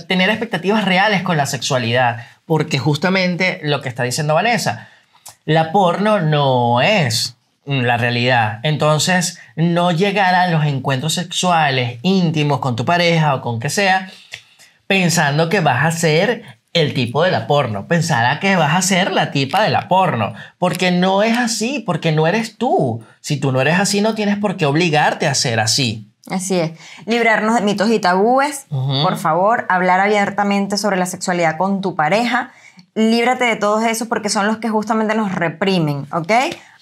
tener 0.08 0.30
expectativas 0.30 0.84
reales 0.84 1.24
con 1.24 1.38
la 1.38 1.46
sexualidad. 1.46 2.26
Porque 2.46 2.78
justamente 2.78 3.60
lo 3.64 3.82
que 3.82 3.88
está 3.90 4.04
diciendo 4.04 4.34
Vanessa, 4.36 4.90
la 5.46 5.72
porno 5.72 6.20
no 6.20 6.82
es 6.82 7.36
la 7.66 7.98
realidad. 7.98 8.60
Entonces, 8.64 9.40
no 9.56 9.92
llegar 9.92 10.36
a 10.36 10.48
los 10.48 10.66
encuentros 10.66 11.14
sexuales 11.14 12.00
íntimos 12.04 12.60
con 12.60 12.76
tu 12.76 12.86
pareja 12.86 13.36
o 13.36 13.42
con 13.42 13.60
que 13.60 13.70
sea, 13.70 14.10
pensando 14.88 15.50
que 15.50 15.62
vas 15.62 15.86
a 15.86 15.92
ser 15.92 16.44
el 16.74 16.94
tipo 16.94 17.24
de 17.24 17.32
la 17.32 17.48
porno, 17.48 17.88
pensar 17.88 18.26
a 18.26 18.40
que 18.40 18.58
vas 18.58 18.76
a 18.76 18.82
ser 18.82 19.14
la 19.14 19.32
tipa 19.32 19.64
de 19.64 19.70
la 19.70 19.88
porno, 19.88 20.34
porque 20.58 20.92
no 20.92 21.24
es 21.24 21.38
así, 21.38 21.82
porque 21.86 22.12
no 22.12 22.28
eres 22.28 22.58
tú. 22.58 23.02
Si 23.22 23.38
tú 23.38 23.54
no 23.54 23.62
eres 23.62 23.80
así, 23.80 24.02
no 24.02 24.14
tienes 24.14 24.38
por 24.38 24.58
qué 24.58 24.66
obligarte 24.66 25.26
a 25.26 25.34
ser 25.34 25.62
así. 25.62 26.12
Así 26.30 26.60
es. 26.60 26.72
Librarnos 27.06 27.56
de 27.56 27.62
mitos 27.62 27.90
y 27.90 28.00
tabúes. 28.00 28.66
Por 28.70 29.18
favor, 29.18 29.66
hablar 29.70 30.02
abiertamente 30.02 30.78
sobre 30.78 30.98
la 30.98 31.06
sexualidad 31.06 31.58
con 31.58 31.82
tu 31.82 31.96
pareja. 31.96 32.52
Líbrate 32.94 33.46
de 33.46 33.56
todos 33.56 33.84
esos 33.86 34.08
porque 34.08 34.30
son 34.30 34.46
los 34.48 34.58
que 34.58 34.68
justamente 34.68 35.16
nos 35.16 35.34
reprimen, 35.34 36.08
¿ok? 36.12 36.32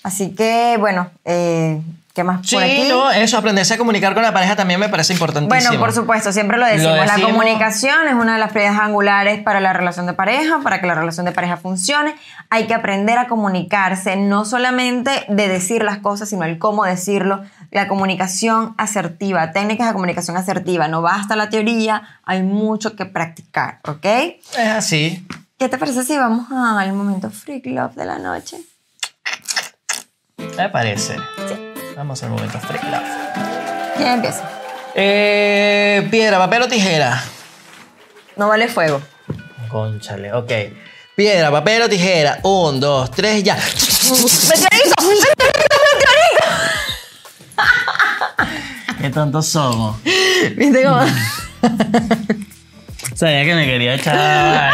Así 0.03 0.35
que, 0.35 0.75
bueno, 0.79 1.09
eh, 1.23 1.81
¿qué 2.13 2.23
más 2.25 2.45
Sí, 2.45 2.55
por 2.55 2.63
aquí? 2.63 2.87
no, 2.89 3.09
eso, 3.09 3.37
aprenderse 3.37 3.73
a 3.75 3.77
comunicar 3.77 4.13
con 4.13 4.21
la 4.21 4.33
pareja 4.33 4.55
también 4.55 4.79
me 4.79 4.89
parece 4.89 5.13
importantísimo. 5.13 5.69
Bueno, 5.69 5.79
por 5.79 5.93
supuesto, 5.93 6.33
siempre 6.33 6.57
lo 6.57 6.65
decimos. 6.65 6.97
La 6.97 7.03
decimos. 7.13 7.31
comunicación 7.31 8.07
es 8.09 8.13
una 8.13 8.33
de 8.33 8.39
las 8.39 8.51
piedras 8.51 8.77
angulares 8.79 9.41
para 9.41 9.61
la 9.61 9.71
relación 9.71 10.05
de 10.05 10.13
pareja, 10.13 10.59
para 10.61 10.81
que 10.81 10.87
la 10.87 10.95
relación 10.95 11.25
de 11.25 11.31
pareja 11.31 11.55
funcione. 11.57 12.15
Hay 12.49 12.67
que 12.67 12.73
aprender 12.73 13.17
a 13.17 13.27
comunicarse, 13.27 14.17
no 14.17 14.43
solamente 14.45 15.25
de 15.29 15.47
decir 15.47 15.83
las 15.83 15.99
cosas, 15.99 16.27
sino 16.29 16.43
el 16.43 16.59
cómo 16.59 16.83
decirlo. 16.83 17.41
La 17.71 17.87
comunicación 17.87 18.75
asertiva, 18.77 19.51
técnicas 19.53 19.87
de 19.87 19.93
comunicación 19.93 20.35
asertiva. 20.37 20.87
No 20.89 21.01
basta 21.01 21.35
la 21.37 21.49
teoría, 21.49 22.19
hay 22.25 22.43
mucho 22.43 22.95
que 22.97 23.05
practicar, 23.05 23.79
¿ok? 23.87 24.05
Es 24.05 24.69
así. 24.69 25.25
¿Qué 25.57 25.69
te 25.69 25.77
parece 25.77 26.03
si 26.03 26.17
vamos 26.17 26.47
al 26.51 26.91
momento 26.93 27.31
freak 27.31 27.65
love 27.67 27.95
de 27.95 28.05
la 28.05 28.19
noche? 28.19 28.57
Me 30.37 30.69
parece. 30.69 31.17
Vamos 31.95 32.21
al 32.23 32.29
momento 32.31 32.59
freak 32.59 32.83
love. 32.83 33.03
¿Quién 33.97 34.07
empieza? 34.09 34.49
Eh, 34.95 36.07
piedra, 36.11 36.37
papel 36.37 36.61
o 36.63 36.67
tijera. 36.67 37.23
No 38.35 38.47
vale 38.47 38.67
fuego. 38.67 39.01
Conchale, 39.69 40.33
ok. 40.33 40.51
Piedra, 41.15 41.51
papel 41.51 41.83
o 41.83 41.89
tijera. 41.89 42.39
Un, 42.43 42.79
dos, 42.79 43.11
tres, 43.11 43.43
ya. 43.43 43.55
¡Meteorito! 43.55 45.03
¡Meteorito! 45.03 46.45
Qué 49.01 49.09
tontos 49.09 49.47
somos. 49.47 49.97
¡Meteorito! 50.03 50.55
¿Viste 50.57 50.83
cómo? 50.83 51.01
Sabía 53.15 53.45
que 53.45 53.55
me 53.55 53.65
quería 53.65 53.93
echar. 53.95 54.73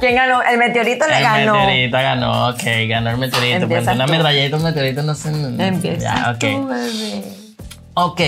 ¿Quién 0.00 0.16
ganó? 0.16 0.42
El 0.42 0.58
meteorito 0.58 1.06
le 1.06 1.16
El 1.16 1.22
ganó. 1.22 1.54
meteorito 1.54 1.96
ganó, 1.96 2.48
ok, 2.50 2.62
ganó 2.88 3.10
el 3.10 3.18
meteorito. 3.18 3.68
Pero 3.68 3.92
una 3.92 4.06
tú. 4.06 4.12
metralleta, 4.12 4.56
un 4.56 4.62
meteorito 4.64 5.02
no 5.02 5.14
se. 5.14 5.28
Empieza 5.30 5.98
Ya, 6.00 6.30
ok. 6.32 6.38
tú, 6.38 6.66
bebé. 6.68 7.24
Ok. 7.94 8.20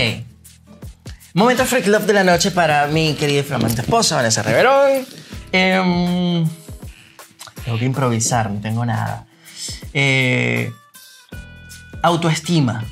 Momento 1.33 1.65
freak 1.65 1.87
love 1.87 2.05
de 2.05 2.13
la 2.13 2.23
noche 2.23 2.51
para 2.51 2.87
mi 2.87 3.13
querida 3.13 3.41
y 3.41 3.43
flamante 3.43 3.81
esposa, 3.81 4.15
Vanessa 4.15 4.41
Reverón. 4.41 5.05
Em, 5.51 6.47
tengo 7.63 7.77
que 7.77 7.85
improvisar, 7.85 8.49
no 8.49 8.59
tengo 8.61 8.85
nada. 8.85 9.25
Eh, 9.93 10.71
autoestima. 12.01 12.83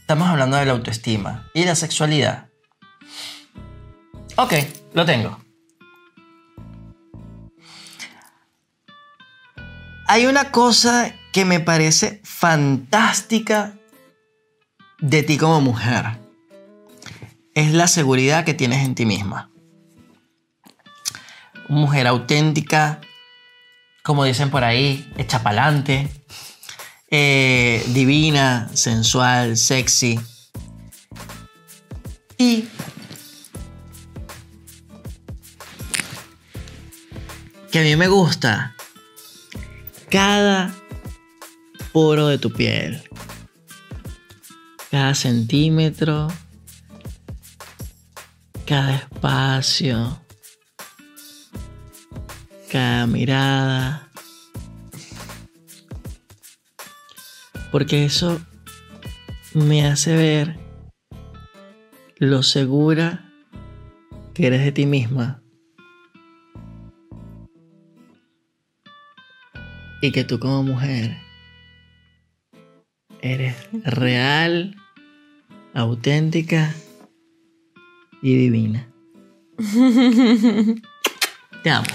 Estamos 0.00 0.28
hablando 0.28 0.56
de 0.56 0.64
la 0.66 0.72
autoestima 0.72 1.48
y 1.54 1.64
la 1.64 1.74
sexualidad. 1.74 2.46
Ok, 4.36 4.54
lo 4.94 5.04
tengo. 5.04 5.38
Hay 10.06 10.26
una 10.26 10.50
cosa 10.50 11.14
que 11.32 11.44
me 11.44 11.60
parece 11.60 12.20
fantástica 12.24 13.74
de 15.00 15.22
ti 15.22 15.38
como 15.38 15.60
mujer. 15.60 16.18
Es 17.54 17.72
la 17.72 17.86
seguridad 17.86 18.44
que 18.44 18.54
tienes 18.54 18.84
en 18.84 18.94
ti 18.94 19.06
misma. 19.06 19.50
Mujer 21.68 22.06
auténtica, 22.06 23.00
como 24.02 24.24
dicen 24.24 24.50
por 24.50 24.64
ahí, 24.64 25.10
hecha 25.16 25.42
pa'lante, 25.42 26.08
eh, 27.10 27.82
divina, 27.88 28.68
sensual, 28.74 29.56
sexy. 29.56 30.20
Y 32.36 32.68
que 37.70 37.78
a 37.78 37.82
mí 37.82 37.96
me 37.96 38.08
gusta 38.08 38.74
cada 40.12 40.74
poro 41.90 42.26
de 42.26 42.36
tu 42.36 42.52
piel, 42.52 43.02
cada 44.90 45.14
centímetro, 45.14 46.28
cada 48.66 48.96
espacio, 48.96 50.20
cada 52.70 53.06
mirada. 53.06 54.10
Porque 57.70 58.04
eso 58.04 58.38
me 59.54 59.86
hace 59.86 60.14
ver 60.14 60.58
lo 62.18 62.42
segura 62.42 63.32
que 64.34 64.48
eres 64.48 64.62
de 64.62 64.72
ti 64.72 64.84
misma. 64.84 65.41
Y 70.02 70.10
que 70.10 70.24
tú 70.24 70.40
como 70.40 70.64
mujer 70.64 71.16
eres 73.20 73.54
real, 73.84 74.74
auténtica 75.74 76.74
y 78.20 78.36
divina. 78.36 78.88
Te 81.62 81.70
amo. 81.70 81.86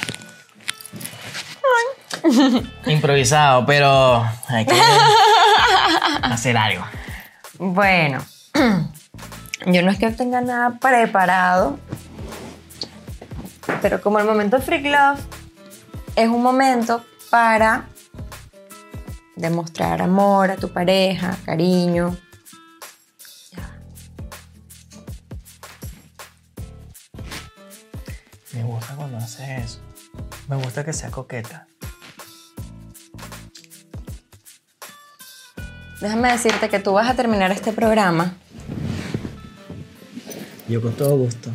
Improvisado, 2.85 3.65
pero 3.65 4.25
hay 4.47 4.65
que 4.65 4.73
hacer 6.23 6.55
algo. 6.55 6.85
Bueno, 7.59 8.23
yo 9.65 9.81
no 9.81 9.91
es 9.91 9.99
que 9.99 10.11
tenga 10.11 10.39
nada 10.39 10.79
preparado, 10.79 11.77
pero 13.81 13.99
como 13.99 14.19
el 14.19 14.25
momento 14.25 14.61
Freak 14.61 14.85
Love 14.85 15.19
es 16.15 16.29
un 16.29 16.41
momento 16.41 17.05
para 17.29 17.89
demostrar 19.37 20.01
amor 20.01 20.51
a 20.51 20.55
tu 20.57 20.69
pareja, 20.69 21.37
cariño. 21.45 22.17
Me 28.53 28.63
gusta 28.63 28.95
cuando 28.95 29.17
haces 29.17 29.65
eso. 29.65 29.79
Me 30.47 30.55
gusta 30.55 30.83
que 30.83 30.93
sea 30.93 31.11
coqueta. 31.11 31.67
Déjame 36.01 36.31
decirte 36.31 36.69
que 36.69 36.79
tú 36.79 36.93
vas 36.93 37.09
a 37.09 37.15
terminar 37.15 37.51
este 37.51 37.73
programa. 37.73 38.35
Yo 40.67 40.81
con 40.81 40.93
todo 40.93 41.17
gusto. 41.17 41.51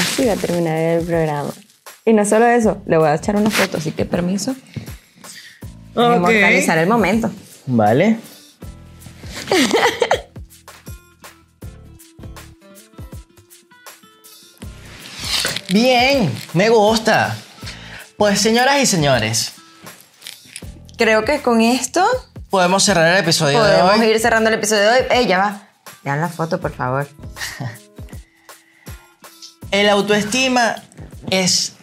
Así 0.00 0.24
va 0.26 0.32
a 0.32 0.36
terminar 0.36 0.76
el 0.76 1.04
programa. 1.04 1.50
Y 2.04 2.12
no 2.12 2.24
solo 2.24 2.46
eso, 2.46 2.82
le 2.86 2.98
voy 2.98 3.08
a 3.08 3.14
echar 3.14 3.36
una 3.36 3.50
foto, 3.50 3.78
así 3.78 3.92
que 3.92 4.04
permiso. 4.04 4.54
de 5.94 6.16
Inmortalizar 6.16 6.78
el 6.78 6.88
momento. 6.88 7.30
Vale. 7.66 8.18
Bien, 15.70 16.30
me 16.52 16.68
gusta. 16.68 17.36
Pues 18.16 18.40
señoras 18.40 18.80
y 18.80 18.86
señores, 18.86 19.52
Creo 20.96 21.24
que 21.24 21.42
con 21.42 21.60
esto 21.60 22.06
podemos 22.50 22.84
cerrar 22.84 23.16
el 23.16 23.24
episodio 23.24 23.60
de 23.64 23.72
podemos 23.78 23.98
hoy. 23.98 24.06
ir 24.06 24.20
cerrando 24.20 24.48
el 24.48 24.54
episodio 24.54 24.82
de 24.82 24.88
hoy. 24.90 25.06
¡Ey, 25.10 25.26
ya 25.26 25.38
va! 25.38 25.68
Vean 26.04 26.20
la 26.20 26.28
foto, 26.28 26.60
por 26.60 26.72
favor. 26.72 27.08
El 29.70 29.88
autoestima 29.88 30.76
es 31.30 31.74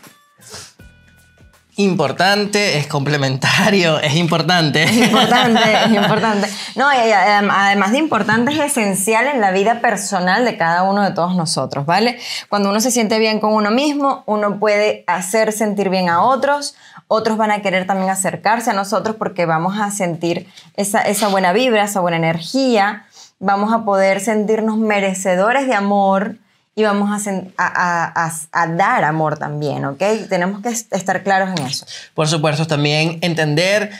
importante, 1.77 2.77
es 2.77 2.87
complementario, 2.87 3.99
es 4.01 4.15
importante. 4.15 4.83
Es 4.83 4.93
importante, 4.93 5.59
es 5.85 5.91
importante. 5.91 6.49
No, 6.75 6.89
adem- 6.89 7.51
además 7.53 7.91
de 7.91 7.97
importante, 7.97 8.51
es 8.53 8.59
esencial 8.59 9.27
en 9.27 9.41
la 9.41 9.51
vida 9.51 9.81
personal 9.81 10.45
de 10.45 10.57
cada 10.57 10.83
uno 10.83 11.03
de 11.03 11.11
todos 11.11 11.35
nosotros, 11.35 11.85
¿vale? 11.85 12.19
Cuando 12.49 12.69
uno 12.69 12.79
se 12.79 12.91
siente 12.91 13.19
bien 13.19 13.39
con 13.39 13.53
uno 13.53 13.71
mismo, 13.71 14.23
uno 14.25 14.59
puede 14.59 15.03
hacer 15.07 15.51
sentir 15.51 15.89
bien 15.89 16.09
a 16.09 16.21
otros, 16.21 16.75
otros 17.07 17.37
van 17.37 17.51
a 17.51 17.61
querer 17.61 17.87
también 17.87 18.09
acercarse 18.09 18.69
a 18.69 18.73
nosotros 18.73 19.15
porque 19.17 19.45
vamos 19.45 19.77
a 19.79 19.91
sentir 19.91 20.47
esa, 20.77 21.01
esa 21.01 21.27
buena 21.27 21.51
vibra, 21.51 21.83
esa 21.83 21.99
buena 21.99 22.17
energía, 22.17 23.05
vamos 23.41 23.73
a 23.73 23.83
poder 23.83 24.21
sentirnos 24.21 24.77
merecedores 24.77 25.67
de 25.67 25.73
amor 25.73 26.37
y 26.75 26.83
vamos 26.83 27.09
a, 27.57 28.29
a- 28.53 28.67
dar 28.67 29.03
amor 29.03 29.37
también, 29.37 29.83
¿ok? 29.83 30.01
Tenemos 30.29 30.61
que 30.61 30.69
est- 30.69 30.93
estar 30.93 31.21
claros 31.23 31.49
en 31.59 31.65
eso. 31.65 31.85
Por 32.13 32.29
supuesto, 32.29 32.65
también 32.67 33.17
entender 33.21 33.91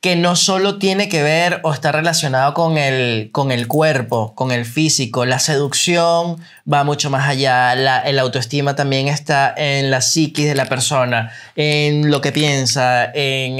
que 0.00 0.14
no 0.14 0.36
solo 0.36 0.78
tiene 0.78 1.08
que 1.08 1.22
ver 1.22 1.60
o 1.64 1.72
está 1.72 1.90
relacionado 1.90 2.54
con 2.54 2.76
el, 2.76 3.30
con 3.32 3.50
el 3.50 3.66
cuerpo, 3.66 4.34
con 4.34 4.52
el 4.52 4.64
físico. 4.64 5.24
La 5.24 5.38
seducción 5.40 6.36
va 6.72 6.84
mucho 6.84 7.08
más 7.10 7.26
allá. 7.28 7.74
La, 7.74 7.98
el 8.00 8.18
autoestima 8.20 8.76
también 8.76 9.08
está 9.08 9.52
en 9.56 9.90
la 9.90 10.00
psiquis 10.00 10.46
de 10.46 10.54
la 10.54 10.66
persona, 10.66 11.32
en 11.56 12.10
lo 12.10 12.20
que 12.20 12.30
piensa, 12.30 13.06
en 13.12 13.58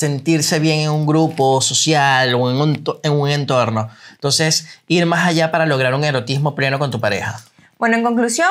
sentirse 0.00 0.58
bien 0.60 0.80
en 0.80 0.90
un 0.90 1.06
grupo 1.06 1.60
social 1.60 2.34
o 2.34 2.50
en 2.50 2.56
un, 2.56 3.00
en 3.02 3.12
un 3.12 3.28
entorno. 3.28 3.90
Entonces, 4.12 4.66
ir 4.88 5.04
más 5.04 5.28
allá 5.28 5.50
para 5.50 5.66
lograr 5.66 5.94
un 5.94 6.04
erotismo 6.04 6.54
pleno 6.54 6.78
con 6.78 6.90
tu 6.90 7.00
pareja. 7.00 7.38
Bueno, 7.78 7.98
en 7.98 8.02
conclusión, 8.02 8.48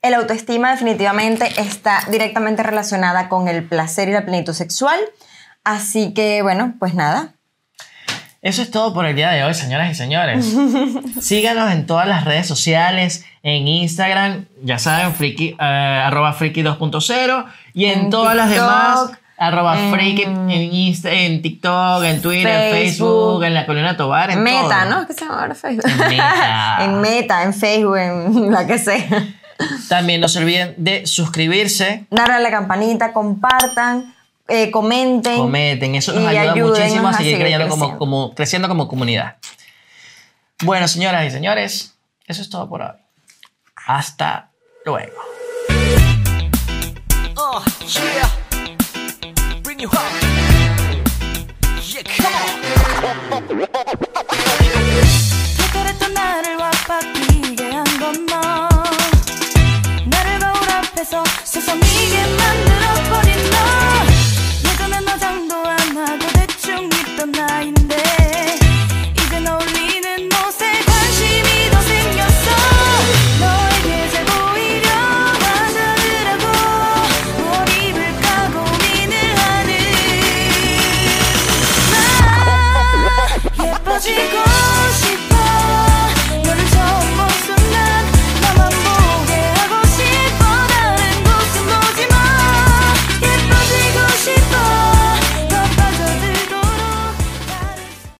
el 0.00 0.14
autoestima 0.14 0.70
definitivamente 0.70 1.48
está 1.60 2.04
directamente 2.08 2.62
relacionada 2.62 3.28
con 3.28 3.48
el 3.48 3.64
placer 3.64 4.10
y 4.10 4.12
la 4.12 4.24
plenitud 4.24 4.52
sexual. 4.52 5.00
Así 5.64 6.14
que, 6.14 6.40
bueno, 6.42 6.74
pues 6.78 6.94
nada. 6.94 7.34
Eso 8.40 8.62
es 8.62 8.70
todo 8.70 8.94
por 8.94 9.04
el 9.04 9.16
día 9.16 9.30
de 9.30 9.42
hoy, 9.42 9.54
señoras 9.54 9.90
y 9.90 9.94
señores. 9.96 10.54
Síganos 11.20 11.72
en 11.72 11.84
todas 11.84 12.06
las 12.06 12.24
redes 12.24 12.46
sociales, 12.46 13.24
en 13.42 13.66
Instagram, 13.66 14.46
ya 14.62 14.78
saben, 14.78 15.12
friki, 15.14 15.56
eh, 15.58 16.02
arroba 16.04 16.32
friki 16.32 16.62
2.0 16.62 17.46
y 17.74 17.86
en, 17.86 18.00
En 18.00 18.10
todas 18.10 18.36
las 18.36 18.50
demás, 18.50 19.10
arroba 19.46 19.78
en- 19.78 19.92
friki 19.92 20.22
en, 20.22 20.50
Insta, 20.50 21.10
en 21.10 21.42
TikTok, 21.42 22.04
en 22.04 22.22
Twitter, 22.22 22.46
en 22.48 22.72
Facebook, 22.72 23.08
Facebook, 23.08 23.44
en 23.44 23.54
la 23.54 23.66
colina 23.66 23.96
Tobar, 23.96 24.30
en 24.30 24.42
Meta, 24.42 24.84
todo. 24.86 24.90
¿no? 25.00 25.06
¿Qué 25.06 25.12
se 25.14 25.20
llama 25.24 25.40
ahora 25.40 25.54
Facebook? 25.54 25.84
En 25.88 25.98
Meta. 26.08 26.76
en 26.80 27.00
Meta, 27.00 27.42
en 27.42 27.54
Facebook, 27.54 27.96
en 27.96 28.50
la 28.52 28.66
que 28.66 28.78
sea. 28.78 29.34
También 29.88 30.20
no 30.20 30.28
se 30.28 30.38
olviden 30.40 30.74
de 30.76 31.06
suscribirse, 31.06 32.06
Darle 32.10 32.34
a 32.34 32.40
la 32.40 32.50
campanita, 32.50 33.12
compartan, 33.12 34.14
eh, 34.48 34.70
comenten. 34.70 35.36
comenten, 35.38 35.94
eso 35.94 36.12
nos 36.12 36.26
ayuda 36.26 36.54
muchísimo 36.54 37.08
a 37.08 37.10
a 37.10 37.14
seguir 37.14 37.38
creyendo 37.38 37.66
creciendo. 37.66 37.98
como, 37.98 38.34
creciendo 38.34 38.68
como 38.68 38.88
comunidad. 38.88 39.36
Bueno, 40.64 40.88
señoras 40.88 41.26
y 41.26 41.30
señores, 41.30 41.94
eso 42.26 42.42
es 42.42 42.50
todo 42.50 42.68
por 42.68 42.82
hoy. 42.82 42.92
Hasta 43.86 44.50
luego. 44.84 45.12
Uh, 47.36 47.60
yeah. 47.88 48.41
you 49.82 49.88
up. 49.88 50.12
Yeah, 51.82 52.02
come 52.04 53.32
on. 53.32 53.42